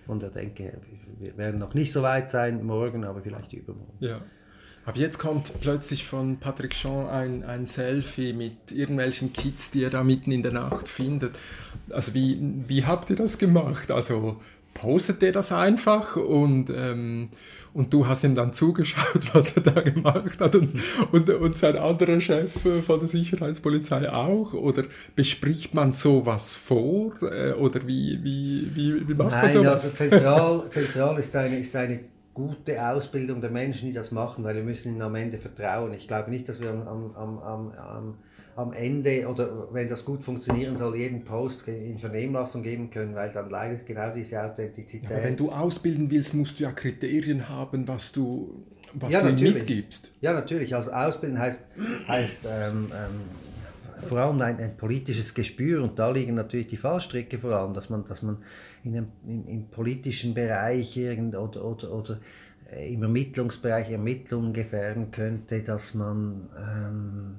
Von 0.06 0.18
der 0.18 0.30
Denke 0.30 0.62
her, 0.64 0.80
wir 1.18 1.36
werden 1.36 1.60
noch 1.60 1.74
nicht 1.74 1.92
so 1.92 2.02
weit 2.02 2.30
sein 2.30 2.64
morgen, 2.64 3.04
aber 3.04 3.20
vielleicht 3.20 3.52
übermorgen. 3.52 3.92
Ja. 4.00 4.22
Aber 4.86 4.98
jetzt 4.98 5.18
kommt 5.18 5.60
plötzlich 5.60 6.06
von 6.06 6.38
Patrick 6.38 6.72
Jean 6.72 7.06
ein, 7.06 7.44
ein 7.44 7.66
Selfie 7.66 8.32
mit 8.32 8.72
irgendwelchen 8.72 9.32
Kids, 9.32 9.70
die 9.70 9.84
er 9.84 9.90
da 9.90 10.02
mitten 10.02 10.32
in 10.32 10.42
der 10.42 10.52
Nacht 10.52 10.88
findet. 10.88 11.38
Also 11.90 12.14
wie, 12.14 12.38
wie 12.66 12.84
habt 12.86 13.10
ihr 13.10 13.16
das 13.16 13.38
gemacht? 13.38 13.90
Also 13.90 14.40
postet 14.80 15.22
er 15.22 15.32
das 15.32 15.52
einfach 15.52 16.16
und, 16.16 16.70
ähm, 16.70 17.28
und 17.74 17.92
du 17.92 18.06
hast 18.06 18.24
ihm 18.24 18.34
dann 18.34 18.54
zugeschaut, 18.54 19.22
was 19.34 19.54
er 19.54 19.62
da 19.62 19.82
gemacht 19.82 20.40
hat 20.40 20.54
und, 20.54 20.72
und, 21.12 21.28
und 21.28 21.58
sein 21.58 21.76
anderer 21.76 22.18
Chef 22.20 22.52
von 22.86 22.98
der 22.98 23.08
Sicherheitspolizei 23.08 24.10
auch? 24.10 24.54
Oder 24.54 24.84
bespricht 25.14 25.74
man 25.74 25.92
sowas 25.92 26.54
vor? 26.54 27.12
Äh, 27.22 27.52
oder 27.52 27.86
wie, 27.86 28.20
wie, 28.22 28.70
wie, 28.74 29.06
wie 29.06 29.14
macht 29.14 29.32
Nein, 29.32 29.42
man 29.42 29.52
sowas? 29.52 29.84
also 29.84 29.90
zentral, 29.90 30.64
zentral 30.70 31.18
ist, 31.18 31.36
eine, 31.36 31.58
ist 31.58 31.76
eine 31.76 32.00
gute 32.32 32.82
Ausbildung 32.82 33.42
der 33.42 33.50
Menschen, 33.50 33.88
die 33.88 33.92
das 33.92 34.10
machen, 34.12 34.44
weil 34.44 34.56
wir 34.56 34.62
müssen 34.62 34.92
ihnen 34.92 35.02
am 35.02 35.14
Ende 35.14 35.36
vertrauen. 35.36 35.92
Ich 35.92 36.08
glaube 36.08 36.30
nicht, 36.30 36.48
dass 36.48 36.62
wir 36.62 36.70
am, 36.70 36.88
am, 36.88 37.38
am, 37.38 37.72
am, 37.72 38.14
am 38.56 38.72
Ende 38.72 39.26
oder 39.28 39.68
wenn 39.72 39.88
das 39.88 40.04
gut 40.04 40.22
funktionieren 40.22 40.76
soll, 40.76 40.96
jeden 40.96 41.24
Post 41.24 41.66
in 41.68 41.98
Vernehmlassung 41.98 42.62
geben 42.62 42.90
können, 42.90 43.14
weil 43.14 43.30
dann 43.32 43.48
leidet 43.50 43.86
genau 43.86 44.12
diese 44.12 44.42
Authentizität. 44.42 45.10
Ja, 45.10 45.22
wenn 45.22 45.36
du 45.36 45.50
ausbilden 45.50 46.10
willst, 46.10 46.34
musst 46.34 46.58
du 46.58 46.64
ja 46.64 46.72
Kriterien 46.72 47.48
haben, 47.48 47.86
was 47.86 48.12
du, 48.12 48.64
was 48.94 49.12
ja, 49.12 49.22
du 49.22 49.32
mitgibst. 49.32 50.10
Ja, 50.20 50.32
natürlich. 50.32 50.74
Also 50.74 50.90
ausbilden 50.90 51.38
heißt, 51.38 51.60
heißt 52.08 52.46
ähm, 52.46 52.90
ähm, 52.92 54.06
vor 54.08 54.18
allem 54.18 54.40
ein, 54.40 54.58
ein, 54.58 54.76
politisches 54.76 55.34
Gespür 55.34 55.82
und 55.82 55.98
da 55.98 56.10
liegen 56.10 56.34
natürlich 56.34 56.68
die 56.68 56.76
Fallstricke 56.76 57.38
vor 57.38 57.52
allem, 57.52 57.74
dass 57.74 57.90
man, 57.90 58.04
dass 58.04 58.22
man 58.22 58.38
in 58.84 58.96
einem, 58.96 59.08
im, 59.26 59.46
im 59.46 59.68
politischen 59.68 60.34
Bereich 60.34 60.96
irgend, 60.96 61.36
oder, 61.36 61.64
oder, 61.64 61.92
oder 61.92 62.18
äh, 62.72 62.92
im 62.92 63.02
Ermittlungsbereich 63.02 63.90
Ermittlungen 63.90 64.52
gefährden 64.52 65.10
könnte, 65.10 65.62
dass 65.62 65.94
man 65.94 66.48
ähm, 66.56 67.34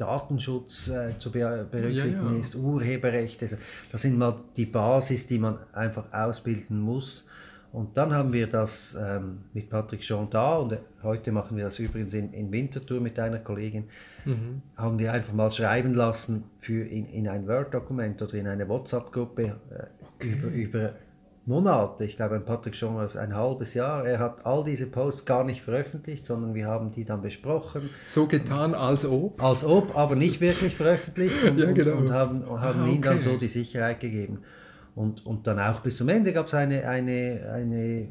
Datenschutz 0.00 0.88
äh, 0.88 1.18
zu 1.18 1.30
berücksichtigen 1.30 2.26
ja, 2.26 2.32
ja. 2.32 2.40
ist, 2.40 2.54
Urheberrechte. 2.54 3.58
Das 3.92 4.02
sind 4.02 4.18
mal 4.18 4.36
die 4.56 4.66
Basis, 4.66 5.26
die 5.26 5.38
man 5.38 5.58
einfach 5.72 6.12
ausbilden 6.12 6.80
muss. 6.80 7.26
Und 7.72 7.96
dann 7.96 8.12
haben 8.12 8.32
wir 8.32 8.48
das 8.48 8.96
ähm, 9.00 9.42
mit 9.52 9.70
Patrick 9.70 10.02
schon 10.02 10.28
da 10.28 10.56
und 10.56 10.72
äh, 10.72 10.78
heute 11.04 11.30
machen 11.30 11.56
wir 11.56 11.64
das 11.64 11.78
übrigens 11.78 12.12
in, 12.14 12.32
in 12.32 12.50
Winterthur 12.50 13.00
mit 13.00 13.16
einer 13.18 13.38
Kollegin, 13.38 13.84
mhm. 14.24 14.62
haben 14.76 14.98
wir 14.98 15.12
einfach 15.12 15.32
mal 15.32 15.52
schreiben 15.52 15.94
lassen 15.94 16.44
für 16.58 16.82
in, 16.82 17.06
in 17.10 17.28
ein 17.28 17.46
Word-Dokument 17.46 18.20
oder 18.22 18.34
in 18.34 18.48
eine 18.48 18.68
WhatsApp-Gruppe 18.68 19.42
äh, 19.42 19.84
okay. 20.16 20.32
über, 20.32 20.48
über 20.48 20.92
Monate, 21.50 22.04
ich 22.04 22.16
glaube, 22.16 22.36
ein 22.36 22.44
Patrick 22.44 22.74
schon 22.74 22.94
war 22.94 23.14
ein 23.16 23.34
halbes 23.34 23.74
Jahr. 23.74 24.06
Er 24.06 24.20
hat 24.20 24.46
all 24.46 24.64
diese 24.64 24.86
Posts 24.86 25.24
gar 25.24 25.44
nicht 25.44 25.60
veröffentlicht, 25.60 26.24
sondern 26.24 26.54
wir 26.54 26.66
haben 26.66 26.92
die 26.92 27.04
dann 27.04 27.20
besprochen. 27.20 27.90
So 28.04 28.26
getan, 28.26 28.72
als 28.74 29.04
ob? 29.04 29.42
Als 29.42 29.64
ob, 29.64 29.96
aber 29.98 30.14
nicht 30.14 30.40
wirklich 30.40 30.76
veröffentlicht 30.76 31.42
und, 31.48 31.58
ja, 31.58 31.72
genau. 31.72 31.92
und, 31.92 32.06
und 32.06 32.12
haben, 32.12 32.44
haben 32.48 32.80
ah, 32.80 32.84
okay. 32.84 32.94
ihm 32.94 33.02
dann 33.02 33.20
so 33.20 33.36
die 33.36 33.48
Sicherheit 33.48 34.00
gegeben. 34.00 34.38
Und, 34.94 35.26
und 35.26 35.46
dann 35.46 35.58
auch 35.58 35.80
bis 35.80 35.96
zum 35.96 36.08
Ende 36.08 36.32
gab 36.32 36.46
es 36.46 36.54
eine, 36.54 36.86
eine, 36.86 37.50
eine, 37.52 37.76
äh, 37.76 38.06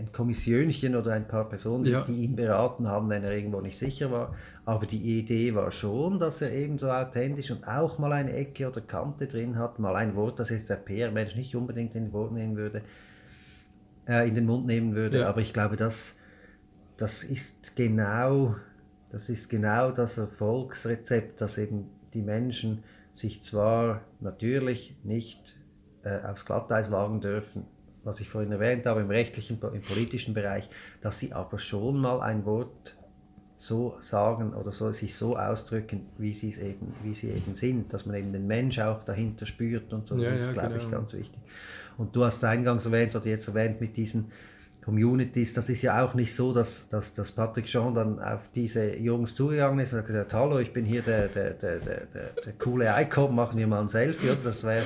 ein 0.00 0.12
Kommissionchen 0.12 0.96
oder 0.96 1.12
ein 1.12 1.28
paar 1.28 1.48
Personen, 1.48 1.84
ja. 1.84 2.02
die 2.02 2.24
ihn 2.24 2.34
beraten 2.34 2.88
haben, 2.88 3.08
wenn 3.10 3.22
er 3.22 3.32
irgendwo 3.32 3.60
nicht 3.60 3.78
sicher 3.78 4.10
war. 4.10 4.34
Aber 4.64 4.86
die 4.86 5.18
Idee 5.18 5.54
war 5.54 5.70
schon, 5.70 6.18
dass 6.18 6.40
er 6.40 6.52
eben 6.52 6.78
so 6.78 6.90
authentisch 6.90 7.50
und 7.50 7.68
auch 7.68 7.98
mal 7.98 8.12
eine 8.12 8.32
Ecke 8.32 8.68
oder 8.68 8.80
Kante 8.80 9.26
drin 9.26 9.58
hat, 9.58 9.78
mal 9.78 9.94
ein 9.94 10.16
Wort, 10.16 10.40
das 10.40 10.50
jetzt 10.50 10.70
der 10.70 10.76
PR-Mensch 10.76 11.36
nicht 11.36 11.54
unbedingt 11.54 11.94
in 11.94 12.04
den 12.04 12.12
Mund 12.12 12.32
nehmen 12.32 12.56
würde, 12.56 12.82
äh, 14.08 14.26
in 14.26 14.34
den 14.34 14.46
Mund 14.46 14.66
nehmen 14.66 14.94
würde. 14.94 15.20
Ja. 15.20 15.28
Aber 15.28 15.40
ich 15.40 15.52
glaube, 15.52 15.76
das, 15.76 16.16
das 16.96 17.22
ist 17.22 17.76
genau, 17.76 18.56
das 19.12 19.28
ist 19.28 19.48
genau 19.50 19.90
das 19.92 20.16
Erfolgsrezept, 20.18 21.40
dass 21.40 21.58
eben 21.58 21.90
die 22.14 22.22
Menschen 22.22 22.82
sich 23.12 23.42
zwar 23.42 24.00
natürlich 24.20 24.96
nicht 25.04 25.56
äh, 26.04 26.22
aufs 26.22 26.46
Glatteis 26.46 26.90
wagen 26.90 27.20
dürfen, 27.20 27.66
was 28.10 28.20
ich 28.20 28.28
vorhin 28.28 28.52
erwähnt 28.52 28.86
habe, 28.86 29.00
im 29.00 29.10
rechtlichen, 29.10 29.58
im 29.60 29.82
politischen 29.82 30.34
Bereich, 30.34 30.68
dass 31.00 31.18
sie 31.18 31.32
aber 31.32 31.58
schon 31.58 31.98
mal 31.98 32.20
ein 32.20 32.44
Wort 32.44 32.96
so 33.56 33.96
sagen 34.00 34.54
oder 34.54 34.70
so, 34.70 34.90
sich 34.92 35.14
so 35.14 35.36
ausdrücken, 35.36 36.06
wie 36.18 36.32
sie 36.32 36.50
es 36.50 36.58
eben, 36.58 36.94
wie 37.02 37.14
sie 37.14 37.28
eben 37.28 37.54
sind, 37.54 37.92
dass 37.92 38.06
man 38.06 38.16
eben 38.16 38.32
den 38.32 38.46
Mensch 38.46 38.78
auch 38.78 39.04
dahinter 39.04 39.44
spürt 39.44 39.92
und 39.92 40.08
so, 40.08 40.16
ja, 40.16 40.30
das 40.30 40.40
ist, 40.40 40.46
ja, 40.48 40.52
glaube 40.54 40.74
genau. 40.74 40.84
ich, 40.84 40.90
ganz 40.90 41.12
wichtig. 41.12 41.40
Und 41.98 42.16
du 42.16 42.24
hast 42.24 42.42
eingangs 42.42 42.86
erwähnt 42.86 43.14
oder 43.14 43.26
jetzt 43.26 43.48
erwähnt 43.48 43.80
mit 43.80 43.96
diesen 43.96 44.32
Communities, 44.82 45.52
das 45.52 45.68
ist 45.68 45.82
ja 45.82 46.02
auch 46.02 46.14
nicht 46.14 46.34
so, 46.34 46.54
dass, 46.54 46.88
dass, 46.88 47.12
dass 47.12 47.32
Patrick 47.32 47.66
Jean 47.66 47.94
dann 47.94 48.18
auf 48.18 48.50
diese 48.54 48.96
Jungs 48.96 49.34
zugegangen 49.34 49.78
ist 49.80 49.92
und 49.92 49.98
hat 49.98 50.06
gesagt, 50.06 50.32
hallo, 50.32 50.58
ich 50.58 50.72
bin 50.72 50.86
hier 50.86 51.02
der, 51.02 51.28
der, 51.28 51.52
der, 51.52 51.80
der, 51.80 52.06
der, 52.06 52.30
der 52.44 52.52
coole 52.54 52.90
Icon, 52.98 53.34
machen 53.34 53.58
wir 53.58 53.66
mal 53.66 53.82
ein 53.82 53.90
Selfie. 53.90 54.30
Oder? 54.30 54.38
Das 54.42 54.64
wäre 54.64 54.82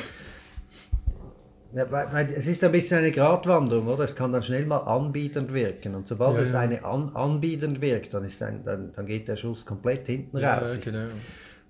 ja, 1.74 1.90
weil, 1.90 2.32
es 2.32 2.46
ist 2.46 2.62
ein 2.62 2.70
bisschen 2.70 2.98
eine 2.98 3.10
Gratwanderung, 3.10 3.88
oder? 3.88 4.04
Es 4.04 4.14
kann 4.14 4.32
dann 4.32 4.42
schnell 4.42 4.64
mal 4.64 4.78
anbietend 4.78 5.52
wirken. 5.52 5.96
Und 5.96 6.06
sobald 6.06 6.36
ja, 6.36 6.42
es 6.42 6.54
eine 6.54 6.84
an, 6.84 7.10
anbietend 7.14 7.80
wirkt, 7.80 8.14
dann, 8.14 8.24
ist 8.24 8.40
ein, 8.42 8.62
dann, 8.62 8.92
dann 8.92 9.06
geht 9.06 9.26
der 9.26 9.36
Schuss 9.36 9.66
komplett 9.66 10.06
hinten 10.06 10.36
raus. 10.36 10.78
Genau. 10.80 11.08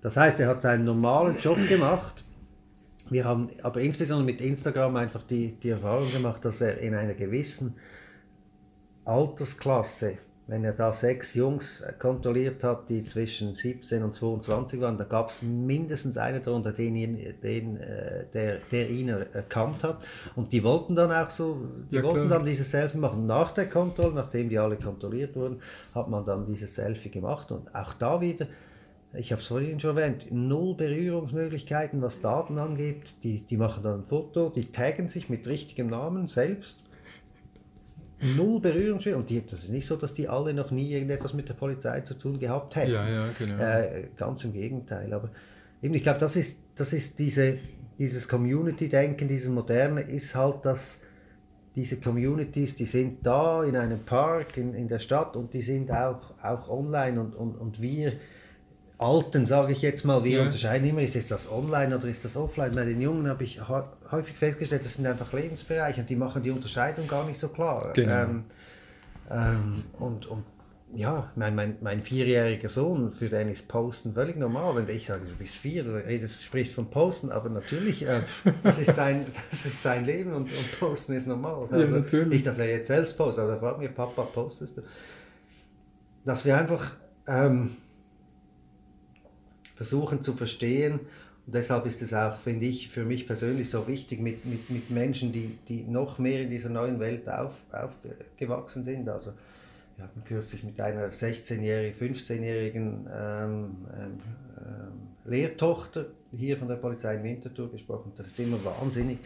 Das 0.01 0.15
heißt, 0.15 0.39
er 0.39 0.49
hat 0.49 0.61
seinen 0.61 0.85
normalen 0.85 1.39
Job 1.39 1.57
gemacht. 1.67 2.23
Wir 3.09 3.25
haben 3.25 3.49
aber 3.63 3.81
insbesondere 3.81 4.25
mit 4.25 4.41
Instagram 4.41 4.95
einfach 4.95 5.23
die, 5.23 5.53
die 5.53 5.69
Erfahrung 5.69 6.11
gemacht, 6.11 6.45
dass 6.45 6.61
er 6.61 6.77
in 6.77 6.93
einer 6.93 7.15
gewissen 7.15 7.75
Altersklasse 9.05 10.19
wenn 10.47 10.63
er 10.63 10.73
da 10.73 10.93
sechs 10.93 11.33
Jungs 11.33 11.81
äh, 11.81 11.93
kontrolliert 11.97 12.63
hat, 12.63 12.89
die 12.89 13.03
zwischen 13.03 13.55
17 13.55 14.03
und 14.03 14.13
22 14.13 14.79
waren, 14.79 14.97
da 14.97 15.03
gab 15.03 15.31
es 15.31 15.41
mindestens 15.41 16.17
einen 16.17 16.43
darunter, 16.43 16.71
den, 16.71 16.93
den, 17.41 17.77
äh, 17.77 18.25
der, 18.31 18.59
der 18.71 18.89
ihn 18.89 19.09
erkannt 19.09 19.83
hat. 19.83 20.05
Und 20.35 20.53
die 20.53 20.63
wollten 20.63 20.95
dann 20.95 21.11
auch 21.11 21.29
so, 21.31 21.67
die 21.89 21.95
ja, 21.95 22.03
wollten 22.03 22.27
klar. 22.27 22.39
dann 22.39 22.45
dieses 22.45 22.69
Selfie 22.69 22.97
machen. 22.97 23.25
Nach 23.25 23.51
der 23.51 23.67
Kontrolle, 23.67 24.13
nachdem 24.13 24.49
die 24.49 24.59
alle 24.59 24.77
kontrolliert 24.77 25.35
wurden, 25.35 25.61
hat 25.95 26.09
man 26.09 26.25
dann 26.25 26.45
dieses 26.45 26.75
Selfie 26.75 27.09
gemacht. 27.09 27.51
Und 27.51 27.73
auch 27.73 27.93
da 27.93 28.21
wieder, 28.21 28.45
ich 29.13 29.31
habe 29.31 29.41
es 29.41 29.47
vorhin 29.47 29.79
schon 29.79 29.97
erwähnt, 29.97 30.27
null 30.29 30.75
Berührungsmöglichkeiten, 30.75 32.03
was 32.03 32.21
Daten 32.21 32.59
angeht. 32.59 33.23
Die, 33.23 33.41
die 33.41 33.57
machen 33.57 33.81
dann 33.81 34.01
ein 34.01 34.05
Foto, 34.05 34.49
die 34.49 34.71
taggen 34.71 35.09
sich 35.09 35.27
mit 35.27 35.47
richtigem 35.47 35.87
Namen 35.87 36.27
selbst 36.27 36.84
null 38.35 38.59
Berührungsschwierigkeiten. 38.59 39.19
Und 39.19 39.29
die, 39.29 39.45
das 39.45 39.63
ist 39.63 39.69
nicht 39.69 39.85
so, 39.85 39.95
dass 39.95 40.13
die 40.13 40.27
alle 40.27 40.53
noch 40.53 40.71
nie 40.71 40.91
irgendetwas 40.93 41.33
mit 41.33 41.49
der 41.49 41.53
Polizei 41.53 42.01
zu 42.01 42.13
tun 42.13 42.39
gehabt 42.39 42.75
hätten. 42.75 42.91
Ja, 42.91 43.07
ja, 43.07 43.25
genau. 43.37 43.57
Äh, 43.61 44.07
ganz 44.17 44.43
im 44.43 44.53
Gegenteil. 44.53 45.13
Aber 45.13 45.29
eben, 45.81 45.93
ich 45.93 46.03
glaube, 46.03 46.19
das 46.19 46.35
ist, 46.35 46.59
das 46.75 46.93
ist 46.93 47.19
diese, 47.19 47.57
dieses 47.97 48.27
Community-Denken, 48.27 49.27
dieses 49.27 49.49
Moderne, 49.49 50.01
ist 50.01 50.35
halt 50.35 50.65
dass 50.65 50.99
diese 51.75 51.97
Communities, 51.99 52.75
die 52.75 52.85
sind 52.85 53.25
da 53.25 53.63
in 53.63 53.75
einem 53.75 53.99
Park 53.99 54.57
in, 54.57 54.73
in 54.73 54.87
der 54.87 54.99
Stadt 54.99 55.35
und 55.35 55.53
die 55.53 55.61
sind 55.61 55.91
auch, 55.91 56.33
auch 56.41 56.69
online 56.69 57.19
und, 57.19 57.35
und, 57.35 57.55
und 57.55 57.81
wir 57.81 58.13
Alten, 58.97 59.45
sage 59.45 59.73
ich 59.73 59.81
jetzt 59.81 60.05
mal, 60.05 60.23
wir 60.23 60.37
ja. 60.37 60.43
unterscheiden 60.43 60.87
immer, 60.87 61.01
ist 61.01 61.15
jetzt 61.15 61.31
das 61.31 61.51
online 61.51 61.97
oder 61.97 62.07
ist 62.07 62.23
das 62.23 62.37
offline. 62.37 62.71
Bei 62.73 62.85
den 62.85 63.01
Jungen 63.01 63.27
habe 63.27 63.43
ich 63.43 63.59
häufig 63.67 64.37
festgestellt, 64.37 64.85
das 64.85 64.93
sind 64.93 65.05
einfach 65.05 65.33
Lebensbereiche 65.33 66.01
und 66.01 66.09
die 66.09 66.15
machen 66.15 66.43
die 66.43 66.51
Unterscheidung 66.51 67.07
gar 67.07 67.25
nicht 67.25 67.39
so 67.39 67.49
klar. 67.49 67.91
Genau. 67.93 68.23
Ähm, 68.23 68.43
ähm, 69.29 69.83
und, 69.99 70.27
und 70.27 70.43
ja, 70.93 71.29
mein, 71.35 71.55
mein, 71.55 71.75
mein 71.81 72.03
vierjähriger 72.03 72.69
Sohn, 72.69 73.11
für 73.11 73.27
den 73.27 73.49
ist 73.49 73.67
Posten 73.67 74.13
völlig 74.13 74.37
normal. 74.37 74.75
Wenn 74.77 74.95
ich 74.95 75.07
sage, 75.07 75.25
du 75.25 75.35
bist 75.35 75.55
vier, 75.55 75.83
du 75.83 75.95
redest, 75.95 76.43
sprichst 76.43 76.73
von 76.73 76.89
Posten, 76.89 77.31
aber 77.31 77.49
natürlich, 77.49 78.07
äh, 78.07 78.21
das, 78.63 78.79
ist 78.79 78.95
sein, 78.95 79.25
das 79.51 79.65
ist 79.65 79.83
sein 79.83 80.05
Leben 80.05 80.31
und, 80.31 80.43
und 80.43 80.79
Posten 80.79 81.13
ist 81.13 81.27
normal. 81.27 81.67
Also, 81.69 81.83
ja, 81.83 81.87
natürlich. 81.91 82.27
Nicht, 82.29 82.45
dass 82.45 82.59
er 82.59 82.69
jetzt 82.69 82.87
selbst 82.87 83.17
postet, 83.17 83.43
aber 83.43 83.53
er 83.53 83.59
fragt 83.59 83.79
mich, 83.79 83.93
Papa, 83.93 84.21
postest 84.21 84.77
du? 84.77 84.83
Dass 86.23 86.45
wir 86.45 86.57
einfach... 86.57 86.93
Ähm, 87.27 87.71
versuchen 89.75 90.23
zu 90.23 90.33
verstehen. 90.33 90.99
Und 91.45 91.53
deshalb 91.53 91.85
ist 91.85 92.01
es 92.01 92.13
auch, 92.13 92.37
finde 92.39 92.65
ich, 92.65 92.89
für 92.89 93.05
mich 93.05 93.27
persönlich 93.27 93.69
so 93.69 93.87
wichtig, 93.87 94.19
mit, 94.19 94.45
mit, 94.45 94.69
mit 94.69 94.89
Menschen, 94.89 95.31
die, 95.31 95.59
die 95.67 95.83
noch 95.83 96.17
mehr 96.17 96.41
in 96.41 96.49
dieser 96.49 96.69
neuen 96.69 96.99
Welt 96.99 97.29
auf, 97.29 97.53
aufgewachsen 97.71 98.83
sind. 98.83 99.07
Also 99.07 99.33
wir 99.97 100.05
hatten 100.05 100.23
kürzlich 100.25 100.63
mit 100.63 100.81
einer 100.81 101.09
16-jährigen, 101.09 102.15
15-jährigen 102.15 103.07
ähm, 103.13 103.75
ähm, 103.93 104.19
ähm, 104.57 104.91
Lehrtochter 105.25 106.07
hier 106.35 106.57
von 106.57 106.67
der 106.67 106.75
Polizei 106.75 107.15
in 107.15 107.23
Winterthur 107.23 107.71
gesprochen. 107.71 108.11
Das 108.17 108.27
ist 108.27 108.39
immer 108.39 108.57
wahnsinnig 108.65 109.19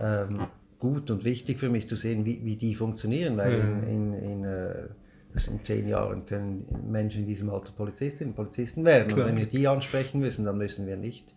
ähm, 0.00 0.46
gut 0.78 1.10
und 1.10 1.24
wichtig 1.24 1.58
für 1.58 1.68
mich 1.68 1.88
zu 1.88 1.96
sehen, 1.96 2.24
wie, 2.24 2.44
wie 2.44 2.56
die 2.56 2.74
funktionieren, 2.74 3.36
weil 3.36 3.54
in, 3.54 3.82
in, 3.82 4.14
in 4.14 4.44
äh, 4.44 4.88
in 5.34 5.62
zehn 5.62 5.88
Jahren 5.88 6.26
können 6.26 6.66
Menschen 6.90 7.22
in 7.22 7.28
diesem 7.28 7.50
Alter 7.50 7.72
Polizistinnen 7.72 8.32
und 8.32 8.36
Polizisten 8.36 8.84
werden. 8.84 9.08
Klar. 9.08 9.20
Und 9.20 9.26
wenn 9.32 9.38
wir 9.38 9.46
die 9.46 9.66
ansprechen 9.66 10.20
müssen, 10.20 10.44
dann 10.44 10.58
müssen 10.58 10.86
wir 10.86 10.96
nicht, 10.96 11.34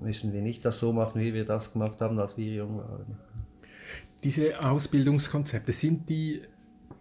müssen 0.00 0.32
wir 0.32 0.42
nicht 0.42 0.64
das 0.64 0.78
so 0.78 0.92
machen, 0.92 1.20
wie 1.20 1.32
wir 1.32 1.44
das 1.44 1.72
gemacht 1.72 2.00
haben, 2.00 2.18
als 2.18 2.36
wir 2.36 2.52
jung 2.52 2.78
waren. 2.78 3.18
Diese 4.22 4.60
Ausbildungskonzepte, 4.62 5.72
sind 5.72 6.08
die, 6.08 6.42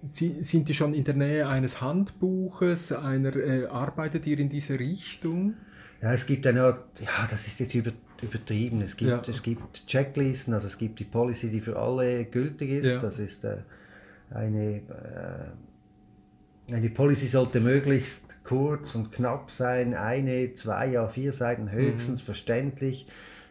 sind 0.01 0.69
die 0.69 0.73
schon 0.73 0.93
in 0.93 1.03
der 1.03 1.15
Nähe 1.15 1.47
eines 1.47 1.81
Handbuches, 1.81 2.91
einer, 2.91 3.35
äh, 3.35 3.65
arbeitet 3.65 4.27
ihr 4.27 4.39
in 4.39 4.49
diese 4.49 4.79
Richtung? 4.79 5.55
Ja, 6.01 6.13
es 6.13 6.25
gibt 6.25 6.45
eine 6.45 6.61
Art, 6.61 6.85
ja, 6.99 7.27
das 7.29 7.47
ist 7.47 7.59
jetzt 7.59 7.73
über, 7.73 7.91
übertrieben. 8.21 8.81
Es 8.81 8.95
gibt, 8.95 9.09
ja. 9.09 9.21
es 9.27 9.41
gibt 9.41 9.87
Checklisten, 9.87 10.53
also 10.53 10.67
es 10.67 10.77
gibt 10.77 10.99
die 10.99 11.05
Policy, 11.05 11.49
die 11.49 11.59
für 11.59 11.77
alle 11.77 12.25
gültig 12.25 12.69
ist. 12.69 12.93
Ja. 12.93 12.99
Das 12.99 13.17
ist 13.17 13.43
äh, 13.43 13.57
eine 14.29 14.75
äh, 14.75 14.81
die 16.69 16.89
Policy 16.89 17.27
sollte 17.27 17.59
möglichst 17.61 18.21
kurz 18.43 18.95
und 18.95 19.11
knapp 19.11 19.51
sein, 19.51 19.93
eine, 19.93 20.53
zwei, 20.53 20.87
ja 20.87 21.07
vier 21.07 21.33
Seiten 21.33 21.71
höchstens 21.71 22.21
mhm. 22.21 22.25
verständlich. 22.25 23.07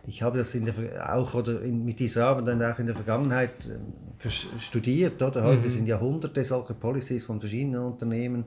Ich 0.07 0.23
habe 0.23 0.39
das 0.39 0.55
in 0.55 0.67
der, 0.67 1.15
auch 1.15 1.35
oder 1.35 1.63
in, 1.63 1.85
mit 1.85 1.99
dieser 1.99 2.27
Arbeit 2.27 2.49
dann 2.49 2.63
auch 2.63 2.79
in 2.79 2.87
der 2.87 2.95
Vergangenheit 2.95 3.69
äh, 3.69 4.31
studiert. 4.61 5.21
Oder? 5.23 5.43
Heute 5.43 5.69
mhm. 5.69 5.71
sind 5.71 5.87
ja 5.87 5.99
hunderte 5.99 6.45
solcher 6.45 6.75
Policies 6.75 7.25
von 7.25 7.41
verschiedenen 7.41 7.83
Unternehmen 7.83 8.45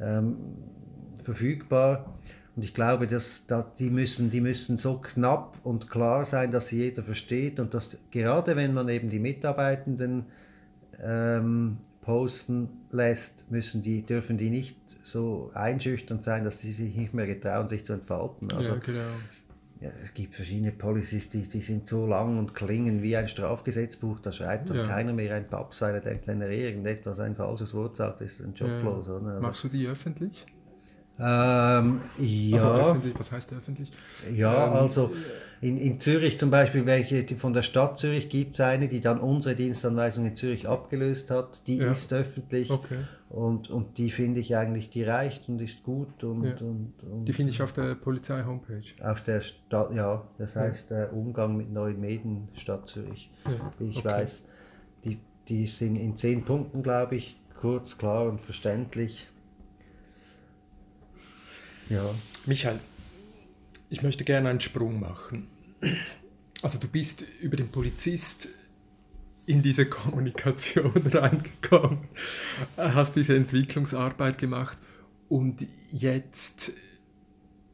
ähm, 0.00 0.36
verfügbar. 1.22 2.14
Und 2.56 2.64
ich 2.64 2.72
glaube, 2.72 3.06
dass, 3.06 3.46
dass 3.46 3.74
die, 3.74 3.90
müssen, 3.90 4.30
die 4.30 4.40
müssen 4.40 4.78
so 4.78 4.98
knapp 4.98 5.58
und 5.64 5.90
klar 5.90 6.24
sein, 6.24 6.50
dass 6.50 6.68
sie 6.68 6.78
jeder 6.78 7.02
versteht 7.02 7.58
und 7.58 7.74
dass 7.74 7.98
gerade 8.10 8.56
wenn 8.56 8.72
man 8.72 8.88
eben 8.88 9.10
die 9.10 9.18
Mitarbeitenden 9.18 10.26
ähm, 11.02 11.78
posten 12.04 12.68
lässt, 12.92 13.50
müssen 13.50 13.82
die, 13.82 14.02
dürfen 14.02 14.36
die 14.36 14.50
nicht 14.50 14.76
so 15.02 15.50
einschüchternd 15.54 16.22
sein, 16.22 16.44
dass 16.44 16.58
sie 16.58 16.70
sich 16.70 16.94
nicht 16.94 17.14
mehr 17.14 17.26
getrauen, 17.26 17.66
sich 17.66 17.84
zu 17.84 17.94
entfalten. 17.94 18.52
Also, 18.52 18.74
ja, 18.74 18.78
genau. 18.78 19.00
Ja, 19.80 19.90
es 20.02 20.14
gibt 20.14 20.34
verschiedene 20.34 20.72
Policies, 20.72 21.28
die, 21.30 21.48
die 21.48 21.60
sind 21.60 21.86
so 21.86 22.06
lang 22.06 22.38
und 22.38 22.54
klingen 22.54 23.02
wie 23.02 23.16
ein 23.16 23.28
Strafgesetzbuch, 23.28 24.20
da 24.20 24.32
schreibt 24.32 24.70
dann 24.70 24.78
ja. 24.78 24.86
keiner 24.86 25.12
mehr 25.12 25.34
ein 25.34 25.48
Papp 25.48 25.74
sein, 25.74 26.00
denkt, 26.02 26.26
wenn 26.26 26.40
er 26.40 26.50
irgendetwas 26.50 27.18
ein 27.18 27.34
falsches 27.34 27.74
Wort 27.74 27.96
sagt, 27.96 28.20
ist 28.20 28.40
ein 28.40 28.54
Job 28.54 28.68
ja. 28.68 28.80
los. 28.80 29.08
Oder? 29.08 29.40
Machst 29.40 29.64
du 29.64 29.68
die 29.68 29.86
öffentlich? 29.86 30.46
Ähm, 31.18 32.00
ja. 32.18 32.56
Also 32.56 32.68
öffentlich, 32.72 33.14
was 33.18 33.30
heißt 33.30 33.52
öffentlich? 33.52 33.90
Ja, 34.34 34.66
ähm, 34.66 34.72
also 34.72 35.12
in, 35.60 35.78
in 35.78 36.00
Zürich 36.00 36.38
zum 36.38 36.50
Beispiel, 36.50 36.86
welche 36.86 37.24
die 37.24 37.36
von 37.36 37.52
der 37.52 37.62
Stadt 37.62 37.98
Zürich 37.98 38.28
gibt 38.28 38.54
es 38.54 38.60
eine, 38.60 38.88
die 38.88 39.00
dann 39.00 39.20
unsere 39.20 39.54
Dienstanweisung 39.54 40.26
in 40.26 40.34
Zürich 40.34 40.68
abgelöst 40.68 41.30
hat. 41.30 41.66
Die 41.66 41.78
ja. 41.78 41.92
ist 41.92 42.12
öffentlich 42.12 42.70
okay. 42.70 43.04
und, 43.30 43.70
und 43.70 43.96
die 43.96 44.10
finde 44.10 44.40
ich 44.40 44.56
eigentlich, 44.56 44.90
die 44.90 45.04
reicht 45.04 45.48
und 45.48 45.60
ist 45.62 45.84
gut. 45.84 46.24
Und, 46.24 46.44
ja. 46.44 46.56
und, 46.56 46.92
und 47.08 47.24
die 47.26 47.32
finde 47.32 47.52
ich 47.52 47.62
auf 47.62 47.72
der 47.72 47.94
Polizei-Homepage. 47.94 48.82
Auf 49.00 49.22
der 49.22 49.40
Stadt, 49.40 49.94
ja, 49.94 50.26
das 50.38 50.56
heißt 50.56 50.90
ja. 50.90 51.06
Umgang 51.10 51.56
mit 51.56 51.72
neuen 51.72 52.00
Medien 52.00 52.48
Stadt 52.54 52.88
Zürich. 52.88 53.30
Wie 53.78 53.90
ich 53.90 53.98
okay. 53.98 54.08
weiß, 54.08 54.42
die, 55.04 55.18
die 55.48 55.66
sind 55.66 55.94
in 55.96 56.16
zehn 56.16 56.44
Punkten, 56.44 56.82
glaube 56.82 57.16
ich, 57.16 57.40
kurz, 57.58 57.96
klar 57.96 58.26
und 58.26 58.40
verständlich. 58.40 59.28
Ja. 61.88 62.14
Michael, 62.46 62.80
ich 63.90 64.02
möchte 64.02 64.24
gerne 64.24 64.48
einen 64.48 64.60
Sprung 64.60 65.00
machen. 65.00 65.48
Also 66.62 66.78
du 66.78 66.88
bist 66.88 67.24
über 67.40 67.56
den 67.56 67.68
Polizist 67.68 68.48
in 69.46 69.62
diese 69.62 69.86
Kommunikation 69.86 70.92
reingekommen, 71.12 72.08
hast 72.76 73.14
diese 73.16 73.36
Entwicklungsarbeit 73.36 74.38
gemacht 74.38 74.78
und 75.28 75.66
jetzt, 75.90 76.72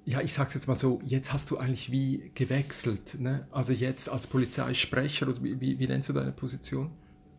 ja, 0.04 0.20
ich 0.20 0.32
sag's 0.32 0.54
jetzt 0.54 0.66
mal 0.66 0.74
so, 0.74 1.00
jetzt 1.04 1.32
hast 1.32 1.50
du 1.50 1.58
eigentlich 1.58 1.92
wie 1.92 2.32
gewechselt. 2.34 3.20
Ne? 3.20 3.46
Also 3.52 3.72
jetzt 3.72 4.08
als 4.08 4.26
Polizeisprecher 4.26 5.28
oder 5.28 5.42
wie, 5.42 5.60
wie, 5.60 5.78
wie 5.78 5.86
nennst 5.86 6.08
du 6.08 6.12
deine 6.12 6.32
Position? 6.32 6.90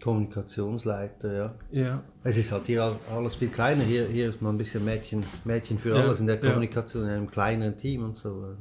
Kommunikationsleiter, 0.02 1.34
ja. 1.34 1.56
ja. 1.72 2.04
Es 2.24 2.38
ist 2.38 2.52
halt 2.52 2.66
hier 2.66 2.96
alles 3.14 3.36
viel 3.36 3.50
kleiner. 3.50 3.84
Hier, 3.84 4.08
hier 4.08 4.30
ist 4.30 4.42
man 4.42 4.56
ein 4.56 4.58
bisschen 4.58 4.84
Mädchen, 4.84 5.24
Mädchen 5.46 5.78
für 5.78 5.96
ja, 5.96 6.02
alles 6.02 6.20
in 6.20 6.28
der 6.28 6.40
Kommunikation, 6.40 7.04
ja. 7.04 7.10
in 7.10 7.16
einem 7.16 7.32
kleineren 7.32 7.78
Team 7.78 8.04
und 8.04 8.18
so. 8.18 8.56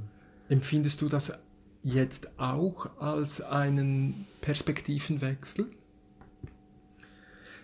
Empfindest 0.48 1.00
du 1.00 1.08
das 1.08 1.32
jetzt 1.82 2.28
auch 2.38 2.90
als 2.98 3.40
einen 3.40 4.26
Perspektivenwechsel? 4.42 5.66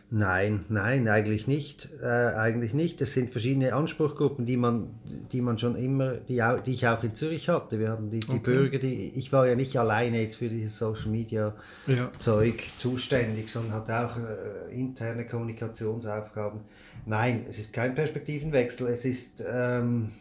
Nein, 0.08 0.64
nein, 0.68 1.08
eigentlich 1.08 1.48
nicht. 1.48 1.88
Äh, 2.00 2.06
eigentlich 2.06 2.74
nicht. 2.74 3.00
Es 3.00 3.14
sind 3.14 3.32
verschiedene 3.32 3.74
Anspruchsgruppen, 3.74 4.46
die 4.46 4.56
man, 4.56 4.90
die 5.32 5.40
man 5.40 5.58
schon 5.58 5.74
immer, 5.74 6.12
die, 6.12 6.44
auch, 6.44 6.60
die 6.60 6.74
ich 6.74 6.86
auch 6.86 7.02
in 7.02 7.16
Zürich 7.16 7.48
hatte. 7.48 7.80
Wir 7.80 7.88
haben 7.88 8.10
die, 8.10 8.20
die 8.20 8.28
okay. 8.28 8.38
Bürger, 8.38 8.78
die, 8.78 9.14
ich 9.16 9.32
war 9.32 9.48
ja 9.48 9.56
nicht 9.56 9.76
alleine 9.76 10.22
jetzt 10.22 10.36
für 10.36 10.48
dieses 10.48 10.78
Social 10.78 11.08
Media 11.08 11.56
ja. 11.88 12.12
Zeug 12.20 12.62
zuständig, 12.76 13.50
sondern 13.50 13.72
hatte 13.72 14.06
auch 14.06 14.16
äh, 14.16 14.72
interne 14.78 15.26
Kommunikationsaufgaben. 15.26 16.60
Nein, 17.04 17.44
es 17.48 17.58
ist 17.58 17.72
kein 17.72 17.96
Perspektivenwechsel. 17.96 18.86
Es 18.86 19.04
ist 19.04 19.42
ähm, 19.44 20.12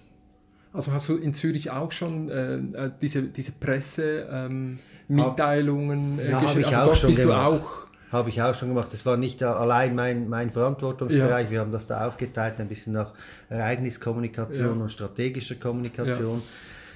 also 0.74 0.92
hast 0.92 1.10
du 1.10 1.16
in 1.16 1.36
Zürich 1.36 1.70
auch 1.72 1.92
schon 1.92 2.30
äh, 2.30 2.56
äh 2.56 2.92
diese, 3.02 3.24
diese 3.24 3.54
Pressemitteilungen 3.54 6.14
ähm, 6.14 6.20
äh, 6.20 6.32
ja, 6.32 6.40
geschrieben? 6.42 6.66
Also 6.66 6.86
dort 6.86 7.08
bist 7.08 7.22
gemacht. 7.22 7.38
du 7.38 7.44
auch 7.56 7.88
habe 8.16 8.30
ich 8.30 8.42
auch 8.42 8.56
schon 8.56 8.70
gemacht. 8.70 8.90
Das 8.92 9.06
war 9.06 9.18
nicht 9.18 9.44
allein 9.44 9.96
mein, 9.96 10.28
mein 10.28 10.50
Verantwortungsbereich. 10.50 11.46
Ja. 11.46 11.52
Wir 11.52 11.60
haben 11.60 11.72
das 11.72 11.86
da 11.86 12.08
aufgeteilt, 12.08 12.60
ein 12.60 12.68
bisschen 12.68 12.94
nach 12.94 13.14
Ereigniskommunikation 13.50 14.78
ja. 14.78 14.84
und 14.84 14.90
strategischer 14.90 15.56
Kommunikation. 15.56 16.40
Ja. 16.40 16.44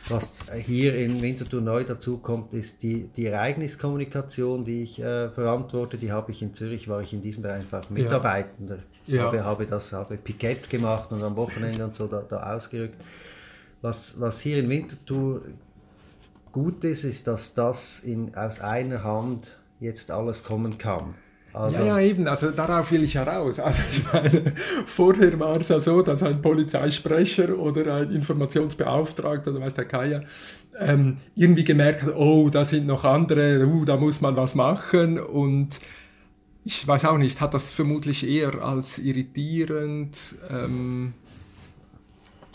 Was 0.08 0.30
hier 0.66 0.96
in 0.96 1.22
Winterthur 1.22 1.62
neu 1.62 1.84
dazu 1.84 2.18
kommt, 2.18 2.54
ist 2.54 2.82
die, 2.82 3.10
die 3.10 3.28
Ereigniskommunikation, 3.28 4.64
die 4.64 4.84
ich 4.84 5.00
äh, 5.00 5.30
verantworte. 5.30 5.98
Die 5.98 6.12
habe 6.12 6.32
ich 6.32 6.42
in 6.42 6.54
Zürich, 6.54 6.88
war 6.88 7.02
ich 7.02 7.14
in 7.14 7.22
diesem 7.22 7.44
Bereich 7.44 7.60
einfach 7.60 7.90
Mitarbeitender. 7.90 8.80
Ja. 9.06 9.24
Habe, 9.24 9.44
habe 9.44 9.66
das, 9.66 9.92
habe 9.92 10.18
Pikett 10.18 10.70
gemacht 10.70 11.12
und 11.12 11.22
am 11.22 11.36
Wochenende 11.36 11.84
und 11.84 11.96
so 11.96 12.08
da, 12.08 12.22
da 12.22 12.56
ausgerückt. 12.56 12.96
Was, 13.82 14.20
was 14.20 14.40
hier 14.40 14.58
in 14.58 14.70
Winterthur 14.70 15.42
gut 16.52 16.84
ist, 16.86 17.04
ist, 17.04 17.28
dass 17.28 17.54
das 17.54 18.00
in, 18.00 18.34
aus 18.36 18.60
einer 18.62 19.04
Hand 19.04 19.59
jetzt 19.80 20.12
alles 20.12 20.44
kommen 20.44 20.78
kann. 20.78 21.14
Also, 21.52 21.80
ja, 21.80 21.86
ja, 21.86 22.00
eben, 22.00 22.28
also 22.28 22.52
darauf 22.52 22.92
will 22.92 23.04
ich 23.04 23.16
heraus. 23.16 23.60
Also 23.70 23.82
ich 23.92 24.04
meine, 24.14 24.44
vorher 24.86 25.40
war 25.40 25.60
es 25.60 25.70
ja 25.70 25.80
so, 25.80 26.02
dass 26.02 26.22
ein 26.22 26.42
Polizeisprecher 26.42 27.58
oder 27.58 27.96
ein 27.96 28.12
Informationsbeauftragter, 28.12 29.52
oder 29.52 29.62
weiß 29.62 29.74
der 29.74 29.86
Kaya, 29.86 30.22
ähm, 30.80 31.18
irgendwie 31.36 31.64
gemerkt 31.64 32.04
hat, 32.04 32.16
oh, 32.16 32.50
da 32.50 32.64
sind 32.66 32.86
noch 32.86 33.04
andere, 33.04 33.66
uh, 33.66 33.84
da 33.84 33.98
muss 33.98 34.22
man 34.22 34.36
was 34.36 34.56
machen 34.56 35.20
und 35.20 35.80
ich 36.64 36.88
weiß 36.88 37.06
auch 37.06 37.18
nicht, 37.18 37.42
hat 37.42 37.54
das 37.54 37.72
vermutlich 37.72 38.28
eher 38.28 38.62
als 38.62 39.00
irritierend 39.00 40.36
ähm, 40.50 41.14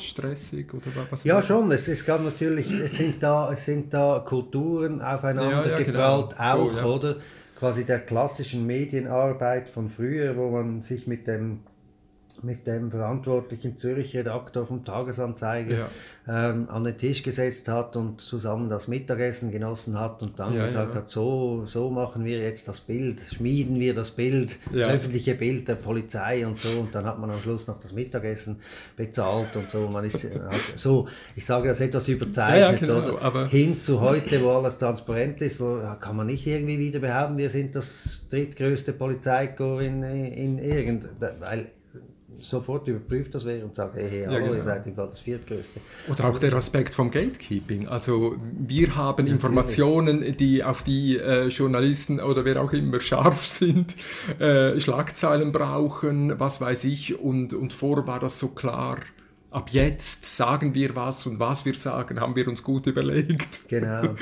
stressig 0.08 0.72
oder 0.72 0.86
was? 1.10 1.24
Ja, 1.24 1.42
schon. 1.42 1.70
Es, 1.72 1.88
es 1.88 2.04
gab 2.04 2.22
natürlich, 2.22 2.70
es 2.70 2.96
sind 2.96 3.22
da, 3.22 3.52
es 3.52 3.64
sind 3.64 3.92
da 3.92 4.22
Kulturen 4.24 5.00
aufeinander 5.00 5.70
ja, 5.70 5.78
ja, 5.78 5.84
geprallt, 5.84 6.30
genau. 6.30 6.42
auch, 6.42 6.70
so, 6.70 6.76
ja. 6.76 6.84
oder? 6.84 7.16
Quasi 7.58 7.84
der 7.84 8.00
klassischen 8.00 8.66
Medienarbeit 8.66 9.70
von 9.70 9.88
früher, 9.88 10.36
wo 10.36 10.50
man 10.50 10.82
sich 10.82 11.06
mit 11.06 11.26
dem 11.26 11.60
mit 12.44 12.66
dem 12.66 12.90
verantwortlichen 12.90 13.76
Zürich-Redaktor 13.76 14.66
vom 14.66 14.84
Tagesanzeiger 14.84 15.88
ja. 16.26 16.50
ähm, 16.50 16.68
an 16.68 16.84
den 16.84 16.96
Tisch 16.96 17.22
gesetzt 17.22 17.68
hat 17.68 17.96
und 17.96 18.20
zusammen 18.20 18.68
das 18.68 18.88
Mittagessen 18.88 19.50
genossen 19.50 19.98
hat 19.98 20.22
und 20.22 20.38
dann 20.38 20.54
ja, 20.54 20.66
gesagt 20.66 20.94
ja. 20.94 21.00
hat, 21.00 21.10
so, 21.10 21.64
so 21.66 21.90
machen 21.90 22.24
wir 22.24 22.38
jetzt 22.38 22.68
das 22.68 22.80
Bild, 22.80 23.20
schmieden 23.34 23.80
wir 23.80 23.94
das 23.94 24.10
Bild, 24.10 24.58
das 24.72 24.88
öffentliche 24.88 25.34
Bild 25.34 25.68
der 25.68 25.76
Polizei 25.76 26.46
und 26.46 26.58
so 26.58 26.80
und 26.80 26.94
dann 26.94 27.06
hat 27.06 27.18
man 27.18 27.30
am 27.30 27.40
Schluss 27.40 27.66
noch 27.66 27.78
das 27.78 27.92
Mittagessen 27.92 28.56
bezahlt 28.96 29.56
und 29.56 29.70
so. 29.70 29.88
Man 29.88 30.04
ist 30.04 30.28
so, 30.76 31.08
ich 31.36 31.44
sage 31.44 31.68
das 31.68 31.80
etwas 31.80 32.08
überzeichnet, 32.08 32.80
genau, 32.80 32.98
oder? 32.98 33.22
Aber 33.22 33.48
Hin 33.48 33.80
zu 33.80 34.00
heute, 34.00 34.42
wo 34.42 34.50
alles 34.50 34.78
transparent 34.78 35.40
ist, 35.42 35.60
wo 35.60 35.80
kann 36.00 36.16
man 36.16 36.26
nicht 36.26 36.46
irgendwie 36.46 36.78
wieder 36.78 37.00
behaupten, 37.00 37.38
wir 37.38 37.50
sind 37.50 37.74
das 37.74 38.26
drittgrößte 38.30 38.92
Polizeikorps 38.92 39.84
in, 39.84 40.02
in 40.02 40.58
irgend, 40.58 41.08
weil 41.18 41.66
sofort 42.48 42.86
überprüft 42.88 43.34
das 43.34 43.44
wäre 43.44 43.64
und 43.64 43.74
sagt, 43.74 43.96
hey, 43.96 44.08
hey 44.08 44.24
hallo, 44.24 44.32
ja, 44.34 44.40
genau. 44.40 44.54
ihr 44.54 44.62
seid 44.62 44.86
im 44.86 44.94
Fall 44.94 45.08
das 45.08 45.20
viertgrößte. 45.20 45.80
Oder 46.10 46.24
auch 46.26 46.38
der 46.38 46.52
Aspekt 46.54 46.94
vom 46.94 47.10
Gatekeeping. 47.10 47.88
Also 47.88 48.36
wir 48.58 48.96
haben 48.96 49.26
Informationen, 49.26 50.36
die 50.36 50.62
auf 50.62 50.82
die 50.82 51.16
äh, 51.16 51.48
Journalisten 51.48 52.20
oder 52.20 52.44
wer 52.44 52.62
auch 52.62 52.72
immer 52.72 53.00
scharf 53.00 53.46
sind, 53.46 53.96
äh, 54.38 54.78
Schlagzeilen 54.78 55.52
brauchen, 55.52 56.38
was 56.38 56.60
weiß 56.60 56.84
ich. 56.84 57.18
Und, 57.18 57.54
und 57.54 57.72
vor 57.72 58.06
war 58.06 58.20
das 58.20 58.38
so 58.38 58.48
klar. 58.48 58.98
Ab 59.50 59.70
jetzt 59.70 60.36
sagen 60.36 60.74
wir 60.74 60.96
was 60.96 61.26
und 61.26 61.38
was 61.38 61.64
wir 61.64 61.74
sagen, 61.74 62.20
haben 62.20 62.34
wir 62.34 62.48
uns 62.48 62.62
gut 62.62 62.86
überlegt. 62.88 63.68
Genau. 63.68 64.14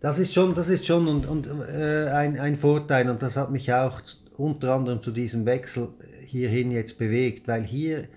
Das 0.00 0.18
ist 0.18 0.34
schon, 0.34 0.54
das 0.54 0.68
ist 0.68 0.84
schon 0.84 1.08
und, 1.08 1.26
und, 1.26 1.46
äh, 1.46 2.10
ein, 2.10 2.38
ein 2.38 2.56
Vorteil 2.56 3.08
und 3.08 3.22
das 3.22 3.36
hat 3.36 3.50
mich 3.50 3.72
auch 3.72 4.00
unter 4.36 4.74
anderem 4.74 5.02
zu 5.02 5.10
diesem 5.10 5.46
Wechsel 5.46 5.88
hierhin 6.34 6.70
jetzt 6.70 6.98
bewegt, 6.98 7.46
weil 7.48 7.62
hier 7.62 8.08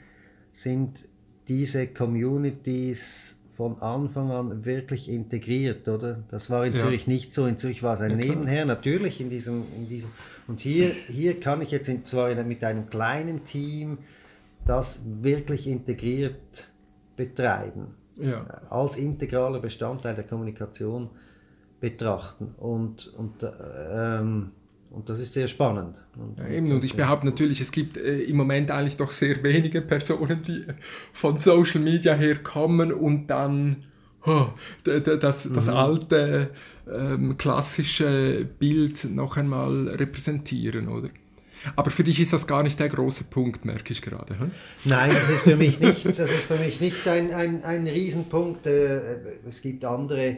sind 0.51 1.05
diese 1.47 1.87
Communities 1.87 3.37
von 3.55 3.79
Anfang 3.81 4.31
an 4.31 4.65
wirklich 4.65 5.09
integriert, 5.09 5.87
oder? 5.87 6.23
Das 6.29 6.49
war 6.49 6.65
in 6.65 6.73
ja. 6.73 6.79
Zürich 6.79 7.07
nicht 7.07 7.33
so. 7.33 7.45
In 7.45 7.57
Zürich 7.57 7.83
war 7.83 7.93
es 7.93 8.01
ein 8.01 8.11
ja, 8.11 8.17
Nebenher, 8.17 8.65
natürlich 8.65 9.21
in 9.21 9.29
diesem, 9.29 9.63
in 9.75 9.87
diesem. 9.87 10.09
Und 10.47 10.59
hier, 10.59 10.91
hier 11.07 11.39
kann 11.39 11.61
ich 11.61 11.71
jetzt 11.71 11.87
in, 11.89 12.05
zwar 12.05 12.33
mit 12.43 12.63
einem 12.63 12.89
kleinen 12.89 13.43
Team 13.43 13.99
das 14.65 14.99
wirklich 15.05 15.67
integriert 15.67 16.69
betreiben, 17.15 17.95
ja. 18.19 18.45
als 18.69 18.97
integraler 18.97 19.59
Bestandteil 19.59 20.15
der 20.15 20.25
Kommunikation 20.25 21.09
betrachten. 21.79 22.53
Und, 22.57 23.07
und 23.07 23.43
ähm, 23.43 24.51
und 24.91 25.09
das 25.09 25.19
ist 25.19 25.33
sehr 25.33 25.47
spannend. 25.47 26.01
Und, 26.15 26.37
ja, 26.37 26.47
eben, 26.47 26.71
und 26.71 26.83
ich 26.83 26.95
behaupte 26.95 27.25
natürlich, 27.25 27.61
es 27.61 27.71
gibt 27.71 27.97
äh, 27.97 28.21
im 28.23 28.37
Moment 28.37 28.71
eigentlich 28.71 28.97
doch 28.97 29.11
sehr 29.11 29.41
wenige 29.43 29.81
Personen, 29.81 30.43
die 30.43 30.65
von 31.13 31.37
Social 31.37 31.81
Media 31.81 32.13
herkommen 32.13 32.91
und 32.91 33.27
dann 33.27 33.77
oh, 34.25 34.47
das, 34.83 35.47
das 35.51 35.67
mhm. 35.67 35.73
alte 35.73 36.49
ähm, 36.91 37.37
klassische 37.37 38.47
Bild 38.59 39.05
noch 39.05 39.37
einmal 39.37 39.89
repräsentieren, 39.89 40.87
oder? 40.87 41.09
Aber 41.75 41.89
für 41.89 42.03
dich 42.03 42.19
ist 42.19 42.33
das 42.33 42.45
gar 42.45 42.63
nicht 42.63 42.79
der 42.79 42.89
große 42.89 43.25
Punkt, 43.25 43.65
merke 43.65 43.91
ich 43.91 44.01
gerade. 44.01 44.39
Hm? 44.39 44.51
Nein, 44.85 45.09
das 45.09 45.29
ist 45.29 45.41
für 45.41 45.55
mich 45.55 45.79
nicht, 45.79 46.05
das 46.05 46.31
ist 46.31 46.45
für 46.45 46.57
mich 46.57 46.79
nicht 46.81 47.07
ein, 47.07 47.33
ein, 47.33 47.63
ein 47.63 47.87
Riesenpunkt. 47.87 48.67
Äh, 48.67 49.17
es 49.49 49.61
gibt 49.61 49.83
andere 49.83 50.37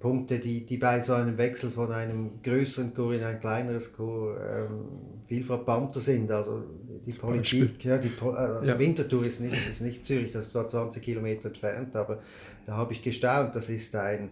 Punkte, 0.00 0.38
die, 0.38 0.64
die 0.64 0.78
bei 0.78 1.00
so 1.00 1.12
einem 1.12 1.36
Wechsel 1.36 1.70
von 1.70 1.92
einem 1.92 2.42
größeren 2.42 2.94
Chor 2.94 3.12
in 3.12 3.22
ein 3.22 3.38
kleineres 3.38 3.92
Chor 3.92 4.34
ähm, 4.40 4.86
viel 5.28 5.44
frappanter 5.44 6.00
sind. 6.00 6.32
Also 6.32 6.64
die 7.06 7.10
Zum 7.10 7.20
Politik, 7.20 7.84
ja, 7.84 7.98
die 7.98 8.08
äh, 8.08 8.66
ja. 8.66 8.78
Winterthur 8.78 9.26
ist 9.26 9.40
nicht, 9.42 9.54
ist 9.70 9.82
nicht 9.82 10.06
Zürich, 10.06 10.32
das 10.32 10.46
ist 10.46 10.52
zwar 10.52 10.66
20 10.66 11.02
Kilometer 11.02 11.48
entfernt, 11.48 11.94
aber 11.96 12.20
da 12.66 12.76
habe 12.76 12.94
ich 12.94 13.02
gestaunt, 13.02 13.54
das 13.54 13.68
ist 13.68 13.94
ein, 13.94 14.30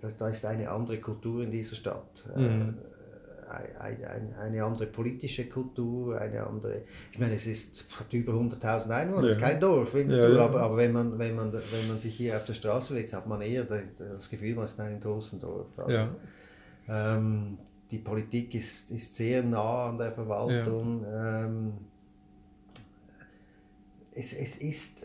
das, 0.00 0.16
da 0.16 0.28
ist 0.28 0.44
eine 0.44 0.70
andere 0.70 0.98
Kultur 0.98 1.42
in 1.42 1.50
dieser 1.50 1.74
Stadt. 1.74 2.28
Mhm. 2.36 2.44
Äh, 2.44 2.72
eine 3.48 4.64
andere 4.64 4.86
politische 4.86 5.46
Kultur, 5.46 6.20
eine 6.20 6.46
andere. 6.46 6.82
Ich 7.12 7.18
meine, 7.18 7.34
es 7.34 7.46
ist 7.46 7.84
hat 7.98 8.12
über 8.12 8.32
100.000 8.32 8.90
Einwohner, 8.90 9.26
es 9.26 9.30
ja. 9.30 9.36
ist 9.36 9.40
kein 9.40 9.60
Dorf, 9.60 9.94
ja, 9.94 10.02
ja. 10.02 10.44
Aber, 10.44 10.60
aber 10.60 10.76
wenn, 10.76 10.92
man, 10.92 11.18
wenn, 11.18 11.34
man, 11.34 11.52
wenn 11.52 11.88
man 11.88 11.98
sich 11.98 12.14
hier 12.14 12.36
auf 12.36 12.44
der 12.44 12.54
Straße 12.54 12.92
bewegt, 12.92 13.12
hat 13.12 13.26
man 13.26 13.40
eher 13.40 13.64
das 13.64 14.28
Gefühl, 14.28 14.54
man 14.54 14.66
ist 14.66 14.78
in 14.78 14.84
einem 14.84 15.00
großen 15.00 15.40
Dorf. 15.40 15.78
Also, 15.78 16.08
ähm, 16.88 17.58
die 17.90 17.98
Politik 17.98 18.54
ist, 18.54 18.90
ist 18.90 19.14
sehr 19.14 19.42
nah 19.42 19.88
an 19.88 19.98
der 19.98 20.12
Verwaltung. 20.12 21.04
Ähm, 21.10 21.72
es, 24.12 24.32
es 24.32 24.56
ist 24.56 25.04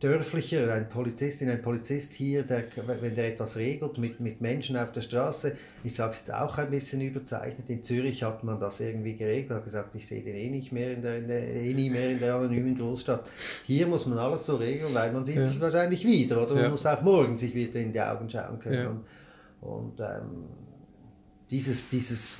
dörflicher, 0.00 0.72
ein 0.74 0.88
Polizistin, 0.88 1.48
ein 1.48 1.62
Polizist 1.62 2.12
hier, 2.12 2.42
der, 2.42 2.64
wenn 3.00 3.14
der 3.14 3.28
etwas 3.28 3.56
regelt 3.56 3.96
mit, 3.96 4.20
mit 4.20 4.40
Menschen 4.42 4.76
auf 4.76 4.92
der 4.92 5.00
Straße, 5.00 5.56
ich 5.84 5.94
sage 5.94 6.12
es 6.12 6.18
jetzt 6.18 6.34
auch 6.34 6.58
ein 6.58 6.70
bisschen 6.70 7.00
überzeichnet, 7.00 7.70
in 7.70 7.82
Zürich 7.82 8.22
hat 8.22 8.44
man 8.44 8.60
das 8.60 8.80
irgendwie 8.80 9.16
geregelt, 9.16 9.52
hat 9.52 9.64
gesagt, 9.64 9.94
ich 9.94 10.06
sehe 10.06 10.22
den 10.22 10.36
eh 10.36 10.50
nicht 10.50 10.70
mehr 10.70 10.92
in 10.92 11.02
der, 11.02 11.18
in 11.18 11.28
der, 11.28 11.54
eh 11.54 11.72
nie 11.72 11.88
mehr 11.88 12.10
in 12.10 12.18
der 12.18 12.34
anonymen 12.34 12.76
Großstadt. 12.76 13.26
Hier 13.64 13.86
muss 13.86 14.04
man 14.06 14.18
alles 14.18 14.44
so 14.44 14.56
regeln, 14.56 14.92
weil 14.92 15.12
man 15.12 15.24
sieht 15.24 15.36
ja. 15.36 15.44
sich 15.46 15.60
wahrscheinlich 15.60 16.04
wieder, 16.04 16.42
oder 16.42 16.54
man 16.54 16.64
ja. 16.64 16.70
muss 16.70 16.84
auch 16.84 17.00
morgen 17.00 17.38
sich 17.38 17.54
wieder 17.54 17.80
in 17.80 17.92
die 17.92 18.00
Augen 18.00 18.28
schauen 18.28 18.58
können. 18.58 18.74
Ja. 18.74 18.88
Und, 18.90 19.04
und 19.62 20.00
ähm, 20.00 20.44
dieses, 21.50 21.88
dieses 21.88 22.36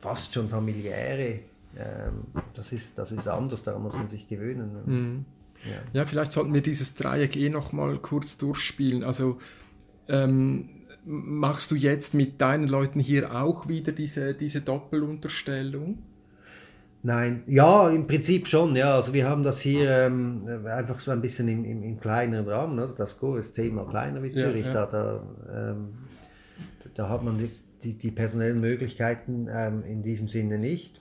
fast 0.00 0.34
schon 0.34 0.48
familiäre, 0.48 1.40
ähm, 1.76 2.24
das, 2.54 2.72
ist, 2.72 2.98
das 2.98 3.12
ist 3.12 3.28
anders, 3.28 3.62
daran 3.62 3.82
muss 3.82 3.94
man 3.94 4.08
sich 4.08 4.26
gewöhnen. 4.26 4.70
Mhm. 4.84 5.24
Ja. 5.64 6.00
ja, 6.00 6.06
vielleicht 6.06 6.32
sollten 6.32 6.54
wir 6.54 6.60
dieses 6.60 6.94
Dreieck 6.94 7.36
eh 7.36 7.48
noch 7.48 7.72
mal 7.72 7.98
kurz 7.98 8.38
durchspielen. 8.38 9.02
Also 9.02 9.38
ähm, 10.08 10.68
machst 11.04 11.70
du 11.70 11.74
jetzt 11.74 12.14
mit 12.14 12.40
deinen 12.40 12.68
Leuten 12.68 13.00
hier 13.00 13.34
auch 13.34 13.68
wieder 13.68 13.92
diese, 13.92 14.34
diese 14.34 14.60
Doppelunterstellung? 14.60 15.98
Nein, 17.02 17.44
ja, 17.46 17.88
im 17.90 18.06
Prinzip 18.06 18.48
schon, 18.48 18.74
ja. 18.74 18.96
Also 18.96 19.12
wir 19.12 19.28
haben 19.28 19.44
das 19.44 19.60
hier 19.60 19.88
ähm, 19.88 20.42
einfach 20.66 21.00
so 21.00 21.12
ein 21.12 21.22
bisschen 21.22 21.48
im, 21.48 21.64
im, 21.64 21.82
im 21.82 22.00
kleineren 22.00 22.48
Rahmen. 22.48 22.78
Oder? 22.78 22.88
Das 22.88 23.18
Chor 23.18 23.38
ist 23.38 23.54
zehnmal 23.54 23.86
kleiner 23.86 24.22
wie 24.22 24.34
Zürich. 24.34 24.66
Ja, 24.66 24.72
ja. 24.72 24.86
Da, 24.86 25.22
da, 25.46 25.70
ähm, 25.70 25.88
da 26.94 27.08
hat 27.08 27.22
man 27.22 27.38
die, 27.38 27.50
die, 27.82 27.96
die 27.96 28.10
personellen 28.10 28.60
Möglichkeiten 28.60 29.48
ähm, 29.50 29.84
in 29.84 30.02
diesem 30.02 30.26
Sinne 30.26 30.58
nicht. 30.58 31.00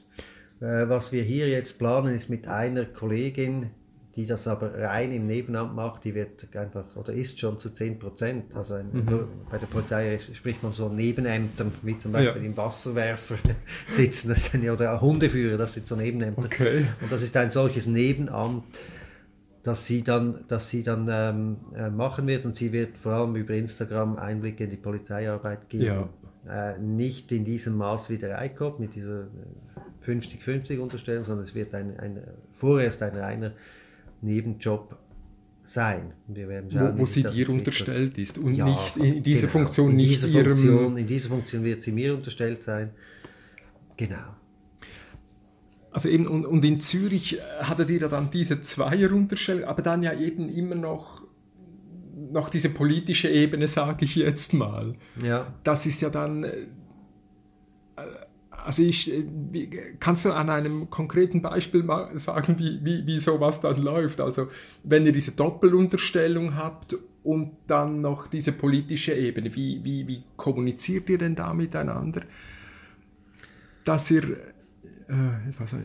Äh, 0.60 0.88
was 0.88 1.12
wir 1.12 1.24
hier 1.24 1.50
jetzt 1.50 1.80
planen, 1.80 2.14
ist 2.14 2.30
mit 2.30 2.48
einer 2.48 2.86
Kollegin, 2.86 3.72
die 4.18 4.26
das 4.26 4.48
aber 4.48 4.74
rein 4.74 5.12
im 5.12 5.28
Nebenamt 5.28 5.76
macht, 5.76 6.04
die 6.04 6.16
wird 6.16 6.48
einfach 6.58 6.96
oder 6.96 7.14
ist 7.14 7.40
schon 7.40 7.60
zu 7.60 7.70
10 7.70 8.00
Prozent. 8.00 8.56
Also 8.56 8.74
ein, 8.74 8.90
mhm. 8.92 9.28
bei 9.52 9.60
der 9.60 9.68
Polizei 9.68 10.18
spricht 10.34 10.64
man 10.64 10.72
so 10.72 10.90
Nebenämtern, 10.90 11.72
wie 11.84 12.00
zum 12.00 12.14
Beispiel 12.14 12.42
ja. 12.42 12.48
im 12.48 12.58
Wasserwerfer 12.58 13.36
sitzen, 13.88 14.30
das 14.30 14.46
sind 14.46 14.68
oder 14.68 15.00
Hundeführer, 15.00 15.60
das 15.60 15.74
sind 15.74 15.86
so 15.86 15.96
Nebenämter. 15.96 16.46
Okay. 16.46 16.86
Und 17.00 17.12
das 17.12 17.22
ist 17.22 17.38
ein 17.38 17.52
solches 17.52 17.86
Nebenamt, 17.86 18.64
das 19.62 19.86
sie 19.86 20.02
dann, 20.02 20.46
das 20.48 20.68
sie 20.68 20.82
dann 20.82 21.08
ähm, 21.12 21.58
äh, 21.76 21.92
machen 21.92 22.26
wird 22.26 22.46
und 22.46 22.56
sie 22.56 22.72
wird 22.72 22.98
vor 22.98 23.12
allem 23.12 23.36
über 23.36 23.54
Instagram 23.54 24.18
Einblicke 24.18 24.64
in 24.64 24.72
die 24.72 24.78
Polizeiarbeit 24.78 25.70
geben. 25.70 26.10
Ja. 26.48 26.72
Äh, 26.72 26.80
nicht 26.80 27.32
in 27.32 27.46
diesem 27.46 27.78
Maß 27.78 28.10
wie 28.10 28.18
der 28.18 28.44
ICOP 28.44 28.80
mit 28.80 28.96
dieser 28.96 29.28
50-50 30.08 30.74
äh, 30.74 30.78
Unterstellung, 30.80 31.24
sondern 31.24 31.46
es 31.46 31.54
wird 31.54 31.76
ein, 31.76 32.00
ein, 32.00 32.24
vorerst 32.56 33.04
ein 33.04 33.16
reiner 33.16 33.52
Nebenjob 34.22 34.98
sein. 35.66 36.14
Wir 36.28 36.48
werden 36.48 36.72
schauen, 36.72 36.98
wo, 36.98 37.02
wo 37.02 37.06
sie 37.06 37.24
dir 37.24 37.50
unterstellt 37.50 38.18
ist 38.18 38.38
und 38.38 38.56
ja, 38.56 38.66
nicht 38.66 38.98
in 38.98 39.24
dieser 39.24 39.48
genau, 39.48 39.52
Funktion 39.52 39.92
in 39.92 39.98
nicht 39.98 40.24
dieser 40.24 40.44
Funktion, 40.44 40.98
in 40.98 41.08
dieser 41.08 41.30
Funktion 41.30 41.64
wird 41.64 41.82
sie 41.82 41.92
mir 41.92 42.14
unterstellt 42.14 42.64
sein. 42.64 42.92
Genau. 43.98 44.38
Also 45.92 46.10
eben, 46.10 46.28
und, 46.28 46.46
und 46.46 46.64
in 46.64 46.80
Zürich 46.80 47.40
hattet 47.60 47.90
ihr 47.90 48.02
ja 48.02 48.08
dann 48.08 48.30
diese 48.30 48.62
Zweierunterstellung, 48.62 49.64
aber 49.64 49.82
dann 49.82 50.04
ja 50.04 50.14
eben 50.14 50.48
immer 50.48 50.76
noch, 50.76 51.24
noch 52.32 52.50
diese 52.50 52.70
politische 52.70 53.30
Ebene, 53.30 53.68
sage 53.68 54.06
ich 54.06 54.16
jetzt 54.16 54.54
mal. 54.54 54.96
Ja. 55.24 55.54
Das 55.64 55.86
ist 55.86 56.02
ja 56.02 56.10
dann 56.10 56.44
äh, 56.44 56.68
also 58.68 58.84
ich, 58.84 59.10
äh, 59.10 59.24
kannst 59.98 60.26
du 60.26 60.34
an 60.34 60.50
einem 60.50 60.90
konkreten 60.90 61.42
Beispiel 61.42 61.84
mal 61.84 62.18
sagen, 62.18 62.60
wie, 62.60 62.84
wie, 62.84 63.08
wie 63.08 63.18
sowas 63.18 63.62
dann 63.62 63.82
läuft? 63.82 64.20
Also 64.20 64.48
wenn 64.84 65.06
ihr 65.06 65.14
diese 65.14 65.32
Doppelunterstellung 65.32 66.58
habt 66.58 66.98
und 67.24 67.52
dann 67.66 68.02
noch 68.02 68.28
diese 68.28 68.52
politische 68.52 69.14
Ebene, 69.14 69.56
wie, 69.56 69.82
wie, 69.86 70.06
wie 70.06 70.22
kommuniziert 70.36 71.10
ihr 71.10 71.18
denn 71.18 71.34
da 71.34 71.54
miteinander? 71.54 72.24
Dass 73.86 74.12
ihr... 74.12 74.24
Äh, 75.08 75.16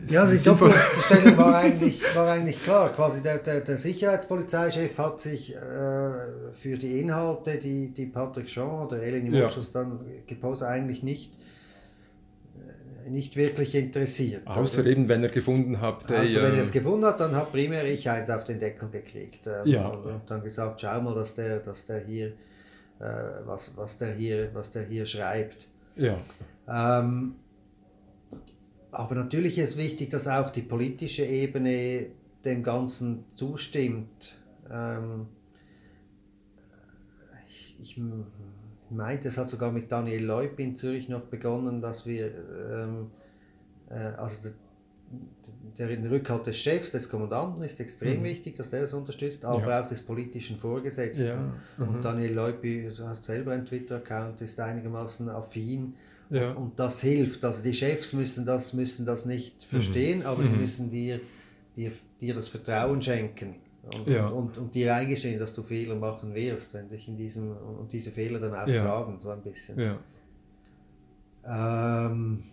ja, 0.09 0.23
also 0.23 0.35
die 0.35 0.43
Doppelunterstellung 0.43 1.37
war 1.37 1.55
eigentlich, 1.59 2.03
war 2.13 2.33
eigentlich 2.33 2.61
klar. 2.61 2.91
Quasi 2.91 3.23
der, 3.23 3.37
der, 3.37 3.61
der 3.61 3.77
Sicherheitspolizeichef 3.77 4.97
hat 4.97 5.21
sich 5.21 5.55
äh, 5.55 5.59
für 5.59 6.77
die 6.77 6.99
Inhalte, 6.99 7.57
die, 7.59 7.93
die 7.93 8.07
Patrick 8.07 8.47
Jean 8.47 8.87
oder 8.87 9.01
Eleni 9.01 9.29
Moschus 9.29 9.71
ja. 9.73 9.83
dann 9.83 10.01
gepostet, 10.27 10.67
eigentlich 10.67 11.01
nicht 11.01 11.31
nicht 13.13 13.35
wirklich 13.35 13.75
interessiert. 13.75 14.45
Außer 14.47 14.81
oder? 14.81 14.89
eben, 14.89 15.07
wenn 15.07 15.23
er 15.23 15.29
gefunden 15.29 15.79
hat. 15.79 16.05
Außer 16.05 16.23
äh, 16.23 16.35
wenn 16.35 16.55
er 16.55 16.61
es 16.61 16.71
gefunden 16.71 17.05
hat, 17.05 17.19
dann 17.19 17.35
hat 17.35 17.51
primär 17.51 17.85
ich 17.85 18.09
eins 18.09 18.29
auf 18.29 18.43
den 18.43 18.59
Deckel 18.59 18.89
gekriegt. 18.89 19.45
Äh, 19.45 19.69
ja. 19.69 19.87
Und, 19.87 20.05
und, 20.05 20.21
dann 20.29 20.43
gesagt, 20.43 20.81
schau 20.81 20.99
mal, 21.01 21.13
dass 21.13 21.35
der, 21.35 21.59
dass 21.59 21.85
der 21.85 21.99
hier, 21.99 22.27
äh, 22.99 23.05
was, 23.45 23.71
was, 23.75 23.97
der 23.97 24.13
hier, 24.13 24.49
was 24.53 24.71
der 24.71 24.83
hier 24.83 25.05
schreibt. 25.05 25.67
Ja. 25.95 26.17
Ähm, 26.67 27.35
aber 28.91 29.15
natürlich 29.15 29.59
ist 29.59 29.77
wichtig, 29.77 30.09
dass 30.09 30.27
auch 30.27 30.49
die 30.49 30.63
politische 30.63 31.23
Ebene 31.23 32.07
dem 32.43 32.63
Ganzen 32.63 33.25
zustimmt. 33.35 34.35
Ähm, 34.71 35.27
ich, 37.47 37.75
ich 37.79 37.97
meinte, 38.93 39.27
es 39.27 39.37
hat 39.37 39.49
sogar 39.49 39.71
mit 39.71 39.91
Daniel 39.91 40.23
Leub 40.23 40.59
in 40.59 40.75
Zürich 40.75 41.09
noch 41.09 41.21
begonnen, 41.21 41.81
dass 41.81 42.05
wir, 42.05 42.27
ähm, 42.27 43.11
äh, 43.89 43.95
also 44.17 44.49
der, 45.77 45.87
der, 45.87 46.11
Rückhalt 46.11 46.47
des 46.47 46.57
Chefs, 46.57 46.91
des 46.91 47.09
Kommandanten 47.09 47.61
ist 47.63 47.79
extrem 47.79 48.19
mhm. 48.19 48.25
wichtig, 48.25 48.55
dass 48.55 48.69
der 48.69 48.81
das 48.81 48.93
unterstützt, 48.93 49.45
aber 49.45 49.67
ja. 49.67 49.81
auch 49.81 49.87
des 49.87 50.01
politischen 50.01 50.57
Vorgesetzten. 50.57 51.27
Ja. 51.27 51.53
Mhm. 51.77 51.87
Und 51.87 52.05
Daniel 52.05 52.33
Leub, 52.33 52.61
du 52.61 53.07
hast 53.07 53.25
selber 53.25 53.51
einen 53.51 53.65
Twitter-Account, 53.65 54.41
ist 54.41 54.59
einigermaßen 54.59 55.29
affin. 55.29 55.95
Ja. 56.29 56.51
Und 56.51 56.79
das 56.79 57.01
hilft. 57.01 57.43
Also 57.45 57.61
die 57.61 57.73
Chefs 57.73 58.13
müssen 58.13 58.45
das, 58.45 58.73
müssen 58.73 59.05
das 59.05 59.25
nicht 59.25 59.55
mhm. 59.55 59.69
verstehen, 59.69 60.19
mhm. 60.19 60.25
aber 60.25 60.43
sie 60.43 60.49
mhm. 60.49 60.61
müssen 60.61 60.89
dir, 60.89 61.19
dir, 61.75 61.91
dir 62.19 62.33
das 62.33 62.49
Vertrauen 62.49 63.01
schenken. 63.01 63.55
Und, 63.83 64.07
ja. 64.07 64.27
und, 64.27 64.57
und, 64.57 64.73
dir 64.73 64.95
eingestehen, 64.95 65.37
dass 65.39 65.53
du 65.53 65.61
Fehler 65.61 65.95
machen 65.95 66.33
wirst, 66.33 66.73
wenn 66.73 66.87
dich 66.87 67.07
in 67.09 67.17
diesem 67.17 67.51
und 67.51 67.91
diese 67.91 68.11
Fehler 68.11 68.39
dann 68.39 68.55
auch 68.55 68.67
ja. 68.67 68.81
tragen, 68.81 69.19
so 69.21 69.29
ein 69.29 69.41
bisschen. 69.41 69.77
Ja. 69.77 69.97
Ähm, 71.45 72.43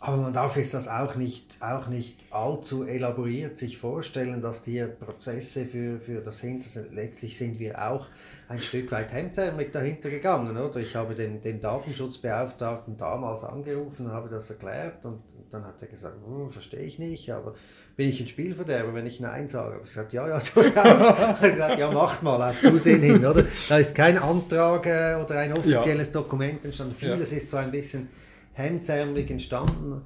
aber 0.00 0.16
man 0.16 0.32
darf 0.32 0.56
jetzt 0.56 0.74
das 0.74 0.86
auch 0.86 1.16
nicht, 1.16 1.58
auch 1.60 1.88
nicht 1.88 2.26
allzu 2.30 2.84
elaboriert 2.84 3.58
sich 3.58 3.78
vorstellen, 3.78 4.40
dass 4.40 4.62
die 4.62 4.84
Prozesse 4.84 5.66
für, 5.66 5.98
für 6.00 6.20
das 6.20 6.40
Hinterste, 6.40 6.88
letztlich 6.92 7.36
sind 7.36 7.58
wir 7.58 7.90
auch 7.90 8.06
ein 8.48 8.60
Stück 8.60 8.92
weit 8.92 9.12
hemdsärmlich 9.12 9.72
dahinter 9.72 10.08
gegangen, 10.08 10.56
oder? 10.56 10.76
Ich 10.80 10.94
habe 10.94 11.14
den, 11.14 11.40
den 11.40 11.60
Datenschutzbeauftragten 11.60 12.96
damals 12.96 13.42
angerufen, 13.42 14.12
habe 14.12 14.28
das 14.28 14.50
erklärt 14.50 15.04
und 15.04 15.22
dann 15.50 15.64
hat 15.64 15.80
er 15.82 15.88
gesagt, 15.88 16.16
hm, 16.24 16.50
verstehe 16.50 16.80
ich 16.80 16.98
nicht, 16.98 17.30
aber 17.30 17.54
bin 17.96 18.08
ich 18.08 18.20
ein 18.20 18.28
Spielverderber, 18.28 18.94
wenn 18.94 19.06
ich 19.06 19.20
Nein 19.20 19.48
sage? 19.48 19.76
Ich 19.78 19.88
gesagt, 19.88 20.12
ja, 20.12 20.26
ja, 20.28 20.40
durchaus. 20.54 21.40
ich 21.42 21.50
gesagt, 21.50 21.78
ja, 21.78 21.90
macht 21.90 22.22
mal, 22.22 22.50
auf 22.50 22.60
Zusehen 22.60 23.02
hin, 23.02 23.24
oder? 23.24 23.44
Da 23.68 23.78
ist 23.78 23.94
kein 23.94 24.18
Antrag 24.18 24.86
äh, 24.86 25.14
oder 25.22 25.38
ein 25.38 25.52
offizielles 25.52 26.08
ja. 26.08 26.12
Dokument 26.12 26.64
entstanden. 26.64 26.94
Vieles 26.96 27.30
ja. 27.30 27.36
ist 27.36 27.50
so 27.50 27.56
ein 27.56 27.70
bisschen 27.70 28.08
hemdsärmlich 28.52 29.30
entstanden. 29.30 30.02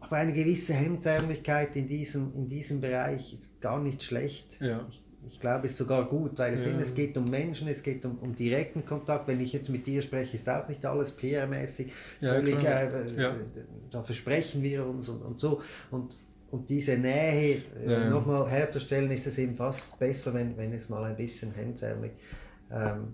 Aber 0.00 0.16
eine 0.16 0.32
gewisse 0.32 0.72
Hemdsärmlichkeit 0.72 1.76
in 1.76 1.86
diesem, 1.86 2.32
in 2.34 2.48
diesem 2.48 2.80
Bereich 2.80 3.32
ist 3.32 3.60
gar 3.60 3.80
nicht 3.80 4.02
schlecht. 4.02 4.60
Ja. 4.60 4.86
Ich, 4.88 5.02
ich 5.28 5.40
glaube, 5.40 5.66
es 5.66 5.72
ist 5.72 5.78
sogar 5.78 6.06
gut, 6.06 6.38
weil 6.38 6.54
es, 6.54 6.64
ja. 6.64 6.70
es 6.80 6.94
geht 6.94 7.16
um 7.16 7.28
Menschen, 7.28 7.68
es 7.68 7.82
geht 7.82 8.04
um, 8.04 8.18
um 8.18 8.34
direkten 8.34 8.84
Kontakt. 8.84 9.28
Wenn 9.28 9.40
ich 9.40 9.52
jetzt 9.52 9.68
mit 9.68 9.86
dir 9.86 10.02
spreche, 10.02 10.36
ist 10.36 10.48
auch 10.48 10.68
nicht 10.68 10.84
alles 10.84 11.16
PR-mäßig. 11.16 11.90
Ja, 12.20 12.34
völlig, 12.34 12.62
äh, 12.64 13.20
ja. 13.20 13.34
Da 13.90 14.02
versprechen 14.02 14.62
wir 14.62 14.86
uns 14.86 15.08
und, 15.08 15.22
und 15.22 15.40
so. 15.40 15.60
Und 15.90 16.16
und 16.50 16.70
diese 16.70 16.96
Nähe 16.96 17.58
äh, 17.86 18.08
nochmal 18.08 18.48
herzustellen, 18.48 19.10
ist 19.10 19.26
es 19.26 19.36
eben 19.36 19.54
fast 19.54 19.98
besser, 19.98 20.32
wenn, 20.32 20.56
wenn 20.56 20.72
es 20.72 20.88
mal 20.88 21.04
ein 21.04 21.14
bisschen 21.14 21.52
hemdsärmlich 21.52 22.12
ähm, 22.72 23.08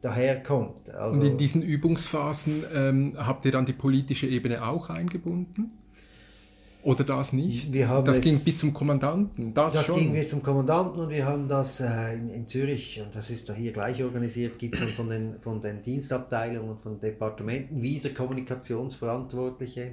daherkommt. 0.00 0.90
Also, 0.90 1.18
Und 1.18 1.26
in 1.26 1.36
diesen 1.38 1.60
Übungsphasen 1.60 2.64
ähm, 2.72 3.14
habt 3.16 3.44
ihr 3.46 3.52
dann 3.52 3.64
die 3.64 3.72
politische 3.72 4.28
Ebene 4.28 4.64
auch 4.64 4.90
eingebunden? 4.90 5.72
Oder 6.82 7.04
das 7.04 7.32
nicht? 7.32 7.72
das 7.72 8.20
ging 8.20 8.40
bis 8.40 8.58
zum 8.58 8.72
Kommandanten. 8.72 9.54
Das, 9.54 9.74
das 9.74 9.94
ging 9.94 10.12
bis 10.12 10.30
zum 10.30 10.42
Kommandanten 10.42 11.00
und 11.00 11.10
wir 11.10 11.24
haben 11.24 11.46
das 11.46 11.80
äh, 11.80 12.14
in, 12.14 12.28
in, 12.30 12.48
Zürich, 12.48 13.00
und 13.00 13.14
das 13.14 13.30
ist 13.30 13.48
da 13.48 13.52
hier 13.52 13.72
gleich 13.72 14.02
organisiert, 14.02 14.58
gibt 14.58 14.74
es 14.74 14.80
dann 14.80 14.88
von 14.90 15.08
den, 15.08 15.40
von 15.40 15.60
den 15.60 15.82
Dienstabteilungen 15.82 16.70
und 16.70 16.82
von 16.82 17.00
Departementen 17.00 17.80
wieder 17.80 18.10
Kommunikationsverantwortliche 18.10 19.92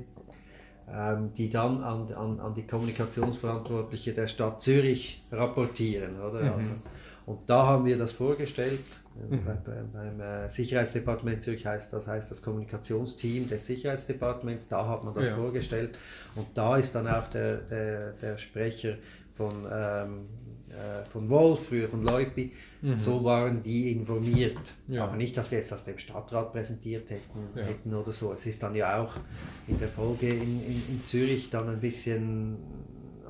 ähm, 0.91 1.31
die 1.37 1.49
dann 1.49 1.83
an, 1.83 2.11
an, 2.13 2.39
an 2.39 2.53
die 2.55 2.65
Kommunikationsverantwortliche 2.65 4.13
der 4.13 4.27
Stadt 4.27 4.61
Zürich 4.61 5.23
rapportieren. 5.31 6.19
Oder? 6.19 6.41
Mhm. 6.41 6.49
Also, 6.49 6.69
und 7.29 7.47
da 7.47 7.67
haben 7.67 7.85
wir 7.85 7.95
das 7.95 8.13
vorgestellt. 8.13 8.79
Mhm. 9.29 9.45
Bei, 9.45 9.53
bei, 9.53 9.83
beim 9.93 10.19
äh, 10.19 10.49
Sicherheitsdepartement 10.49 11.43
Zürich 11.43 11.63
heißt 11.63 11.93
das 11.93 12.07
heißt 12.07 12.31
das 12.31 12.41
Kommunikationsteam 12.41 13.47
des 13.47 13.67
Sicherheitsdepartements. 13.67 14.67
Da 14.67 14.87
hat 14.87 15.03
man 15.03 15.13
das 15.13 15.27
ja. 15.27 15.35
vorgestellt. 15.35 15.95
Und 16.33 16.47
da 16.55 16.77
ist 16.77 16.95
dann 16.95 17.07
auch 17.07 17.27
der, 17.27 17.57
der, 17.57 18.13
der 18.13 18.37
Sprecher 18.39 18.95
von, 19.35 19.51
ähm, 19.71 20.21
äh, 20.69 21.07
von 21.11 21.29
Wolf, 21.29 21.67
früher 21.67 21.87
von 21.87 22.03
Leupi, 22.03 22.51
mhm. 22.81 22.95
so 22.95 23.23
waren 23.23 23.61
die 23.61 23.91
informiert. 23.91 24.73
Ja. 24.87 25.03
Aber 25.03 25.15
nicht, 25.15 25.37
dass 25.37 25.51
wir 25.51 25.59
es 25.59 25.67
das 25.67 25.83
dem 25.83 25.99
Stadtrat 25.99 26.51
präsentiert 26.51 27.11
hätten, 27.11 27.49
ja. 27.55 27.61
hätten 27.61 27.93
oder 27.93 28.11
so. 28.11 28.33
Es 28.33 28.47
ist 28.47 28.63
dann 28.63 28.73
ja 28.73 28.99
auch 29.03 29.13
in 29.67 29.77
der 29.77 29.89
Folge 29.89 30.29
in, 30.29 30.65
in, 30.65 30.83
in 30.89 31.05
Zürich 31.05 31.51
dann 31.51 31.69
ein 31.69 31.79
bisschen 31.79 32.57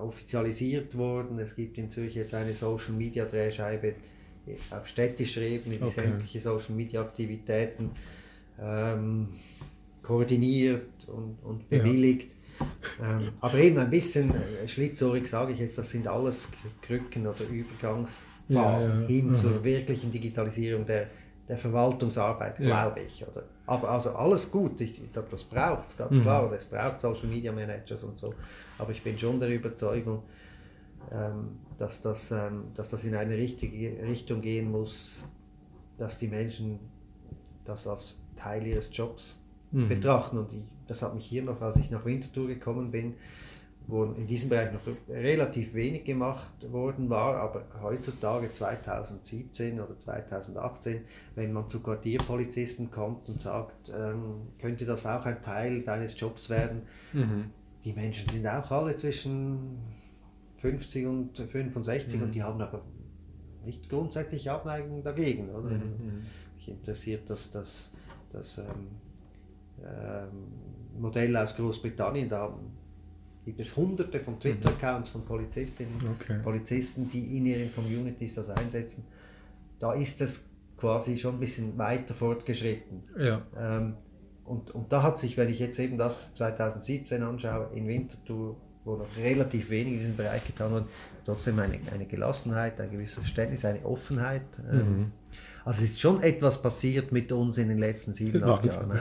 offizialisiert 0.02 0.98
worden. 0.98 1.40
Es 1.40 1.56
gibt 1.56 1.78
in 1.78 1.90
Zürich 1.90 2.16
jetzt 2.16 2.34
eine 2.34 2.54
Social 2.54 2.94
Media 2.94 3.26
Drehscheibe 3.26 3.96
auf 4.72 4.88
städtischer 4.88 5.42
Ebene, 5.42 5.78
die 5.78 5.84
okay. 5.84 6.02
sämtliche 6.02 6.40
Social 6.40 6.76
Media 6.76 7.02
Aktivitäten 7.02 7.92
ähm, 8.62 9.28
koordiniert 10.02 10.88
und, 11.08 11.38
und 11.44 11.70
bewilligt. 11.70 12.32
Ja. 13.00 13.20
Ähm, 13.20 13.30
aber 13.40 13.58
eben 13.60 13.78
ein 13.78 13.90
bisschen 13.90 14.32
äh, 14.32 14.68
schlitzohrig 14.68 15.28
sage 15.28 15.54
ich 15.54 15.60
jetzt, 15.60 15.78
das 15.78 15.90
sind 15.90 16.08
alles 16.08 16.50
Krücken 16.82 17.28
oder 17.28 17.46
Übergangsphasen 17.50 18.48
ja, 18.50 19.02
ja. 19.02 19.08
hin 19.08 19.30
mhm. 19.30 19.36
zur 19.36 19.64
wirklichen 19.64 20.12
Digitalisierung 20.12 20.86
der, 20.86 21.08
der 21.50 21.58
Verwaltungsarbeit, 21.58 22.58
glaube 22.58 23.02
ich. 23.02 23.28
Oder? 23.28 23.44
Aber 23.66 23.90
also 23.90 24.12
alles 24.12 24.50
gut, 24.52 24.80
ich, 24.82 25.02
das 25.12 25.44
braucht 25.44 25.90
es 25.90 25.98
ganz 25.98 26.18
mhm. 26.18 26.22
klar, 26.22 26.52
es 26.54 26.64
braucht 26.64 27.02
Social 27.02 27.28
Media 27.28 27.52
Managers 27.52 28.04
und 28.04 28.18
so. 28.18 28.34
Aber 28.78 28.92
ich 28.92 29.04
bin 29.04 29.18
schon 29.18 29.40
der 29.40 29.50
Überzeugung, 29.50 30.22
ähm, 31.12 31.58
dass, 31.78 32.02
das, 32.02 32.30
ähm, 32.32 32.66
dass 32.76 32.90
das 32.90 33.04
in 33.04 33.16
eine 33.16 33.36
richtige 33.36 34.02
Richtung 34.08 34.42
gehen 34.42 34.72
muss, 34.72 35.26
dass 35.98 36.20
die 36.20 36.28
Menschen 36.28 36.80
das 37.66 37.88
als 37.88 38.20
Teil 38.38 38.66
ihres 38.66 38.90
Jobs 38.94 39.40
mhm. 39.72 39.90
betrachten. 39.90 40.38
Und 40.38 40.54
ich, 40.54 40.64
das 40.88 41.02
hat 41.02 41.16
mich 41.16 41.26
hier 41.26 41.42
noch, 41.42 41.60
als 41.62 41.78
ich 41.78 41.90
nach 41.90 42.06
Winterthur 42.06 42.48
gekommen 42.48 42.92
bin, 42.92 43.16
wo 43.90 44.04
in 44.04 44.28
diesem 44.28 44.50
Bereich 44.50 44.72
noch 44.72 44.82
relativ 45.10 45.74
wenig 45.74 46.04
gemacht 46.04 46.72
worden 46.72 47.10
war, 47.10 47.38
aber 47.38 47.66
heutzutage 47.82 48.54
2017 48.54 49.80
oder 49.80 49.98
2018, 49.98 51.02
wenn 51.34 51.52
man 51.52 51.68
zu 51.70 51.80
Quartierpolizisten 51.80 52.92
kommt 52.92 53.28
und 53.30 53.42
sagt, 53.42 53.90
ähm, 53.90 54.50
könnte 54.60 54.86
das 54.86 55.08
auch 55.08 55.26
ein 55.26 55.42
Teil 55.42 55.82
seines 55.82 56.20
Jobs 56.20 56.52
werden, 56.52 56.84
mhm. 57.14 57.46
die 57.84 57.94
Menschen 57.94 58.30
sind 58.30 58.46
auch 58.46 58.70
alle 58.70 58.96
zwischen 58.96 59.80
50 60.58 61.08
und 61.08 61.40
65 61.40 62.20
mhm. 62.20 62.26
und 62.26 62.36
die 62.36 62.44
haben 62.44 62.62
aber 62.62 62.84
nicht 63.66 63.90
grundsätzlich 63.90 64.52
Abneigung 64.52 65.04
dagegen. 65.04 65.50
Oder? 65.50 65.72
Mhm. 65.72 66.26
Mich 66.56 66.70
interessiert 66.70 67.28
das, 67.28 67.50
das, 67.50 67.90
das 68.32 68.60
ähm, 68.60 68.66
ähm, 69.84 71.02
Modell 71.02 71.36
aus 71.36 71.56
Großbritannien, 71.56 72.30
da 72.30 72.56
gibt 73.46 73.60
es 73.60 73.76
hunderte 73.76 74.20
von 74.20 74.40
Twitter-Accounts 74.40 75.10
von 75.10 75.26
Polizistinnen 75.26 75.96
okay. 76.12 76.40
Polizisten, 76.44 77.10
die 77.10 77.38
in 77.38 77.46
ihren 77.46 77.74
Communities 77.74 78.36
das 78.36 78.50
einsetzen. 78.50 79.06
Da 79.80 79.94
ist 79.94 80.22
es 80.22 80.46
quasi 80.78 81.18
schon 81.18 81.36
ein 81.36 81.40
bisschen 81.40 81.78
weiter 81.78 82.14
fortgeschritten. 82.14 83.04
Ja. 83.18 83.42
Ähm, 83.58 83.96
und, 84.46 84.72
und 84.72 84.92
da 84.92 85.04
hat 85.04 85.20
sich, 85.20 85.38
wenn 85.38 85.50
ich 85.50 85.60
jetzt 85.60 85.80
eben 85.80 85.98
das 85.98 86.34
2017 86.36 87.22
anschaue, 87.22 87.70
in 87.76 87.88
Winterthur, 87.88 88.58
wo 88.84 88.96
noch 88.96 89.18
relativ 89.18 89.70
wenig 89.70 89.94
in 89.94 90.00
diesem 90.00 90.18
Bereich 90.18 90.46
getan 90.46 90.72
wurde, 90.72 90.88
trotzdem 91.26 91.60
eine, 91.60 91.80
eine 91.94 92.06
Gelassenheit, 92.06 92.80
ein 92.82 92.90
gewisses 92.90 93.16
Verständnis, 93.16 93.64
eine 93.66 93.86
Offenheit. 93.86 94.42
Ähm, 94.72 94.78
mhm. 94.78 95.12
Also 95.66 95.84
es 95.84 95.92
ist 95.92 96.00
schon 96.00 96.22
etwas 96.24 96.62
passiert 96.62 97.12
mit 97.12 97.32
uns 97.32 97.58
in 97.58 97.70
den 97.70 97.78
letzten 97.78 98.14
sieben, 98.14 98.44
acht 98.44 98.66
Jahren. 98.66 99.00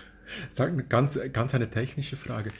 Sag 0.52 0.88
ganz, 0.90 1.18
ganz 1.32 1.54
eine 1.54 1.70
technische 1.70 2.16
Frage 2.16 2.50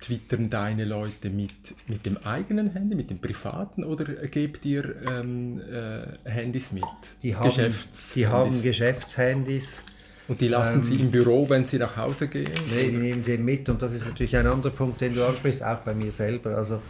twittern 0.00 0.50
deine 0.50 0.84
Leute 0.84 1.30
mit, 1.30 1.74
mit 1.86 2.06
dem 2.06 2.18
eigenen 2.18 2.70
Handy, 2.70 2.94
mit 2.94 3.10
dem 3.10 3.18
privaten 3.18 3.84
oder 3.84 4.04
gebt 4.04 4.64
ihr 4.64 4.94
ähm, 5.08 5.60
äh, 5.60 6.28
Handys 6.28 6.72
mit? 6.72 6.84
Die 7.22 7.34
haben, 7.34 7.48
Geschäfts 7.48 8.12
die 8.14 8.26
haben 8.26 8.62
Geschäftshandys. 8.62 9.82
Und 10.28 10.42
die 10.42 10.48
lassen 10.48 10.76
ähm, 10.76 10.82
sie 10.82 10.96
im 10.96 11.10
Büro, 11.10 11.48
wenn 11.48 11.64
sie 11.64 11.78
nach 11.78 11.96
Hause 11.96 12.28
gehen? 12.28 12.52
Nein, 12.70 12.90
die 12.90 12.98
nehmen 12.98 13.22
sie 13.22 13.38
mit 13.38 13.68
und 13.68 13.80
das 13.80 13.94
ist 13.94 14.06
natürlich 14.06 14.36
ein 14.36 14.46
anderer 14.46 14.72
Punkt, 14.72 15.00
den 15.00 15.14
du 15.14 15.26
ansprichst, 15.26 15.64
auch 15.64 15.78
bei 15.78 15.94
mir 15.94 16.12
selber. 16.12 16.56
Also 16.56 16.82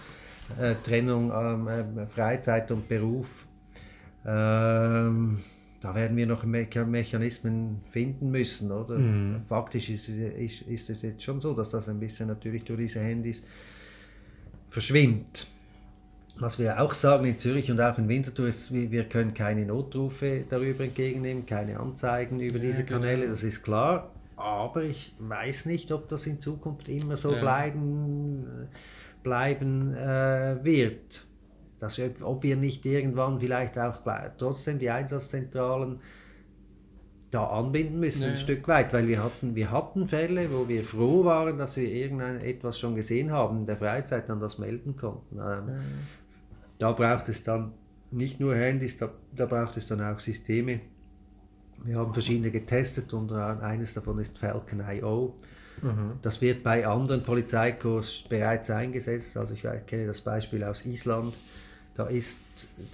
äh, 0.60 0.74
Trennung 0.82 1.30
ähm, 1.32 1.68
äh, 1.68 2.06
Freizeit 2.06 2.70
und 2.70 2.88
Beruf. 2.88 3.28
Ähm, 4.26 5.38
da 5.80 5.94
werden 5.94 6.16
wir 6.16 6.26
noch 6.26 6.44
Mechanismen 6.44 7.80
finden 7.90 8.30
müssen, 8.30 8.72
oder? 8.72 8.98
Mhm. 8.98 9.42
Faktisch 9.48 9.90
ist, 9.90 10.08
ist, 10.08 10.62
ist, 10.62 10.90
es 10.90 11.02
jetzt 11.02 11.22
schon 11.22 11.40
so, 11.40 11.54
dass 11.54 11.70
das 11.70 11.88
ein 11.88 12.00
bisschen 12.00 12.28
natürlich 12.28 12.64
durch 12.64 12.80
diese 12.80 13.00
Handys 13.00 13.42
verschwimmt. 14.68 15.46
Was 16.40 16.58
wir 16.58 16.80
auch 16.80 16.94
sagen 16.94 17.24
in 17.24 17.38
Zürich 17.38 17.70
und 17.70 17.80
auch 17.80 17.98
in 17.98 18.08
Winterthur 18.08 18.48
ist, 18.48 18.72
wir 18.72 19.04
können 19.04 19.34
keine 19.34 19.66
Notrufe 19.66 20.44
darüber 20.48 20.84
entgegennehmen, 20.84 21.46
keine 21.46 21.80
Anzeigen 21.80 22.40
über 22.40 22.58
ja, 22.58 22.64
diese 22.64 22.84
genau. 22.84 23.00
Kanäle, 23.00 23.28
das 23.28 23.42
ist 23.42 23.62
klar. 23.62 24.12
Aber 24.36 24.82
ich 24.84 25.14
weiß 25.18 25.66
nicht, 25.66 25.90
ob 25.90 26.08
das 26.08 26.26
in 26.26 26.40
Zukunft 26.40 26.88
immer 26.88 27.16
so 27.16 27.32
ja. 27.32 27.40
bleiben, 27.40 28.68
bleiben 29.24 29.94
äh, 29.94 30.62
wird 30.62 31.26
dass 31.80 31.98
wir, 31.98 32.10
ob 32.22 32.42
wir 32.42 32.56
nicht 32.56 32.84
irgendwann 32.86 33.40
vielleicht 33.40 33.78
auch 33.78 33.98
trotzdem 34.36 34.78
die 34.78 34.90
Einsatzzentralen 34.90 36.00
da 37.30 37.44
anbinden 37.46 38.00
müssen, 38.00 38.22
ja, 38.22 38.28
ein. 38.30 38.36
Stück 38.36 38.66
weit, 38.68 38.92
weil 38.92 39.06
wir 39.06 39.22
hatten, 39.22 39.54
wir 39.54 39.70
hatten 39.70 40.08
Fälle, 40.08 40.50
wo 40.50 40.66
wir 40.66 40.82
froh 40.82 41.24
waren, 41.24 41.58
dass 41.58 41.76
wir 41.76 41.90
irgendetwas 41.90 42.78
schon 42.78 42.94
gesehen 42.94 43.30
haben 43.30 43.58
in 43.58 43.66
der 43.66 43.76
Freizeit, 43.76 44.28
dann 44.28 44.40
das 44.40 44.58
melden 44.58 44.96
konnten. 44.96 45.36
Ähm, 45.36 45.40
ja, 45.40 45.80
da 46.78 46.92
braucht 46.92 47.28
es 47.28 47.44
dann 47.44 47.72
nicht 48.10 48.40
nur 48.40 48.56
Handys, 48.56 48.96
da, 48.96 49.10
da 49.36 49.44
braucht 49.44 49.76
es 49.76 49.88
dann 49.88 50.00
auch 50.00 50.18
Systeme. 50.20 50.80
Wir 51.84 51.98
haben 51.98 52.12
verschiedene 52.12 52.50
getestet 52.50 53.12
und 53.12 53.30
eines 53.30 53.94
davon 53.94 54.18
ist 54.18 54.38
Falcon 54.38 54.82
IO. 54.88 55.34
Mhm. 55.82 56.14
Das 56.22 56.40
wird 56.40 56.64
bei 56.64 56.86
anderen 56.86 57.22
Polizeikurs 57.22 58.24
bereits 58.28 58.70
eingesetzt. 58.70 59.36
Also 59.36 59.54
ich 59.54 59.64
kenne 59.86 60.06
das 60.06 60.22
Beispiel 60.22 60.64
aus 60.64 60.84
Island 60.86 61.34
da 61.98 62.06
ist, 62.06 62.38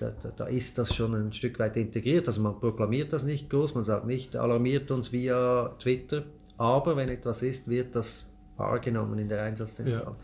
da, 0.00 0.12
da, 0.34 0.46
ist 0.46 0.78
das 0.78 0.94
schon 0.94 1.14
ein 1.14 1.30
Stück 1.34 1.58
weit 1.58 1.76
integriert. 1.76 2.26
Also 2.26 2.40
man 2.40 2.58
proklamiert 2.58 3.12
das 3.12 3.24
nicht 3.24 3.50
groß, 3.50 3.74
man 3.74 3.84
sagt 3.84 4.06
nicht, 4.06 4.34
alarmiert 4.34 4.90
uns 4.90 5.12
via 5.12 5.74
Twitter, 5.78 6.24
aber 6.56 6.96
wenn 6.96 7.10
etwas 7.10 7.42
ist, 7.42 7.68
wird 7.68 7.94
das 7.94 8.26
wahrgenommen 8.56 9.18
in 9.18 9.28
der 9.28 9.42
Einsatzzentrale. 9.42 10.04
Ja. 10.04 10.16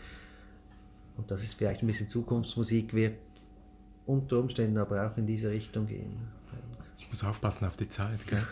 Und 1.19 1.31
das 1.31 1.43
ist 1.43 1.55
vielleicht 1.55 1.83
ein 1.83 1.89
bisschen 1.89 2.09
Zukunftsmusik, 2.09 2.95
wird 2.95 3.19
unter 4.07 4.39
Umständen 4.39 4.79
aber 4.79 5.07
auch 5.07 5.17
in 5.19 5.27
diese 5.27 5.51
Richtung 5.51 5.87
gehen. 5.87 6.17
Ich 6.97 7.07
muss 7.11 7.23
aufpassen 7.23 7.67
auf 7.67 7.77
die 7.77 7.89
Zeit. 7.89 8.27
Gell? 8.27 8.43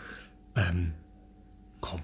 ähm, 0.55 0.93
komm, 1.81 2.01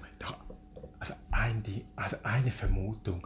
also, 0.98 1.14
ein, 1.30 1.62
die, 1.62 1.84
also 1.94 2.16
eine 2.24 2.50
Vermutung. 2.50 3.24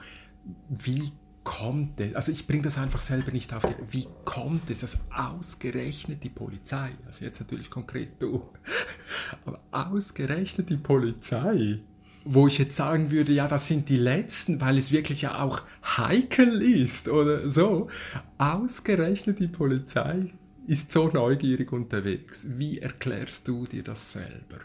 Wie 0.69 1.11
kommt 1.45 2.01
es, 2.01 2.15
also 2.15 2.33
ich 2.33 2.47
bringe 2.47 2.65
das 2.65 2.79
einfach 2.79 3.01
selber 3.01 3.33
nicht 3.33 3.53
auf, 3.55 3.63
die, 3.63 3.75
wie 3.93 4.09
kommt 4.25 4.71
es, 4.71 4.81
dass 4.81 4.99
ausgerechnet 5.11 6.23
die 6.23 6.29
Polizei, 6.29 6.91
also 7.07 7.25
jetzt 7.25 7.41
natürlich 7.41 7.71
konkret 7.71 8.21
du, 8.21 8.49
aber 9.45 9.61
ausgerechnet 9.71 10.69
die 10.71 10.77
Polizei, 10.77 11.81
wo 12.25 12.47
ich 12.47 12.59
jetzt 12.59 12.77
sagen 12.77 13.11
würde, 13.11 13.33
ja, 13.33 13.49
das 13.49 13.67
sind 13.67 13.89
die 13.89 13.97
Letzten, 13.97 14.61
weil 14.61 14.77
es 14.77 14.93
wirklich 14.93 15.23
ja 15.23 15.41
auch 15.43 15.63
heikel 15.83 16.61
ist 16.61 17.09
oder 17.09 17.49
so, 17.49 17.89
ausgerechnet 18.37 19.39
die 19.39 19.49
Polizei 19.49 20.33
ist 20.67 20.93
so 20.93 21.09
neugierig 21.09 21.73
unterwegs. 21.73 22.47
Wie 22.49 22.79
erklärst 22.79 23.49
du 23.49 23.67
dir 23.67 23.83
das 23.83 24.13
selber? 24.13 24.59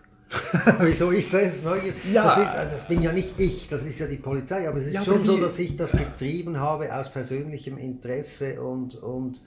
Wieso 0.80 1.12
ich 1.12 1.28
selbst 1.28 1.64
neugierig? 1.64 1.96
Ja. 2.12 2.24
Das, 2.24 2.38
ist, 2.38 2.56
also 2.56 2.72
das 2.74 2.88
bin 2.88 3.02
ja 3.02 3.12
nicht 3.12 3.40
ich, 3.40 3.68
das 3.68 3.84
ist 3.84 4.00
ja 4.00 4.08
die 4.08 4.18
Polizei, 4.18 4.68
aber 4.68 4.78
es 4.78 4.88
ist 4.88 4.96
ja, 4.96 5.04
schon 5.04 5.24
so, 5.24 5.38
dass 5.38 5.60
ich 5.60 5.76
das 5.76 5.92
getrieben 5.92 6.60
habe 6.60 6.96
aus 6.96 7.12
persönlichem 7.12 7.78
Interesse 7.78 8.62
und, 8.62 8.96
und 8.96 9.42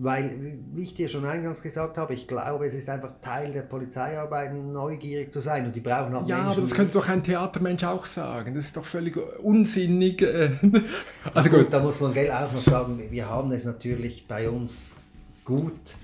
weil, 0.00 0.56
wie 0.74 0.84
ich 0.84 0.94
dir 0.94 1.08
schon 1.08 1.24
eingangs 1.24 1.60
gesagt 1.60 1.98
habe, 1.98 2.14
ich 2.14 2.28
glaube, 2.28 2.66
es 2.66 2.74
ist 2.74 2.88
einfach 2.88 3.14
Teil 3.20 3.52
der 3.52 3.62
Polizeiarbeit, 3.62 4.54
neugierig 4.54 5.32
zu 5.32 5.40
sein 5.40 5.66
und 5.66 5.74
die 5.74 5.80
brauchen 5.80 6.14
auch 6.14 6.26
Ja, 6.26 6.36
Menschen, 6.36 6.52
aber 6.52 6.60
das 6.60 6.74
könnte 6.74 6.92
doch 6.92 7.08
ein 7.08 7.22
Theatermensch 7.22 7.82
auch 7.82 8.06
sagen, 8.06 8.54
das 8.54 8.66
ist 8.66 8.76
doch 8.76 8.84
völlig 8.84 9.16
unsinnig. 9.42 10.22
Äh. 10.22 10.52
also 11.34 11.50
gut, 11.50 11.66
da 11.70 11.80
muss 11.80 12.00
man 12.00 12.14
gell, 12.14 12.30
auch 12.30 12.52
noch 12.52 12.60
sagen, 12.60 13.02
wir 13.10 13.28
haben 13.28 13.50
es 13.50 13.64
natürlich 13.64 14.28
bei 14.28 14.48
uns 14.48 14.96
gut, 15.44 15.96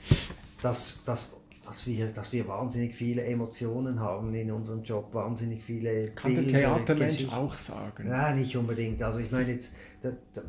dass, 0.60 0.98
dass 1.04 1.30
dass 1.74 1.86
wir, 1.88 2.06
dass 2.12 2.32
wir 2.32 2.46
wahnsinnig 2.46 2.94
viele 2.94 3.24
Emotionen 3.24 3.98
haben 3.98 4.32
in 4.32 4.52
unserem 4.52 4.84
Job, 4.84 5.12
wahnsinnig 5.12 5.60
viele 5.60 6.10
Kann 6.10 6.32
Bilder, 6.32 6.52
der 6.52 6.60
Theatermensch 6.60 7.32
auch 7.32 7.52
sagen? 7.52 8.08
Nein, 8.08 8.38
nicht 8.38 8.56
unbedingt. 8.56 9.02
Also 9.02 9.18
ich 9.18 9.30
meine 9.32 9.50
jetzt, 9.50 9.72
da, 10.00 10.10
da, 10.32 10.42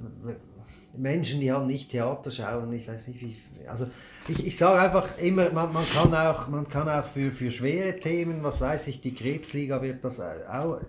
Menschen, 0.95 1.39
die 1.39 1.51
haben 1.51 1.65
nicht 1.65 1.89
Theater 1.89 2.29
schauen, 2.29 2.71
ich 2.73 2.87
weiß 2.87 3.07
nicht 3.07 3.21
wie, 3.21 3.35
also 3.67 3.87
ich, 4.27 4.45
ich 4.45 4.55
sage 4.55 4.79
einfach 4.79 5.17
immer, 5.17 5.49
man, 5.49 5.73
man, 5.73 5.83
kann 5.83 6.13
auch, 6.13 6.47
man 6.47 6.69
kann 6.69 6.87
auch 6.87 7.05
für, 7.05 7.31
für 7.31 7.49
schwere 7.49 7.95
Themen, 7.95 8.43
was 8.43 8.61
weiß 8.61 8.87
ich, 8.87 9.01
die 9.01 9.15
Krebsliga 9.15 9.81
wird 9.81 10.05
das 10.05 10.19
auch, 10.19 10.79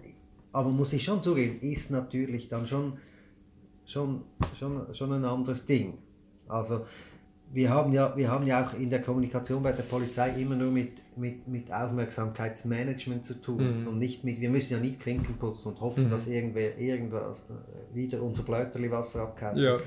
aber 0.52 0.68
muss 0.68 0.92
ich 0.92 1.02
schon 1.02 1.22
zugeben, 1.22 1.60
ist 1.60 1.90
natürlich 1.90 2.48
dann 2.48 2.66
schon, 2.66 2.98
schon, 3.86 4.22
schon, 4.58 4.94
schon 4.94 5.12
ein 5.14 5.24
anderes 5.24 5.64
Ding. 5.64 5.94
Also 6.46 6.84
wir 7.56 7.70
haben, 7.70 7.90
ja, 7.90 8.14
wir 8.14 8.30
haben 8.30 8.46
ja 8.46 8.66
auch 8.66 8.74
in 8.74 8.90
der 8.90 9.00
Kommunikation 9.00 9.62
bei 9.62 9.72
der 9.72 9.82
Polizei 9.82 10.28
immer 10.38 10.56
nur 10.56 10.70
mit, 10.70 11.00
mit, 11.16 11.48
mit 11.48 11.72
Aufmerksamkeitsmanagement 11.72 13.24
zu 13.24 13.40
tun 13.40 13.80
mhm. 13.80 13.88
und 13.88 13.98
nicht 13.98 14.24
mit, 14.24 14.42
wir 14.42 14.50
müssen 14.50 14.74
ja 14.74 14.78
nie 14.78 14.92
Klinken 14.92 15.38
putzen 15.38 15.68
und 15.68 15.80
hoffen, 15.80 16.04
mhm. 16.04 16.10
dass 16.10 16.26
irgendwer 16.26 16.76
irgendwas 16.78 17.46
äh, 17.48 17.94
wieder 17.94 18.22
unser 18.22 18.42
Blöterli 18.42 18.90
Wasser 18.90 19.22
abkauft. 19.22 19.56
Ja. 19.56 19.78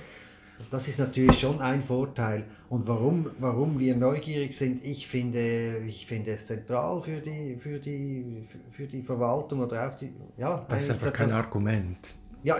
Das 0.72 0.88
ist 0.88 0.97
natürlich 0.97 1.39
schon 1.39 1.61
ein 1.61 1.84
Vorteil. 1.84 2.43
Und 2.70 2.88
warum, 2.88 3.30
warum 3.38 3.80
wir 3.80 3.95
neugierig 3.95 4.57
sind, 4.57 4.84
ich 4.84 5.07
finde, 5.07 5.78
ich 5.88 6.07
finde 6.07 6.32
es 6.32 6.47
zentral 6.47 7.03
für 7.03 7.22
die, 7.22 7.55
für 7.55 7.78
die, 7.78 8.43
für 8.72 8.88
die 8.88 9.03
Verwaltung 9.03 9.59
oder 9.59 9.88
auch 9.88 9.95
die. 9.95 10.11
Ja, 10.38 10.65
das 10.67 10.84
ist 10.84 10.89
einfach 10.89 11.13
kein 11.13 11.32
Argument. 11.32 11.99
Ja, 12.43 12.57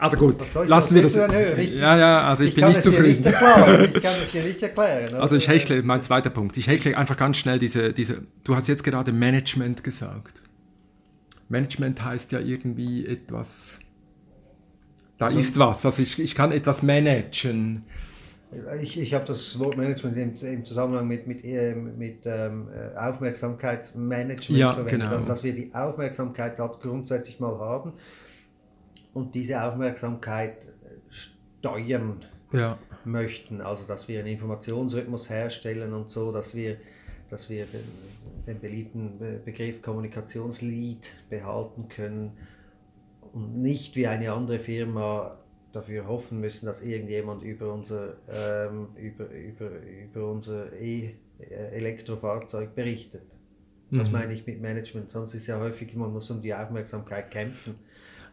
also 0.00 0.16
gut, 0.16 0.36
lassen 0.66 0.94
wir 0.94 1.02
das. 1.02 1.14
Ich, 1.58 1.76
ja, 1.76 1.98
ja, 1.98 2.22
also 2.22 2.42
ich, 2.42 2.50
ich 2.50 2.54
bin 2.54 2.68
nicht 2.68 2.82
zufrieden. 2.82 3.22
Nicht 3.22 3.96
ich 3.96 4.02
kann 4.02 4.12
es 4.22 4.32
dir 4.32 4.42
nicht 4.42 4.62
erklären. 4.62 5.10
Oder? 5.10 5.20
Also 5.20 5.36
ich 5.36 5.46
hechle, 5.46 5.82
mein 5.82 6.02
zweiter 6.02 6.30
Punkt, 6.30 6.56
ich 6.56 6.68
hechle 6.68 6.96
einfach 6.96 7.18
ganz 7.18 7.36
schnell 7.36 7.58
diese, 7.58 7.92
diese, 7.92 8.22
du 8.42 8.56
hast 8.56 8.66
jetzt 8.66 8.82
gerade 8.82 9.12
Management 9.12 9.84
gesagt. 9.84 10.42
Management 11.50 12.02
heißt 12.02 12.32
ja 12.32 12.40
irgendwie 12.40 13.06
etwas, 13.06 13.78
da 15.18 15.26
also, 15.26 15.38
ist 15.38 15.58
was, 15.58 15.84
also 15.84 16.00
ich, 16.00 16.18
ich 16.18 16.34
kann 16.34 16.50
etwas 16.50 16.82
managen. 16.82 17.84
Ich, 18.82 18.98
ich 18.98 19.12
habe 19.12 19.26
das 19.26 19.58
Wort 19.58 19.76
Management 19.76 20.16
im, 20.16 20.34
im 20.34 20.64
Zusammenhang 20.64 21.06
mit, 21.06 21.26
mit, 21.26 21.44
äh, 21.44 21.74
mit 21.74 22.22
ähm, 22.24 22.68
Aufmerksamkeitsmanagement 22.96 24.58
ja, 24.58 24.72
verwendet. 24.72 25.00
Genau. 25.02 25.14
Also, 25.14 25.28
dass 25.28 25.44
wir 25.44 25.52
die 25.52 25.74
Aufmerksamkeit 25.74 26.58
dort 26.58 26.80
grundsätzlich 26.80 27.38
mal 27.38 27.58
haben 27.58 27.92
und 29.12 29.34
diese 29.34 29.62
Aufmerksamkeit 29.62 30.68
steuern 31.08 32.24
ja. 32.52 32.78
möchten. 33.04 33.60
Also, 33.60 33.84
dass 33.86 34.08
wir 34.08 34.20
einen 34.20 34.28
Informationsrhythmus 34.28 35.28
herstellen 35.30 35.92
und 35.92 36.10
so, 36.10 36.32
dass 36.32 36.54
wir, 36.54 36.76
dass 37.28 37.50
wir 37.50 37.66
den, 37.66 37.84
den 38.46 38.60
beliebten 38.60 39.18
Begriff 39.44 39.82
Kommunikationslead 39.82 41.12
behalten 41.28 41.88
können 41.88 42.32
und 43.32 43.60
nicht 43.60 43.96
wie 43.96 44.06
eine 44.06 44.32
andere 44.32 44.58
Firma 44.58 45.36
dafür 45.72 46.08
hoffen 46.08 46.40
müssen, 46.40 46.66
dass 46.66 46.82
irgendjemand 46.82 47.42
über 47.42 47.72
unser, 47.72 48.16
ähm, 48.28 48.88
über, 48.96 49.30
über, 49.30 49.70
über 50.02 50.30
unser 50.30 50.72
E-Elektrofahrzeug 50.72 52.74
berichtet. 52.74 53.22
Das 53.92 54.08
mhm. 54.08 54.12
meine 54.12 54.32
ich 54.32 54.46
mit 54.46 54.60
Management. 54.60 55.10
Sonst 55.10 55.34
ist 55.34 55.46
ja 55.46 55.60
häufig, 55.60 55.94
man 55.94 56.12
muss 56.12 56.28
um 56.30 56.42
die 56.42 56.54
Aufmerksamkeit 56.54 57.30
kämpfen. 57.30 57.76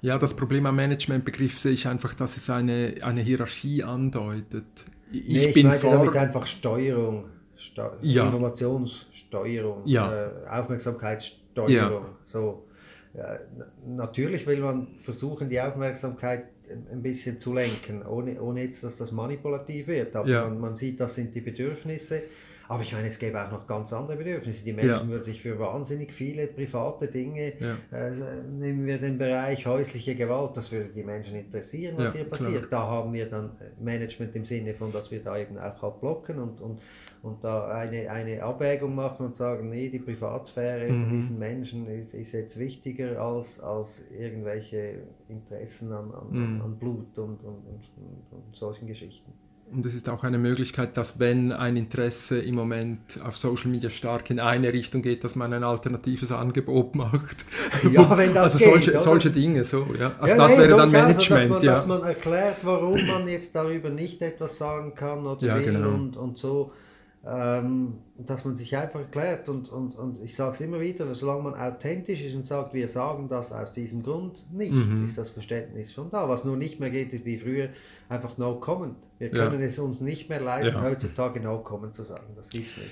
Ja, 0.01 0.17
das 0.17 0.35
Problem 0.35 0.65
am 0.65 0.75
Managementbegriff 0.75 1.59
sehe 1.59 1.71
ich 1.71 1.87
einfach, 1.87 2.13
dass 2.13 2.37
es 2.37 2.49
eine, 2.49 2.95
eine 3.01 3.21
Hierarchie 3.21 3.83
andeutet. 3.83 4.65
Ich, 5.11 5.27
nee, 5.27 5.45
ich 5.47 5.53
bin 5.53 5.67
meine 5.67 5.79
vor... 5.79 5.91
damit 5.91 6.15
einfach 6.15 6.45
Steuerung, 6.45 7.25
Steu 7.55 7.89
ja. 8.01 8.25
Informationssteuerung, 8.25 9.81
ja. 9.85 10.27
Äh, 10.27 10.29
Aufmerksamkeitssteuerung. 10.49 11.71
Ja. 11.71 12.15
So. 12.25 12.67
Ja, 13.15 13.39
natürlich 13.87 14.45
will 14.45 14.59
man 14.59 14.95
versuchen, 14.95 15.49
die 15.49 15.59
Aufmerksamkeit 15.59 16.45
ein 16.91 17.01
bisschen 17.01 17.39
zu 17.39 17.53
lenken, 17.53 18.05
ohne, 18.05 18.39
ohne 18.41 18.63
jetzt, 18.63 18.83
dass 18.83 18.97
das 18.97 19.11
manipulativ 19.11 19.87
wird. 19.87 20.15
Aber 20.15 20.27
man, 20.27 20.59
man, 20.59 20.75
sieht, 20.75 20.99
das 20.99 21.15
sind 21.15 21.33
die 21.33 21.41
Bedürfnisse. 21.41 22.23
Aber 22.67 22.83
ich 22.83 22.93
meine, 22.93 23.07
es 23.07 23.19
gäbe 23.19 23.43
auch 23.43 23.51
noch 23.51 23.67
ganz 23.67 23.93
andere 23.93 24.17
Bedürfnisse. 24.17 24.65
Die 24.65 24.73
Menschen 24.73 24.91
ja. 24.91 25.07
würden 25.07 25.23
sich 25.23 25.41
für 25.41 25.57
wahnsinnig 25.59 26.13
viele 26.13 26.47
private 26.47 27.07
Dinge, 27.07 27.53
ja. 27.59 27.77
äh, 27.91 28.11
nehmen 28.49 28.85
wir 28.85 28.97
den 28.97 29.17
Bereich 29.17 29.65
häusliche 29.65 30.15
Gewalt, 30.15 30.55
das 30.55 30.71
würde 30.71 30.89
die 30.89 31.03
Menschen 31.03 31.35
interessieren, 31.37 31.95
was 31.97 32.13
hier 32.13 32.25
passiert. 32.25 32.67
Klar. 32.67 32.81
Da 32.81 32.87
haben 32.87 33.13
wir 33.13 33.29
dann 33.29 33.51
Management 33.79 34.35
im 34.35 34.45
Sinne 34.45 34.73
von, 34.73 34.91
dass 34.91 35.11
wir 35.11 35.23
da 35.23 35.37
eben 35.37 35.57
auch 35.57 35.81
halt 35.81 35.99
blocken 35.99 36.39
und, 36.39 36.61
und 36.61 36.79
und 37.27 37.43
da 37.43 37.67
eine, 37.67 38.09
eine 38.09 38.41
Abwägung 38.43 38.95
machen 38.95 39.25
und 39.27 39.35
sagen, 39.35 39.69
nee, 39.69 39.89
die 39.89 39.99
Privatsphäre 39.99 40.91
mhm. 40.91 41.03
von 41.03 41.11
diesen 41.11 41.39
Menschen 41.39 41.87
ist, 41.87 42.13
ist 42.13 42.31
jetzt 42.31 42.57
wichtiger 42.57 43.21
als, 43.21 43.59
als 43.59 44.03
irgendwelche 44.11 45.03
Interessen 45.27 45.91
an, 45.91 46.11
an, 46.13 46.27
mhm. 46.29 46.61
an 46.61 46.77
Blut 46.77 47.17
und, 47.17 47.43
und, 47.43 47.65
und, 47.65 47.81
und 48.31 48.55
solchen 48.55 48.87
Geschichten. 48.87 49.33
Und 49.69 49.85
es 49.85 49.93
ist 49.93 50.07
auch 50.07 50.23
eine 50.23 50.37
Möglichkeit, 50.37 50.95
dass 50.95 51.19
wenn 51.19 51.51
ein 51.51 51.75
Interesse 51.75 52.39
im 52.39 52.55
Moment 52.55 52.99
auf 53.23 53.35
Social 53.35 53.69
Media 53.69 53.89
stark 53.89 54.29
in 54.29 54.39
eine 54.39 54.71
Richtung 54.71 55.01
geht, 55.01 55.25
dass 55.25 55.35
man 55.35 55.51
ein 55.51 55.63
alternatives 55.63 56.31
Angebot 56.31 56.95
macht. 56.95 57.45
Ja, 57.91 58.17
wenn 58.17 58.33
das 58.33 58.53
also 58.53 58.59
geht. 58.59 58.69
Solche, 58.69 58.99
solche 58.99 59.29
Dinge 59.29 59.63
so, 59.65 59.85
ja. 59.99 60.15
Also 60.19 60.33
ja, 60.33 60.41
das 60.41 60.51
nein, 60.51 60.59
wäre 60.59 60.77
dann 60.77 60.91
Management, 60.91 61.51
also, 61.51 61.53
dass 61.53 61.59
man, 61.59 61.63
ja. 61.63 61.73
Dass 61.73 61.85
man 61.87 62.03
erklärt, 62.03 62.57
warum 62.63 63.07
man 63.07 63.27
jetzt 63.27 63.53
darüber 63.55 63.89
nicht 63.89 64.21
etwas 64.21 64.57
sagen 64.57 64.95
kann 64.95 65.25
oder 65.25 65.45
ja, 65.45 65.55
will 65.57 65.63
genau. 65.65 65.89
und, 65.89 66.15
und 66.15 66.37
so 66.37 66.71
ähm, 67.29 67.95
dass 68.17 68.45
man 68.45 68.55
sich 68.55 68.75
einfach 68.77 69.01
erklärt 69.01 69.49
und, 69.49 69.69
und, 69.69 69.95
und 69.95 70.21
ich 70.23 70.35
sage 70.35 70.51
es 70.53 70.61
immer 70.61 70.79
wieder, 70.79 71.13
solange 71.13 71.43
man 71.43 71.55
authentisch 71.55 72.21
ist 72.21 72.35
und 72.35 72.45
sagt, 72.45 72.73
wir 72.73 72.87
sagen 72.87 73.27
das 73.27 73.51
aus 73.51 73.71
diesem 73.71 74.01
Grund 74.01 74.45
nicht, 74.51 74.73
mhm. 74.73 75.05
ist 75.05 75.17
das 75.17 75.31
Verständnis 75.31 75.91
schon 75.91 76.09
da. 76.09 76.29
Was 76.29 76.45
nur 76.45 76.55
nicht 76.55 76.79
mehr 76.79 76.89
geht, 76.89 77.11
ist 77.13 77.25
wie 77.25 77.37
früher 77.37 77.69
einfach 78.07 78.37
No 78.37 78.55
Comment. 78.55 78.95
Wir 79.19 79.29
können 79.29 79.59
ja. 79.59 79.65
es 79.65 79.77
uns 79.77 79.99
nicht 79.99 80.29
mehr 80.29 80.39
leisten, 80.39 80.77
ja. 80.77 80.83
heutzutage 80.83 81.41
No 81.41 81.59
Comment 81.59 81.93
zu 81.93 82.03
sagen. 82.03 82.27
Das 82.35 82.49
gibt's 82.49 82.77
nicht. 82.77 82.91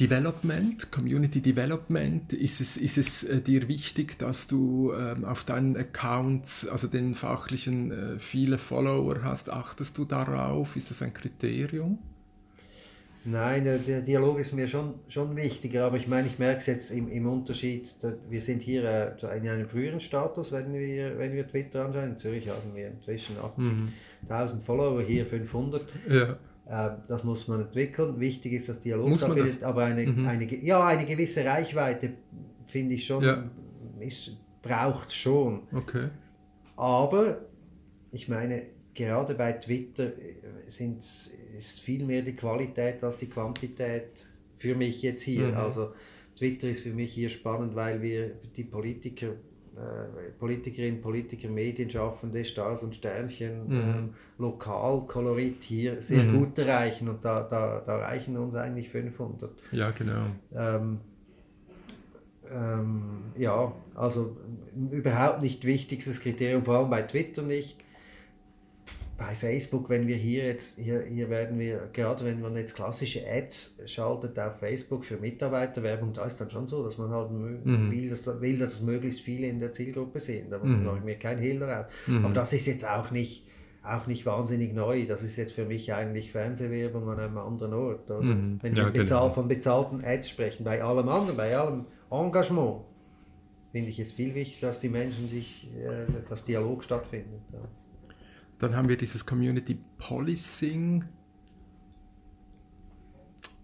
Development, 0.00 0.92
Community 0.92 1.40
Development, 1.40 2.32
ist 2.32 2.60
es, 2.60 2.76
ist 2.76 2.98
es 2.98 3.24
äh, 3.24 3.40
dir 3.40 3.66
wichtig, 3.66 4.16
dass 4.18 4.46
du 4.46 4.92
ähm, 4.92 5.24
auf 5.24 5.42
deinen 5.42 5.76
Accounts, 5.76 6.68
also 6.68 6.86
den 6.86 7.16
fachlichen, 7.16 7.90
äh, 7.90 8.18
viele 8.20 8.58
Follower 8.58 9.24
hast? 9.24 9.50
Achtest 9.50 9.98
du 9.98 10.04
darauf? 10.04 10.76
Ist 10.76 10.90
das 10.90 11.02
ein 11.02 11.12
Kriterium? 11.12 11.98
Nein, 13.30 13.64
der, 13.64 14.00
Dialog 14.00 14.38
ist 14.38 14.54
mir 14.54 14.68
schon, 14.68 14.94
schon 15.08 15.36
wichtiger, 15.36 15.84
aber 15.84 15.98
ich 15.98 16.08
meine, 16.08 16.28
ich 16.28 16.38
merke 16.38 16.58
es 16.58 16.66
jetzt 16.66 16.90
im, 16.90 17.10
im 17.10 17.26
Unterschied, 17.26 17.94
wir 18.30 18.40
sind 18.40 18.62
hier 18.62 18.84
äh, 18.84 19.36
in 19.36 19.46
einem 19.46 19.68
früheren 19.68 20.00
Status, 20.00 20.50
wenn 20.52 20.72
wir, 20.72 21.18
wenn 21.18 21.34
wir 21.34 21.46
Twitter 21.46 21.84
anschauen. 21.84 22.12
In 22.12 22.18
Zürich 22.18 22.48
haben 22.48 22.74
wir 22.74 22.88
inzwischen 22.88 23.36
80.000 23.36 24.54
mhm. 24.54 24.60
Follower, 24.62 25.02
hier 25.02 25.26
500. 25.26 25.86
Ja. 26.08 26.38
Äh, 26.68 26.96
das 27.06 27.22
muss 27.24 27.48
man 27.48 27.60
entwickeln. 27.60 28.18
Wichtig 28.18 28.54
ist 28.54 28.70
das 28.70 28.80
Dialog 28.80 29.08
muss 29.08 29.18
stattfindet, 29.18 29.56
das? 29.56 29.62
aber 29.62 29.84
eine, 29.84 30.06
mhm. 30.06 30.26
eine, 30.26 30.64
ja, 30.64 30.86
eine 30.86 31.04
gewisse 31.04 31.44
Reichweite 31.44 32.14
finde 32.66 32.94
ich 32.94 33.06
schon, 33.06 33.24
ja. 33.24 33.44
braucht 34.62 35.08
es 35.08 35.14
schon. 35.16 35.64
Okay. 35.72 36.08
Aber 36.76 37.42
ich 38.10 38.28
meine, 38.28 38.62
gerade 38.94 39.34
bei 39.34 39.52
Twitter 39.52 40.06
äh, 40.06 40.70
sind 40.70 41.04
ist 41.58 41.80
viel 41.80 42.04
mehr 42.04 42.22
die 42.22 42.34
Qualität 42.34 43.02
als 43.02 43.16
die 43.16 43.28
Quantität 43.28 44.26
für 44.58 44.74
mich 44.74 45.02
jetzt 45.02 45.22
hier. 45.22 45.48
Mhm. 45.48 45.56
Also 45.56 45.92
Twitter 46.36 46.68
ist 46.68 46.82
für 46.82 46.92
mich 46.92 47.12
hier 47.12 47.28
spannend, 47.28 47.74
weil 47.74 48.00
wir 48.02 48.32
die 48.56 48.64
Politiker, 48.64 49.28
äh, 49.28 50.30
Politikerinnen, 50.38 51.00
Politiker, 51.00 51.48
Medienschaffende, 51.48 52.44
Stars 52.44 52.82
und 52.82 52.94
Sternchen, 52.94 53.66
mhm. 53.66 53.72
ähm, 53.72 54.14
Lokalkolorit 54.38 55.62
hier 55.64 56.00
sehr 56.00 56.24
mhm. 56.24 56.38
gut 56.38 56.58
erreichen 56.58 57.08
und 57.08 57.24
da, 57.24 57.40
da, 57.40 57.82
da 57.84 57.96
reichen 57.98 58.36
uns 58.36 58.54
eigentlich 58.54 58.88
500. 58.88 59.50
Ja, 59.72 59.90
genau. 59.90 60.26
Ähm, 60.54 60.98
ähm, 62.50 63.02
ja, 63.36 63.72
also 63.94 64.36
überhaupt 64.90 65.42
nicht 65.42 65.64
wichtigstes 65.64 66.20
Kriterium, 66.20 66.64
vor 66.64 66.78
allem 66.78 66.90
bei 66.90 67.02
Twitter 67.02 67.42
nicht 67.42 67.76
bei 69.18 69.34
Facebook, 69.34 69.90
wenn 69.90 70.06
wir 70.06 70.14
hier 70.14 70.46
jetzt, 70.46 70.78
hier, 70.78 71.02
hier 71.02 71.28
werden 71.28 71.58
wir, 71.58 71.90
gerade 71.92 72.24
wenn 72.24 72.40
man 72.40 72.56
jetzt 72.56 72.76
klassische 72.76 73.24
Ads 73.28 73.74
schaltet 73.86 74.38
auf 74.38 74.60
Facebook 74.60 75.04
für 75.04 75.16
Mitarbeiterwerbung, 75.16 76.14
da 76.14 76.24
ist 76.24 76.40
dann 76.40 76.48
schon 76.50 76.68
so, 76.68 76.84
dass 76.84 76.98
man 76.98 77.10
halt 77.10 77.32
mhm. 77.32 77.90
will, 77.90 78.08
dass, 78.08 78.24
will, 78.40 78.58
dass 78.60 78.74
es 78.74 78.80
möglichst 78.80 79.22
viele 79.22 79.48
in 79.48 79.58
der 79.58 79.72
Zielgruppe 79.72 80.20
sind. 80.20 80.52
Da 80.52 80.58
mhm. 80.58 80.84
mache 80.84 80.98
ich 80.98 81.04
mir 81.04 81.16
kein 81.16 81.38
Hehl 81.38 81.58
daraus. 81.58 81.86
Mhm. 82.06 82.26
Aber 82.26 82.34
das 82.34 82.52
ist 82.52 82.66
jetzt 82.66 82.88
auch 82.88 83.10
nicht, 83.10 83.44
auch 83.82 84.06
nicht 84.06 84.24
wahnsinnig 84.24 84.72
neu. 84.72 85.04
Das 85.06 85.24
ist 85.24 85.36
jetzt 85.36 85.52
für 85.52 85.64
mich 85.64 85.92
eigentlich 85.92 86.30
Fernsehwerbung 86.30 87.08
an 87.08 87.18
einem 87.18 87.38
anderen 87.38 87.74
Ort. 87.74 88.08
Oder? 88.12 88.22
Mhm. 88.22 88.58
Wenn 88.62 88.76
ja, 88.76 88.84
wir 88.84 88.92
bezahl, 88.92 89.22
genau. 89.22 89.34
von 89.34 89.48
bezahlten 89.48 90.04
Ads 90.04 90.28
sprechen, 90.28 90.62
bei 90.62 90.80
allem 90.80 91.08
anderen, 91.08 91.36
bei 91.36 91.56
allem 91.56 91.86
Engagement, 92.08 92.82
finde 93.72 93.90
ich 93.90 93.98
es 93.98 94.12
viel 94.12 94.36
wichtiger, 94.36 94.68
dass 94.68 94.78
die 94.78 94.90
Menschen 94.90 95.28
sich, 95.28 95.66
äh, 95.76 96.06
dass 96.28 96.44
Dialog 96.44 96.84
stattfindet. 96.84 97.40
Ja. 97.52 97.58
Dann 98.58 98.74
haben 98.74 98.88
wir 98.88 98.96
dieses 98.96 99.24
Community 99.24 99.78
Policing. 99.98 101.04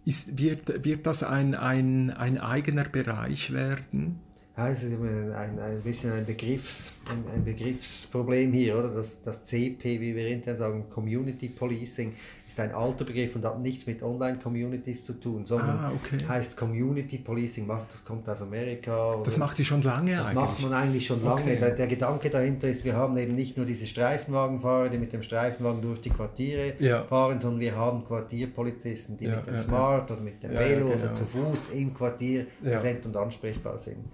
Ist, 0.05 0.39
wird, 0.39 0.85
wird 0.85 1.07
das 1.07 1.23
ein, 1.23 1.55
ein, 1.55 2.11
ein 2.11 2.39
eigener 2.39 2.85
Bereich 2.85 3.53
werden? 3.53 4.21
Ja, 4.57 4.69
es 4.69 4.85
ist 4.85 4.93
ein, 4.93 5.59
ein 5.59 5.81
bisschen 5.83 6.13
ein, 6.13 6.25
Begriffs, 6.25 6.93
ein, 7.11 7.25
ein 7.35 7.45
Begriffsproblem 7.45 8.53
hier, 8.53 8.79
oder? 8.79 8.89
Das, 8.89 9.21
das 9.21 9.43
CP, 9.43 10.01
wie 10.01 10.15
wir 10.15 10.29
intern 10.29 10.57
sagen, 10.57 10.85
Community 10.91 11.49
Policing, 11.49 12.15
ist 12.47 12.61
ein 12.61 12.73
alter 12.73 13.05
Begriff 13.05 13.35
und 13.35 13.45
hat 13.45 13.59
nichts 13.59 13.85
mit 13.89 14.01
Online-Communities 14.01 15.07
zu 15.07 15.15
tun, 15.15 15.45
sondern 15.45 15.71
ah, 15.71 15.93
okay. 15.93 16.25
heißt 16.29 16.57
Community 16.57 17.19
Policing, 17.19 17.67
macht, 17.67 17.93
das 17.93 18.05
kommt 18.05 18.29
aus 18.29 18.43
Amerika. 18.43 19.17
Das 19.25 19.37
macht 19.37 19.59
die 19.59 19.65
schon 19.65 19.83
lange 19.83 20.13
das 20.13 20.29
eigentlich? 20.29 20.35
Das 20.35 20.51
macht 20.51 20.63
man 20.63 20.73
eigentlich 20.73 21.05
schon 21.05 21.25
lange. 21.25 21.43
Okay. 21.43 21.59
Der, 21.59 21.71
der, 21.75 21.87
Gedanke 21.89 22.31
dahinter 22.31 22.69
ist, 22.69 22.85
wir 22.85 22.95
haben 22.95 23.19
eben 23.19 23.35
nicht 23.35 23.57
nur 23.57 23.67
diese 23.67 23.87
Streifenwagenfahrer, 23.87 24.89
die 24.89 24.99
mit 24.99 25.13
dem 25.13 25.25
Streifenwagen 25.25 25.83
durch 25.83 26.01
die 26.01 26.11
Quartiere 26.11 26.75
ja. 26.79 27.03
fahren, 27.03 27.41
sondern 27.41 27.61
wir 27.61 27.75
haben 27.75 28.05
Quartierpolizisten, 28.05 29.17
die 29.17 29.25
ja, 29.25 29.35
mit 29.35 29.49
dem 29.49 29.55
ja, 29.55 29.63
Smart 29.63 30.09
oder 30.13 30.21
mit 30.21 30.41
dem 30.41 30.53
Velo 30.53 30.91
genau. 30.91 31.07
oder 31.07 31.13
zu 31.13 31.25
Fuß 31.25 31.71
im 31.75 31.93
Quartier 31.93 32.47
präsent 32.63 33.05
und 33.05 33.17
ansprechbar 33.17 33.81
sind. 33.81 34.05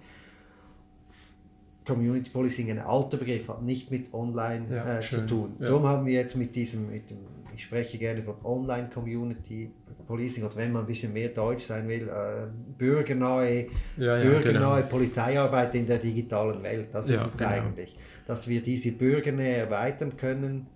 Community 1.85 2.29
Policing, 2.29 2.69
ein 2.69 2.79
alter 2.79 3.17
Begriff, 3.17 3.47
hat 3.47 3.63
nicht 3.63 3.89
mit 3.89 4.13
Online 4.13 4.65
ja, 4.69 4.99
äh, 4.99 5.01
zu 5.01 5.25
tun. 5.25 5.55
Ja. 5.59 5.67
Darum 5.67 5.83
haben 5.83 6.05
wir 6.05 6.13
jetzt 6.13 6.35
mit 6.35 6.55
diesem, 6.55 6.91
mit 6.91 7.09
dem, 7.09 7.17
ich 7.55 7.63
spreche 7.63 7.97
gerne 7.97 8.21
von 8.21 8.35
Online 8.43 8.89
Community 8.93 9.71
Policing 10.07 10.43
oder 10.43 10.55
wenn 10.57 10.71
man 10.71 10.83
ein 10.83 10.87
bisschen 10.87 11.13
mehr 11.13 11.29
deutsch 11.29 11.65
sein 11.65 11.87
will, 11.87 12.07
äh, 12.07 12.47
bürgernahe, 12.77 13.67
ja, 13.97 14.21
bürgernahe 14.21 14.81
genau. 14.81 14.89
Polizeiarbeit 14.89 15.73
in 15.75 15.87
der 15.87 15.97
digitalen 15.97 16.61
Welt. 16.63 16.89
Das 16.93 17.09
ist 17.09 17.25
es 17.25 17.37
genau. 17.37 17.49
eigentlich. 17.49 17.97
Dass 18.27 18.47
wir 18.47 18.61
diese 18.61 18.91
Bürgernähe 18.91 19.57
erweitern 19.57 20.17
können, 20.17 20.67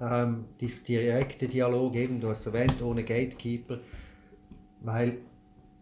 ähm, 0.00 0.46
dieser 0.60 0.82
direkte 0.82 1.46
Dialog, 1.46 1.94
eben 1.94 2.20
du 2.20 2.28
hast 2.28 2.46
erwähnt, 2.46 2.80
ohne 2.82 3.04
Gatekeeper, 3.04 3.78
weil 4.80 5.18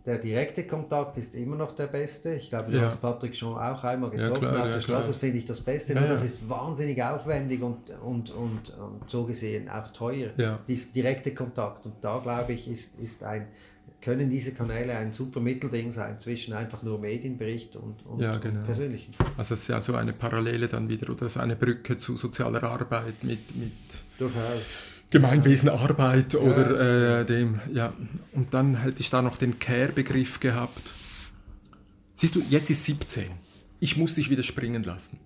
der 0.06 0.18
direkte 0.18 0.64
Kontakt 0.64 1.18
ist 1.18 1.34
immer 1.34 1.56
noch 1.56 1.74
der 1.74 1.88
beste. 1.88 2.34
Ich 2.34 2.48
glaube, 2.48 2.70
du 2.70 2.78
ja. 2.78 2.84
hast 2.84 3.02
Patrick 3.02 3.34
schon 3.34 3.54
auch 3.54 3.82
einmal 3.82 4.10
getroffen 4.10 4.44
ja, 4.44 4.50
klar, 4.50 4.62
auf 4.62 4.72
der 4.72 4.80
Straße. 4.80 5.06
Das 5.08 5.16
finde 5.16 5.38
ich 5.38 5.46
das 5.46 5.60
Beste. 5.60 5.94
Nur 5.94 6.06
das 6.06 6.22
ist 6.22 6.48
wahnsinnig 6.48 7.02
aufwendig 7.02 7.60
und, 7.60 7.90
und, 8.04 8.30
und, 8.30 8.70
und 8.70 9.10
so 9.10 9.24
gesehen 9.24 9.68
auch 9.68 9.88
teuer. 9.92 10.30
Dieser 10.68 10.92
direkte 10.92 11.34
Kontakt. 11.34 11.86
Und 11.86 11.94
da 12.02 12.20
glaube 12.20 12.52
ich, 12.52 12.68
ist, 12.68 13.00
ist 13.00 13.24
ein, 13.24 13.48
können 14.00 14.30
diese 14.30 14.52
Kanäle 14.52 14.96
ein 14.96 15.12
super 15.12 15.40
Mittelding 15.40 15.90
sein 15.90 16.20
zwischen 16.20 16.54
einfach 16.54 16.84
nur 16.84 17.00
Medienbericht 17.00 17.74
und, 17.74 18.06
und, 18.06 18.20
ja, 18.20 18.38
genau. 18.38 18.60
und 18.60 18.66
persönlichen. 18.66 19.12
Also 19.36 19.54
es 19.54 19.62
ist 19.62 19.68
ja 19.68 19.80
so 19.80 19.96
eine 19.96 20.12
Parallele 20.12 20.68
dann 20.68 20.88
wieder 20.88 21.10
oder 21.10 21.28
so 21.28 21.40
eine 21.40 21.56
Brücke 21.56 21.96
zu 21.96 22.16
sozialer 22.16 22.62
Arbeit 22.62 23.24
mit, 23.24 23.56
mit 23.56 23.72
Durchaus 24.18 24.95
Gemeinwesenarbeit 25.20 26.34
oder 26.34 27.20
äh, 27.20 27.24
dem, 27.24 27.60
ja. 27.72 27.92
Und 28.32 28.52
dann 28.52 28.76
hätte 28.76 29.00
ich 29.00 29.10
da 29.10 29.22
noch 29.22 29.36
den 29.36 29.58
Care-Begriff 29.58 30.40
gehabt. 30.40 30.82
Siehst 32.14 32.34
du, 32.34 32.42
jetzt 32.50 32.70
ist 32.70 32.84
17. 32.84 33.24
Ich 33.80 33.96
muss 33.96 34.14
dich 34.14 34.30
wieder 34.30 34.42
springen 34.42 34.82
lassen. 34.82 35.18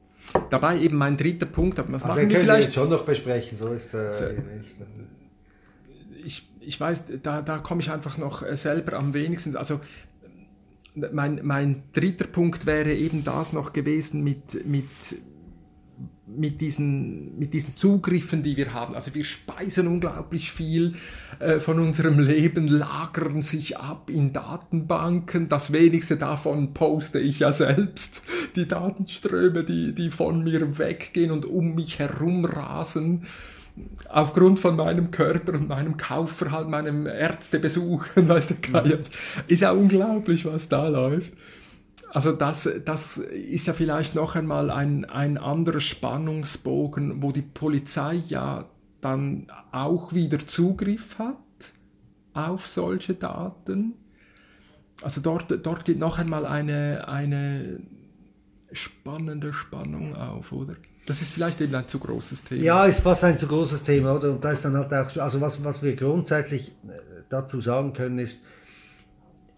Dabei 0.50 0.78
eben 0.80 0.96
mein 0.96 1.16
dritter 1.16 1.46
Punkt, 1.46 1.78
aber 1.78 1.92
was 1.92 2.02
also 2.02 2.14
machen 2.14 2.28
wir, 2.28 2.36
wir 2.36 2.40
vielleicht? 2.40 2.72
schon 2.72 2.88
noch 2.88 3.04
besprechen, 3.04 3.58
so 3.58 3.72
ist 3.72 3.94
äh, 3.94 4.10
so, 4.10 4.24
ich, 6.24 6.48
ich 6.60 6.78
weiß, 6.78 7.04
da, 7.22 7.42
da 7.42 7.58
komme 7.58 7.80
ich 7.80 7.90
einfach 7.90 8.16
noch 8.16 8.42
äh, 8.42 8.56
selber 8.56 8.96
am 8.96 9.12
wenigsten. 9.12 9.56
Also 9.56 9.80
mein, 10.94 11.40
mein 11.42 11.82
dritter 11.92 12.26
Punkt 12.26 12.66
wäre 12.66 12.92
eben 12.92 13.24
das 13.24 13.52
noch 13.52 13.72
gewesen 13.72 14.22
mit, 14.22 14.66
mit 14.66 14.88
mit 16.36 16.60
diesen, 16.60 17.38
mit 17.38 17.54
diesen 17.54 17.76
Zugriffen, 17.76 18.42
die 18.42 18.56
wir 18.56 18.72
haben. 18.72 18.94
Also 18.94 19.14
wir 19.14 19.24
speisen 19.24 19.86
unglaublich 19.86 20.52
viel 20.52 20.94
äh, 21.38 21.60
von 21.60 21.78
unserem 21.78 22.18
Leben, 22.18 22.66
lagern 22.66 23.42
sich 23.42 23.76
ab 23.76 24.10
in 24.10 24.32
Datenbanken. 24.32 25.48
Das 25.48 25.72
wenigste 25.72 26.16
davon 26.16 26.74
poste 26.74 27.18
ich 27.18 27.40
ja 27.40 27.52
selbst. 27.52 28.22
Die 28.56 28.68
Datenströme, 28.68 29.64
die, 29.64 29.94
die 29.94 30.10
von 30.10 30.44
mir 30.44 30.78
weggehen 30.78 31.30
und 31.30 31.44
um 31.44 31.74
mich 31.74 31.98
herum 31.98 32.44
rasen. 32.44 33.26
Aufgrund 34.08 34.60
von 34.60 34.76
meinem 34.76 35.10
Körper 35.10 35.54
und 35.54 35.68
meinem 35.68 35.96
Kaufverhalten, 35.96 36.70
meinem 36.70 37.06
Ärztebesuch, 37.06 38.06
weiß 38.14 38.48
der 38.48 38.56
Kai, 38.58 38.98
ist 39.46 39.60
ja 39.60 39.70
unglaublich, 39.72 40.44
was 40.44 40.68
da 40.68 40.88
läuft. 40.88 41.32
Also 42.12 42.32
das, 42.32 42.68
das 42.84 43.18
ist 43.18 43.66
ja 43.66 43.72
vielleicht 43.72 44.14
noch 44.14 44.34
einmal 44.34 44.70
ein, 44.70 45.04
ein 45.04 45.38
anderer 45.38 45.80
Spannungsbogen, 45.80 47.22
wo 47.22 47.30
die 47.30 47.42
Polizei 47.42 48.14
ja 48.26 48.64
dann 49.00 49.46
auch 49.72 50.12
wieder 50.12 50.38
Zugriff 50.40 51.18
hat 51.18 51.36
auf 52.34 52.66
solche 52.66 53.14
Daten. 53.14 53.94
Also 55.02 55.20
dort, 55.20 55.64
dort 55.64 55.84
geht 55.84 55.98
noch 55.98 56.18
einmal 56.18 56.46
eine, 56.46 57.08
eine 57.08 57.80
spannende 58.72 59.52
Spannung 59.52 60.14
auf, 60.16 60.52
oder? 60.52 60.74
Das 61.06 61.22
ist 61.22 61.32
vielleicht 61.32 61.60
eben 61.60 61.74
ein 61.74 61.88
zu 61.88 61.98
großes 61.98 62.44
Thema. 62.44 62.62
Ja, 62.62 62.84
ist 62.84 63.00
fast 63.00 63.24
ein 63.24 63.38
zu 63.38 63.46
großes 63.46 63.82
Thema, 63.82 64.14
oder? 64.14 64.30
Und 64.30 64.44
da 64.44 64.52
ist 64.52 64.64
dann 64.64 64.76
halt 64.76 64.92
auch, 64.92 65.16
also 65.16 65.40
was, 65.40 65.64
was 65.64 65.82
wir 65.82 65.96
grundsätzlich 65.96 66.68
äh, 66.68 67.22
dazu 67.28 67.60
sagen 67.60 67.94
können, 67.94 68.18
ist, 68.18 68.40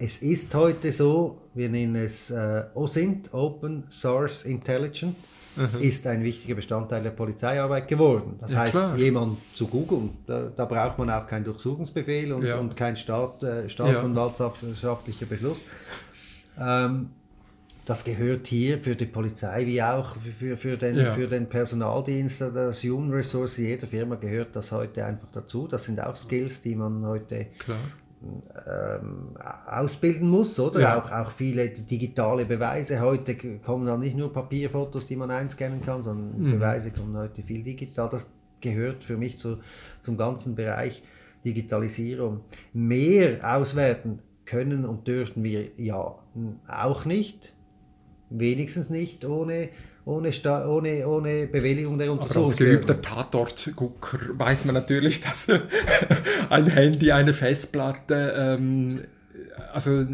es 0.03 0.21
ist 0.21 0.53
heute 0.57 0.93
so, 0.93 1.39
wir 1.55 1.69
nennen 1.69 1.95
es 1.95 2.29
äh, 2.31 2.65
OSINT, 2.75 3.33
Open 3.33 3.85
Source 3.89 4.43
Intelligence, 4.43 5.15
mhm. 5.55 5.81
ist 5.81 6.09
ein 6.09 6.25
wichtiger 6.25 6.57
Bestandteil 6.57 7.05
der 7.05 7.11
Polizeiarbeit 7.11 7.87
geworden. 7.87 8.35
Das 8.41 8.51
ja, 8.51 8.59
heißt, 8.59 8.73
klar. 8.73 8.97
jemand 8.97 9.39
zu 9.55 9.69
googeln, 9.69 10.11
da, 10.27 10.51
da, 10.57 10.65
braucht 10.65 10.99
man 10.99 11.09
auch 11.09 11.29
keinen 11.29 11.45
Durchsuchungsbefehl 11.45 12.33
und, 12.33 12.43
ja. 12.43 12.59
und 12.59 12.77
kein 12.77 12.97
Staat, 12.97 13.45
äh, 13.45 13.69
staatsanwaltschaftlicher 13.69 15.27
Beschluss. 15.27 15.65
Ähm, 16.59 17.11
das 17.85 18.03
gehört 18.03 18.49
hier 18.49 18.79
für 18.79 18.97
die 18.97 19.07
Polizei 19.07 19.67
wie 19.67 19.83
auch 19.83 20.17
für, 20.39 20.57
für, 20.57 20.77
den, 20.77 20.97
ja. 20.97 21.13
für 21.13 21.29
den 21.29 21.49
Personaldienst 21.49 22.43
oder 22.43 22.67
das 22.67 22.83
Human 22.83 23.13
Resource 23.13 23.57
jeder 23.57 23.87
Firma 23.87 24.17
gehört 24.17 24.55
das 24.55 24.73
heute 24.73 25.05
einfach 25.05 25.29
dazu. 25.33 25.69
Das 25.69 25.85
sind 25.85 26.01
auch 26.01 26.17
Skills, 26.17 26.61
die 26.61 26.75
man 26.75 27.05
heute 27.05 27.47
Klar 27.59 27.79
ähm, 28.67 29.37
ausbilden 29.67 30.29
muss, 30.29 30.59
oder? 30.61 30.81
Ja. 30.81 31.03
Auch, 31.03 31.11
auch 31.11 31.31
viele 31.31 31.69
digitale 31.69 32.45
Beweise. 32.45 33.01
Heute 33.01 33.37
kommen 33.59 33.87
dann 33.87 34.01
nicht 34.01 34.17
nur 34.17 34.33
Papierfotos, 34.33 35.07
die 35.07 35.17
man 35.17 35.31
einscannen 35.31 35.81
kann, 35.81 36.05
sondern 36.05 36.41
mhm. 36.41 36.53
Beweise 36.53 36.91
kommen 36.91 37.17
heute 37.17 37.43
viel 37.43 37.63
digital. 37.63 38.09
Das 38.09 38.29
gehört 38.61 39.05
für 39.05 39.17
mich 39.17 39.39
zu, 39.39 39.59
zum 40.01 40.17
ganzen 40.17 40.55
Bereich 40.55 41.03
Digitalisierung. 41.45 42.41
Mehr 42.73 43.41
auswerten 43.57 44.21
können 44.45 44.85
und 44.85 45.07
dürfen 45.09 45.45
wir 45.45 45.71
ja 45.77 46.19
auch 46.69 47.05
nicht, 47.05 47.55
wenigstens 48.31 48.91
nicht 48.91 49.25
ohne 49.25 49.69
ohne, 50.05 50.33
Sta 50.33 50.67
ohne, 50.67 51.07
ohne 51.07 51.47
Bewilligung 51.47 51.97
der 51.99 52.11
Untersuchung. 52.13 52.45
als 52.45 52.57
geübter 52.57 53.01
Tatortgucker 53.01 54.19
weiß 54.33 54.65
man 54.65 54.75
natürlich, 54.75 55.21
dass 55.23 55.47
ein 56.51 56.67
Handy, 56.67 57.13
eine 57.13 57.35
Festplatte, 57.35 58.35
ähm, 58.37 59.05
also 59.73 60.05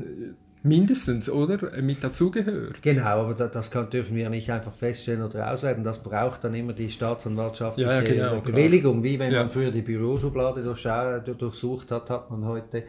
mindestens, 0.62 1.30
oder? 1.30 1.80
Mit 1.80 2.04
dazugehört. 2.04 2.82
Genau, 2.82 3.22
aber 3.22 3.34
das 3.48 3.70
kann, 3.70 3.88
dürfen 3.88 4.16
wir 4.16 4.28
nicht 4.28 4.50
einfach 4.50 4.72
feststellen 4.74 5.22
oder 5.22 5.52
auswerten. 5.52 5.84
Das 5.84 6.02
braucht 6.02 6.44
dann 6.44 6.54
immer 6.54 6.74
die 6.74 6.90
staatsanwaltschaftliche 6.90 7.88
ja, 7.88 7.96
ja, 7.96 8.02
genau, 8.02 8.40
Bewilligung, 8.40 9.02
wie 9.02 9.18
wenn 9.18 9.32
ja. 9.32 9.40
man 9.40 9.50
früher 9.50 9.70
die 9.70 9.82
Büroschublade 9.82 10.62
durchsucht 10.62 11.90
hat, 11.90 12.10
hat 12.10 12.30
man 12.30 12.44
heute, 12.44 12.84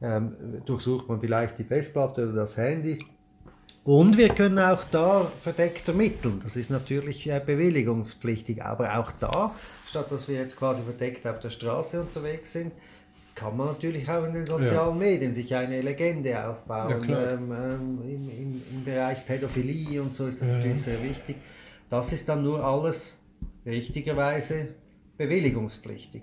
ähm, 0.00 0.36
durchsucht 0.64 1.08
man 1.08 1.20
vielleicht 1.20 1.58
die 1.58 1.64
Festplatte 1.64 2.24
oder 2.28 2.42
das 2.42 2.56
Handy 2.56 2.98
und 3.86 4.16
wir 4.18 4.30
können 4.30 4.58
auch 4.58 4.82
da 4.90 5.30
verdeckt 5.40 5.86
ermitteln. 5.86 6.40
Das 6.42 6.56
ist 6.56 6.70
natürlich 6.70 7.28
äh, 7.30 7.40
bewilligungspflichtig. 7.44 8.60
Aber 8.60 8.98
auch 8.98 9.12
da, 9.12 9.54
statt 9.86 10.10
dass 10.10 10.26
wir 10.26 10.34
jetzt 10.34 10.56
quasi 10.56 10.82
verdeckt 10.82 11.24
auf 11.24 11.38
der 11.38 11.50
Straße 11.50 12.00
unterwegs 12.00 12.52
sind, 12.52 12.72
kann 13.36 13.56
man 13.56 13.68
natürlich 13.68 14.08
auch 14.10 14.24
in 14.24 14.32
den 14.32 14.44
sozialen 14.44 15.00
ja. 15.00 15.06
Medien 15.06 15.36
sich 15.36 15.54
eine 15.54 15.82
Legende 15.82 16.48
aufbauen. 16.48 17.08
Ja, 17.08 17.30
ähm, 17.30 17.52
ähm, 17.52 17.98
im, 18.02 18.28
im, 18.28 18.62
im, 18.72 18.84
Bereich 18.84 19.24
Pädophilie 19.24 20.02
und 20.02 20.16
so 20.16 20.26
ist 20.26 20.40
das 20.40 20.48
ja. 20.48 20.56
natürlich 20.56 20.82
sehr 20.82 21.00
wichtig. 21.04 21.36
Das 21.88 22.12
ist 22.12 22.28
dann 22.28 22.42
nur 22.42 22.64
alles 22.64 23.16
richtigerweise 23.64 24.70
bewilligungspflichtig 25.16 26.22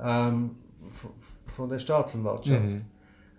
ähm, 0.00 0.50
von 1.56 1.68
der 1.68 1.80
Staatsanwaltschaft. 1.80 2.62
Mhm. 2.62 2.84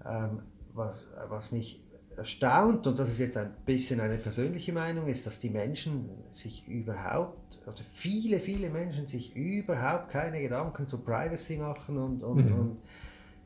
Ähm, 0.06 0.40
was, 0.74 1.08
was 1.30 1.54
mich 1.54 1.82
erstaunt, 2.18 2.88
und 2.88 2.98
das 3.00 3.10
ist 3.10 3.20
jetzt 3.20 3.38
ein 3.38 3.52
bisschen 3.66 4.00
eine 4.00 4.16
persönliche 4.16 4.74
Meinung, 4.74 5.08
ist, 5.08 5.26
dass 5.26 5.40
die 5.40 5.50
Menschen 5.50 6.10
sich 6.32 6.68
überhaupt, 6.68 7.60
oder 7.66 7.76
viele, 7.92 8.40
viele 8.40 8.70
Menschen 8.70 9.08
sich 9.08 9.36
überhaupt 9.36 10.10
keine 10.10 10.42
Gedanken 10.42 10.88
zu 10.88 11.00
Privacy 11.00 11.58
machen 11.58 11.98
und, 11.98 12.24
und, 12.24 12.46
mhm. 12.46 12.60
und 12.60 12.78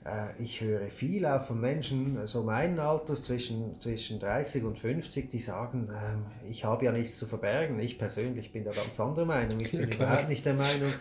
äh, 0.06 0.42
ich 0.42 0.62
höre 0.62 0.88
viel 0.88 1.26
auch 1.26 1.44
von 1.44 1.60
Menschen 1.60 2.26
so 2.26 2.44
meinen 2.44 2.80
Alters 2.80 3.24
zwischen, 3.24 3.80
zwischen 3.82 4.20
30 4.20 4.64
und 4.64 4.80
50, 4.80 5.30
die 5.30 5.40
sagen, 5.40 5.90
äh, 5.90 6.50
ich 6.50 6.64
habe 6.64 6.86
ja 6.86 6.92
nichts 6.92 7.18
zu 7.18 7.28
verbergen. 7.28 7.80
Ich 7.80 7.98
persönlich 7.98 8.52
bin 8.52 8.64
da 8.64 8.72
ganz 8.72 9.00
anderer 9.00 9.26
Meinung. 9.26 9.60
Ich 9.60 9.72
bin 9.72 9.90
ja, 9.90 9.96
überhaupt 9.96 10.30
nicht 10.30 10.46
der 10.46 10.54
Meinung, 10.54 10.94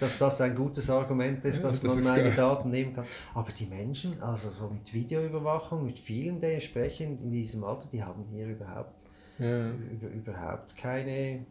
dass 0.00 0.18
das 0.18 0.40
ein 0.40 0.56
gutes 0.56 0.90
Argument 0.90 1.44
ist, 1.44 1.56
ja, 1.56 1.62
dass 1.62 1.80
das 1.80 1.94
man 1.94 2.04
meine 2.04 2.24
geil. 2.24 2.36
Daten 2.36 2.70
nehmen 2.70 2.94
kann. 2.94 3.04
Aber 3.34 3.52
die 3.52 3.66
Menschen, 3.66 4.20
also 4.22 4.50
so 4.50 4.68
mit 4.68 4.92
Videoüberwachung, 4.92 5.84
mit 5.84 5.98
vielen, 5.98 6.40
die 6.40 6.60
sprechen 6.60 7.22
in 7.22 7.30
diesem 7.30 7.62
Alter, 7.64 7.86
die 7.92 8.02
haben 8.02 8.24
hier 8.32 8.46
überhaupt, 8.46 9.10
ja. 9.38 9.70
über, 9.70 10.08
überhaupt 10.08 10.76
keine 10.76 11.44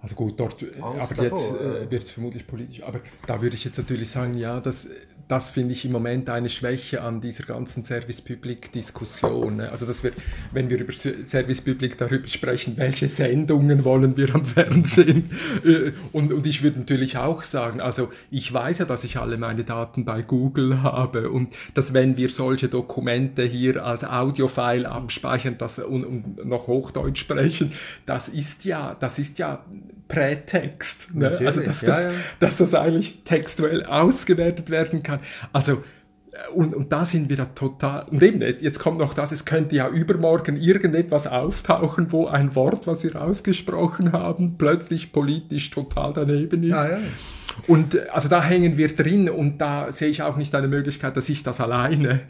also 0.00 0.14
gut, 0.14 0.38
dort, 0.38 0.62
Angst 0.80 1.12
aber 1.12 1.24
jetzt 1.24 1.52
äh, 1.52 1.90
wird 1.90 2.02
es 2.04 2.10
vermutlich 2.12 2.46
politisch. 2.46 2.82
Aber 2.82 3.00
da 3.26 3.40
würde 3.42 3.56
ich 3.56 3.64
jetzt 3.64 3.78
natürlich 3.78 4.08
sagen, 4.08 4.34
ja, 4.34 4.60
das 4.60 4.86
das 5.28 5.50
finde 5.50 5.72
ich 5.72 5.84
im 5.84 5.92
Moment 5.92 6.30
eine 6.30 6.48
Schwäche 6.48 7.02
an 7.02 7.20
dieser 7.20 7.44
ganzen 7.44 7.82
Service 7.82 8.22
Public 8.22 8.70
Diskussion. 8.70 9.56
Ne? 9.56 9.70
Also 9.70 9.84
dass 9.84 10.04
wir, 10.04 10.12
wenn 10.52 10.70
wir 10.70 10.78
über 10.78 10.92
Service 10.92 11.60
Public 11.60 11.98
darüber 11.98 12.28
sprechen, 12.28 12.76
welche 12.76 13.08
Sendungen 13.08 13.84
wollen 13.84 14.16
wir 14.16 14.34
am 14.34 14.44
Fernsehen? 14.44 15.30
Äh, 15.64 15.92
und, 16.12 16.32
und 16.32 16.46
ich 16.46 16.62
würde 16.62 16.78
natürlich 16.78 17.18
auch 17.18 17.42
sagen, 17.42 17.80
also 17.80 18.10
ich 18.30 18.52
weiß 18.52 18.78
ja, 18.78 18.84
dass 18.84 19.02
ich 19.02 19.16
alle 19.16 19.36
meine 19.36 19.64
Daten 19.64 20.04
bei 20.04 20.22
Google 20.22 20.82
habe 20.82 21.30
und 21.30 21.54
dass 21.74 21.92
wenn 21.92 22.16
wir 22.16 22.30
solche 22.30 22.68
Dokumente 22.68 23.42
hier 23.42 23.84
als 23.84 24.04
Audiofile 24.04 24.88
abspeichern 24.88 25.56
das, 25.58 25.80
und, 25.80 26.04
und 26.04 26.46
noch 26.46 26.68
Hochdeutsch 26.68 27.20
sprechen, 27.20 27.72
das 28.06 28.28
ist 28.28 28.64
ja, 28.64 28.96
das 28.98 29.18
ist 29.18 29.38
ja 29.38 29.64
Prätext. 30.08 31.14
Ne? 31.14 31.38
Also 31.44 31.60
dass, 31.60 31.82
ja, 31.82 31.88
das, 31.88 32.04
ja. 32.06 32.10
dass 32.40 32.56
das 32.58 32.74
eigentlich 32.74 33.24
textuell 33.24 33.84
ausgewertet 33.84 34.70
werden 34.70 35.02
kann. 35.02 35.20
Also 35.52 35.82
äh, 36.32 36.52
und, 36.54 36.74
und 36.74 36.92
da 36.92 37.04
sind 37.04 37.28
wir 37.28 37.36
da 37.36 37.46
total. 37.46 38.04
Und 38.04 38.22
eben, 38.22 38.40
jetzt 38.40 38.78
kommt 38.78 38.98
noch 38.98 39.14
das, 39.14 39.32
es 39.32 39.44
könnte 39.44 39.76
ja 39.76 39.88
übermorgen 39.88 40.56
irgendetwas 40.56 41.26
auftauchen, 41.26 42.12
wo 42.12 42.26
ein 42.26 42.54
Wort, 42.54 42.86
was 42.86 43.04
wir 43.04 43.20
ausgesprochen 43.20 44.12
haben, 44.12 44.56
plötzlich 44.58 45.12
politisch 45.12 45.70
total 45.70 46.12
daneben 46.12 46.62
ist. 46.62 46.70
Ja. 46.70 46.98
Und 47.66 47.94
äh, 47.94 48.06
also 48.12 48.28
da 48.28 48.42
hängen 48.42 48.76
wir 48.76 48.94
drin 48.94 49.28
und 49.28 49.58
da 49.58 49.92
sehe 49.92 50.08
ich 50.08 50.22
auch 50.22 50.36
nicht 50.36 50.54
eine 50.54 50.68
Möglichkeit, 50.68 51.16
dass 51.16 51.28
ich 51.28 51.42
das 51.42 51.60
alleine. 51.60 52.20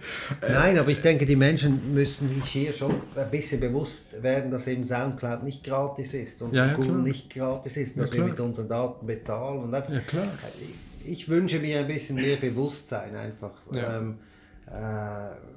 Äh, 0.41 0.53
Nein, 0.53 0.79
aber 0.79 0.91
ich 0.91 1.01
denke, 1.01 1.27
die 1.27 1.37
Menschen 1.37 1.95
müssen 1.95 2.29
sich 2.29 2.45
hier 2.45 2.73
schon 2.73 2.95
ein 3.15 3.31
bisschen 3.31 3.61
bewusst 3.61 4.23
werden, 4.23 4.51
dass 4.51 4.67
eben 4.67 4.87
Soundcloud 4.87 5.43
nicht 5.43 5.65
gratis 5.65 6.15
ist 6.15 6.43
und 6.43 6.55
ja, 6.55 6.67
ja, 6.67 6.73
Google 6.75 6.91
klar. 6.91 7.03
nicht 7.03 7.31
gratis 7.31 7.77
ist, 7.77 7.99
dass 7.99 8.11
ja, 8.11 8.17
wir 8.17 8.25
mit 8.27 8.41
unseren 8.41 8.69
Daten 8.69 9.07
bezahlen. 9.07 9.65
Und 9.65 9.75
einfach, 9.75 9.93
ja, 9.93 10.01
klar. 10.01 10.29
Ich 11.05 11.29
wünsche 11.29 11.59
mir 11.61 11.81
ein 11.81 11.87
bisschen 11.87 12.17
mehr 12.17 12.37
Bewusstsein 12.37 13.15
einfach. 13.15 13.53
Ähm, 13.75 14.17
äh, 14.67 15.56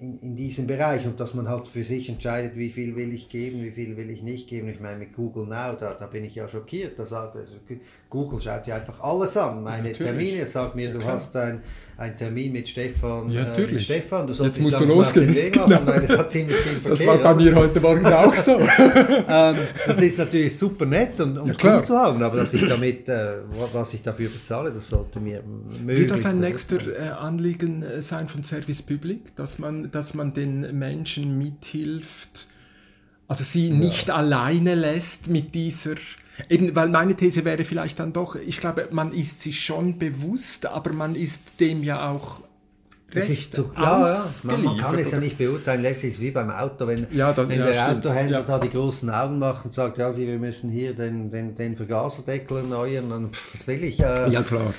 in, 0.00 0.18
in 0.20 0.36
diesem 0.36 0.66
Bereich 0.66 1.06
und 1.06 1.18
dass 1.20 1.34
man 1.34 1.48
halt 1.48 1.68
für 1.68 1.84
sich 1.84 2.08
entscheidet, 2.08 2.56
wie 2.56 2.70
viel 2.70 2.96
will 2.96 3.12
ich 3.12 3.28
geben, 3.28 3.62
wie 3.62 3.70
viel 3.70 3.96
will 3.96 4.10
ich 4.10 4.22
nicht 4.22 4.48
geben. 4.48 4.68
Ich 4.68 4.80
meine, 4.80 4.98
mit 4.98 5.14
Google 5.14 5.46
Now, 5.46 5.74
da, 5.78 5.94
da 5.94 6.06
bin 6.06 6.24
ich 6.24 6.34
ja 6.34 6.48
schockiert. 6.48 6.98
Das, 6.98 7.12
also 7.12 7.42
Google 8.10 8.40
schaut 8.40 8.66
ja 8.66 8.76
einfach 8.76 9.00
alles 9.00 9.36
an, 9.36 9.62
meine 9.62 9.90
Natürlich. 9.90 10.12
Termine, 10.12 10.46
sagt 10.46 10.74
mir, 10.74 10.92
du 10.92 11.04
hast 11.04 11.36
ein, 11.36 11.62
einen 11.98 12.16
Termin 12.16 12.52
mit 12.52 12.68
Stefan. 12.68 13.30
Ja, 13.30 13.44
natürlich. 13.44 13.70
Äh, 13.70 13.74
mit 13.74 13.82
Stefan. 13.82 14.26
Du 14.26 14.32
Jetzt 14.32 14.60
musst 14.60 14.78
du 14.78 14.84
losgehen. 14.84 15.34
Genau. 15.56 15.68
Machen, 15.68 15.86
weil 15.86 16.04
es 16.04 16.18
hat 16.18 16.30
ziemlich 16.30 16.56
viel 16.56 16.80
Verkehr. 16.80 16.90
Das 16.90 17.06
war 17.06 17.18
bei 17.18 17.34
mir 17.34 17.54
heute 17.54 17.80
Morgen 17.80 18.06
auch 18.12 18.34
so. 18.34 18.58
ähm, 18.58 19.56
das 19.86 20.02
ist 20.02 20.18
natürlich 20.18 20.56
super 20.56 20.84
nett 20.84 21.20
und, 21.20 21.38
und 21.38 21.62
ja, 21.62 21.76
cool 21.76 21.84
zu 21.84 21.96
haben, 21.96 22.22
aber 22.22 22.38
dass 22.38 22.52
ich 22.52 22.66
damit, 22.66 23.08
äh, 23.08 23.36
was 23.72 23.94
ich 23.94 24.02
dafür 24.02 24.28
bezahle, 24.28 24.72
das 24.72 24.88
sollte 24.88 25.20
mir 25.20 25.42
möglich 25.42 26.00
Wird 26.00 26.10
das 26.10 26.26
ein 26.26 26.40
nächster 26.40 26.78
äh, 26.86 27.08
Anliegen 27.08 27.82
äh, 27.82 28.02
sein 28.02 28.28
von 28.28 28.42
Service 28.42 28.82
Public, 28.82 29.34
dass 29.36 29.58
man, 29.58 29.90
dass 29.90 30.14
man 30.14 30.34
den 30.34 30.78
Menschen 30.78 31.38
mithilft, 31.38 32.48
also 33.28 33.44
sie 33.44 33.68
ja. 33.68 33.74
nicht 33.74 34.10
alleine 34.10 34.74
lässt 34.74 35.28
mit 35.28 35.54
dieser 35.54 35.94
Eben, 36.48 36.74
weil 36.76 36.88
meine 36.88 37.14
These 37.14 37.44
wäre 37.44 37.64
vielleicht 37.64 37.98
dann 37.98 38.12
doch, 38.12 38.36
ich 38.36 38.60
glaube, 38.60 38.88
man 38.90 39.12
ist 39.12 39.40
sich 39.40 39.64
schon 39.64 39.98
bewusst, 39.98 40.66
aber 40.66 40.92
man 40.92 41.14
ist 41.14 41.60
dem 41.60 41.82
ja 41.82 42.10
auch 42.10 42.40
recht 43.12 43.54
zu, 43.54 43.70
ja, 43.76 44.00
ja. 44.00 44.26
Man, 44.42 44.64
man, 44.64 44.76
kann 44.76 44.98
es 44.98 45.10
ja 45.12 45.18
nicht 45.18 45.38
beurteilen, 45.38 45.82
letztlich 45.82 46.12
ist 46.12 46.20
wie 46.20 46.30
beim 46.30 46.50
Auto, 46.50 46.86
wenn, 46.86 47.06
ja, 47.12 47.32
dann, 47.32 47.48
wenn 47.48 47.60
ja, 47.60 47.66
der 47.66 47.74
stimmt. 47.74 48.06
Autohändler 48.06 48.42
da 48.42 48.58
die 48.58 48.70
großen 48.70 49.08
Augen 49.10 49.38
macht 49.38 49.64
und 49.64 49.74
sagt, 49.74 49.98
ja, 49.98 50.12
Sie, 50.12 50.26
wir 50.26 50.38
müssen 50.38 50.70
hier 50.70 50.92
den, 50.92 51.30
den, 51.30 51.54
den 51.54 51.76
Vergaserdeckel 51.76 52.58
erneuern, 52.58 53.10
dann 53.10 53.30
was 53.52 53.66
will 53.66 53.84
ich? 53.84 54.00
Äh, 54.00 54.30
ja, 54.30 54.42
klar. 54.42 54.74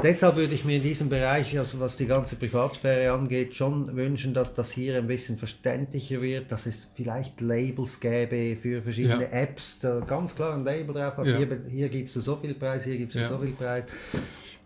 Deshalb 0.00 0.36
würde 0.36 0.54
ich 0.54 0.64
mir 0.64 0.76
in 0.76 0.82
diesem 0.82 1.08
Bereich, 1.08 1.56
also 1.58 1.78
was 1.78 1.96
die 1.96 2.06
ganze 2.06 2.36
Privatsphäre 2.36 3.12
angeht, 3.12 3.54
schon 3.54 3.94
wünschen, 3.94 4.34
dass 4.34 4.54
das 4.54 4.72
hier 4.72 4.96
ein 4.96 5.06
bisschen 5.06 5.36
verständlicher 5.36 6.20
wird, 6.20 6.50
dass 6.50 6.66
es 6.66 6.90
vielleicht 6.96 7.40
Labels 7.40 8.00
gäbe 8.00 8.56
für 8.60 8.82
verschiedene 8.82 9.24
ja. 9.24 9.30
Apps, 9.30 9.78
da 9.80 10.00
ganz 10.00 10.34
klar 10.34 10.54
ein 10.54 10.64
Label 10.64 10.94
drauf 10.94 11.14
ja. 11.24 11.36
hier, 11.36 11.60
hier 11.68 11.88
gibst 11.88 12.16
du 12.16 12.20
so 12.20 12.36
viel 12.36 12.54
Preis, 12.54 12.84
hier 12.84 12.96
gibst 12.96 13.16
du 13.16 13.20
ja. 13.20 13.28
so 13.28 13.38
viel 13.38 13.52
Preis. 13.52 13.84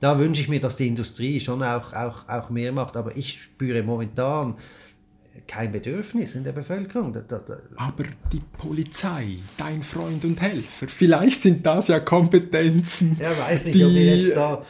Da 0.00 0.18
wünsche 0.18 0.42
ich 0.42 0.48
mir, 0.48 0.60
dass 0.60 0.76
die 0.76 0.88
Industrie 0.88 1.40
schon 1.40 1.62
auch, 1.62 1.92
auch, 1.92 2.28
auch 2.28 2.50
mehr 2.50 2.72
macht, 2.72 2.96
aber 2.96 3.16
ich 3.16 3.42
spüre 3.42 3.82
momentan 3.82 4.56
kein 5.46 5.70
Bedürfnis 5.70 6.34
in 6.34 6.44
der 6.44 6.52
Bevölkerung. 6.52 7.12
Da, 7.12 7.20
da, 7.20 7.38
da. 7.38 7.58
Aber 7.76 8.04
die 8.32 8.42
Polizei, 8.58 9.38
dein 9.56 9.82
Freund 9.82 10.24
und 10.24 10.40
Helfer, 10.40 10.88
vielleicht 10.88 11.42
sind 11.42 11.64
das 11.64 11.88
ja 11.88 12.00
Kompetenzen. 12.00 13.16
Ja, 13.20 13.30
weiß 13.38 13.66
nicht, 13.66 13.78
die, 13.78 13.84
ob 13.84 13.92
wir 13.92 14.16
jetzt 14.16 14.36
da 14.36 14.64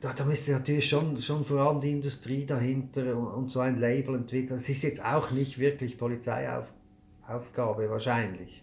da, 0.00 0.12
da 0.12 0.24
müsste 0.24 0.52
natürlich 0.52 0.88
schon, 0.88 1.20
schon 1.20 1.44
vor 1.44 1.60
allem 1.60 1.80
die 1.80 1.92
Industrie 1.92 2.46
dahinter 2.46 3.16
und, 3.16 3.26
und 3.28 3.50
so 3.50 3.60
ein 3.60 3.78
Label 3.78 4.14
entwickeln. 4.14 4.56
Es 4.56 4.68
ist 4.68 4.82
jetzt 4.82 5.04
auch 5.04 5.30
nicht 5.30 5.58
wirklich 5.58 5.98
Polizeiaufgabe, 5.98 7.90
wahrscheinlich. 7.90 8.62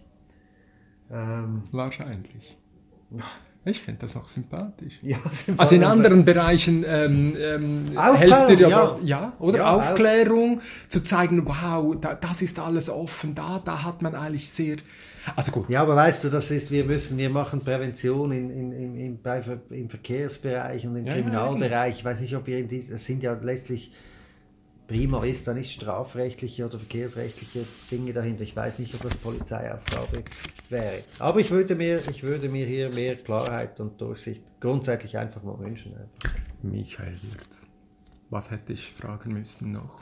Ähm, 1.10 1.64
wahrscheinlich. 1.72 2.58
Ich 3.68 3.80
finde 3.80 4.02
das 4.02 4.16
auch 4.16 4.28
sympathisch. 4.28 5.00
Ja, 5.02 5.18
sympathisch. 5.32 5.56
Also 5.58 5.76
in 5.76 5.84
anderen 5.84 6.26
Bereichen 6.26 6.86
ähm, 6.88 7.36
ähm, 7.40 8.16
helft 8.16 8.50
ihr 8.50 8.70
ja, 8.70 8.98
ja, 9.04 9.34
oder 9.40 9.60
ja, 9.60 9.76
Aufklärung, 9.76 10.58
auf. 10.60 10.86
zu 10.88 11.04
zeigen, 11.04 11.46
wow, 11.46 11.96
da, 12.00 12.16
das 12.16 12.42
ist 12.42 12.60
alles 12.60 12.90
offen, 12.90 13.36
da, 13.36 13.62
da 13.64 13.84
hat 13.84 14.02
man 14.02 14.16
eigentlich 14.16 14.50
sehr 14.50 14.78
also 15.36 15.52
gut. 15.52 15.70
Ja, 15.70 15.82
aber 15.82 15.96
weißt 15.96 16.24
du, 16.24 16.30
das 16.30 16.52
ist, 16.52 16.72
wir 16.72 16.86
müssen, 16.86 17.18
wir 17.18 17.30
machen 17.30 17.62
Prävention 17.62 18.32
in, 18.32 18.50
in, 18.50 18.72
in, 18.72 18.96
in 18.96 19.22
bei, 19.22 19.44
im 19.70 19.90
Verkehrsbereich 19.90 20.88
und 20.88 20.96
im 20.96 21.06
ja, 21.06 21.14
Kriminalbereich. 21.14 21.98
Ich 21.98 22.06
weiß 22.06 22.22
nicht, 22.22 22.36
ob 22.36 22.48
wir 22.48 22.60
in 22.60 22.68
dies, 22.68 22.90
das 22.90 23.06
sind 23.06 23.24
ja 23.24 23.34
letztlich 23.34 23.92
prima 24.88 25.24
ist 25.24 25.48
da 25.48 25.54
nicht 25.54 25.72
strafrechtliche 25.72 26.66
oder 26.66 26.80
verkehrsrechtliche 26.80 27.66
Dinge 27.92 28.14
dahinter. 28.14 28.44
Ich 28.44 28.56
weiß 28.56 28.80
nicht, 28.80 28.94
ob 28.96 29.04
das 29.04 29.16
Polizeiaufgabe 29.18 30.24
wäre. 30.70 31.04
Aber 31.20 31.40
ich 31.40 31.52
würde 31.52 31.76
mir, 31.76 32.02
ich 32.10 32.24
würde 32.24 32.50
mir 32.50 32.66
hier 32.66 32.92
mehr 32.94 33.16
Klarheit 33.16 33.80
und 33.80 34.00
Durchsicht 34.00 34.42
grundsätzlich 34.60 35.18
einfach 35.18 35.44
mal 35.44 35.60
wünschen. 35.60 35.94
Michael 36.62 37.20
Wirtz, 37.22 37.66
was 38.30 38.50
hätte 38.52 38.74
ich 38.74 38.92
fragen 38.94 39.34
müssen 39.34 39.74
noch? 39.74 40.00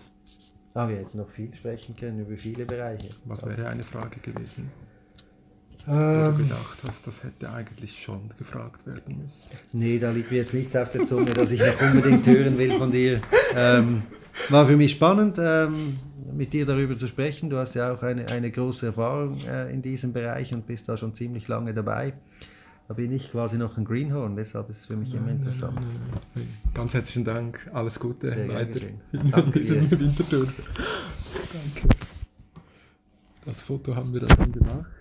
Ah, 0.74 0.88
wir 0.88 0.98
hätten 0.98 1.18
noch 1.18 1.30
viel 1.30 1.54
sprechen 1.54 1.96
können 1.96 2.20
über 2.20 2.38
viele 2.38 2.66
Bereiche. 2.66 3.10
Was 3.24 3.46
wäre 3.46 3.68
eine 3.68 3.84
Frage 3.84 4.20
gewesen? 4.20 4.72
Ähm, 5.88 6.38
du 6.38 6.44
gedacht 6.44 6.80
hast, 6.88 7.06
das 7.06 7.24
hätte 7.24 7.52
eigentlich 7.52 8.02
schon 8.02 8.30
gefragt 8.38 8.86
werden 8.88 9.22
müssen? 9.22 9.52
Nee, 9.72 10.00
da 10.00 10.12
liegt 10.12 10.32
mir 10.32 10.38
jetzt 10.38 10.54
nichts 10.54 10.76
auf 10.76 10.92
der 10.92 11.06
Zunge, 11.06 11.32
dass 11.32 11.52
ich 11.52 11.60
noch 11.60 11.94
unbedingt 11.94 12.26
hören 12.26 12.58
will 12.58 12.78
von 12.78 12.92
dir. 12.92 13.22
Ähm, 13.56 14.02
war 14.50 14.68
für 14.68 14.76
mich 14.76 14.92
spannend, 14.92 15.38
ähm, 15.40 15.96
mit 16.34 16.54
dir 16.54 16.66
darüber 16.66 16.98
zu 16.98 17.08
sprechen. 17.08 17.50
Du 17.50 17.58
hast 17.58 17.76
ja 17.76 17.94
auch 17.94 18.04
eine, 18.04 18.28
eine 18.28 18.52
große 18.52 18.88
Erfahrung 18.88 19.38
äh, 19.48 19.74
in 19.74 19.82
diesem 19.82 20.14
Bereich 20.14 20.54
und 20.54 20.68
bist 20.68 20.90
da 20.90 20.98
schon 20.98 21.14
ziemlich 21.14 21.48
lange 21.48 21.74
dabei. 21.74 22.14
Da 22.88 22.94
bin 22.94 23.12
ich 23.12 23.32
quasi 23.32 23.58
noch 23.58 23.78
ein 23.78 23.86
Greenhorn, 23.86 24.36
deshalb 24.36 24.70
ist 24.70 24.82
es 24.82 24.86
für 24.86 24.96
mich 24.96 25.12
nein, 25.14 25.24
immer 25.24 25.32
interessant. 25.32 25.76
Nein, 25.76 26.22
nein, 26.36 26.48
Ganz 26.74 26.94
herzlichen 26.94 27.26
Dank, 27.26 27.68
alles 27.74 28.00
Gute 28.00 28.32
Sehr 28.32 28.48
weiter 28.48 28.80
Danke 29.12 29.60
dir. 29.60 29.82
Danke. 29.82 30.48
Das 33.44 33.62
Foto 33.64 33.96
haben 33.96 34.14
wir 34.14 34.22
dann 34.22 34.52
gemacht. 34.52 34.95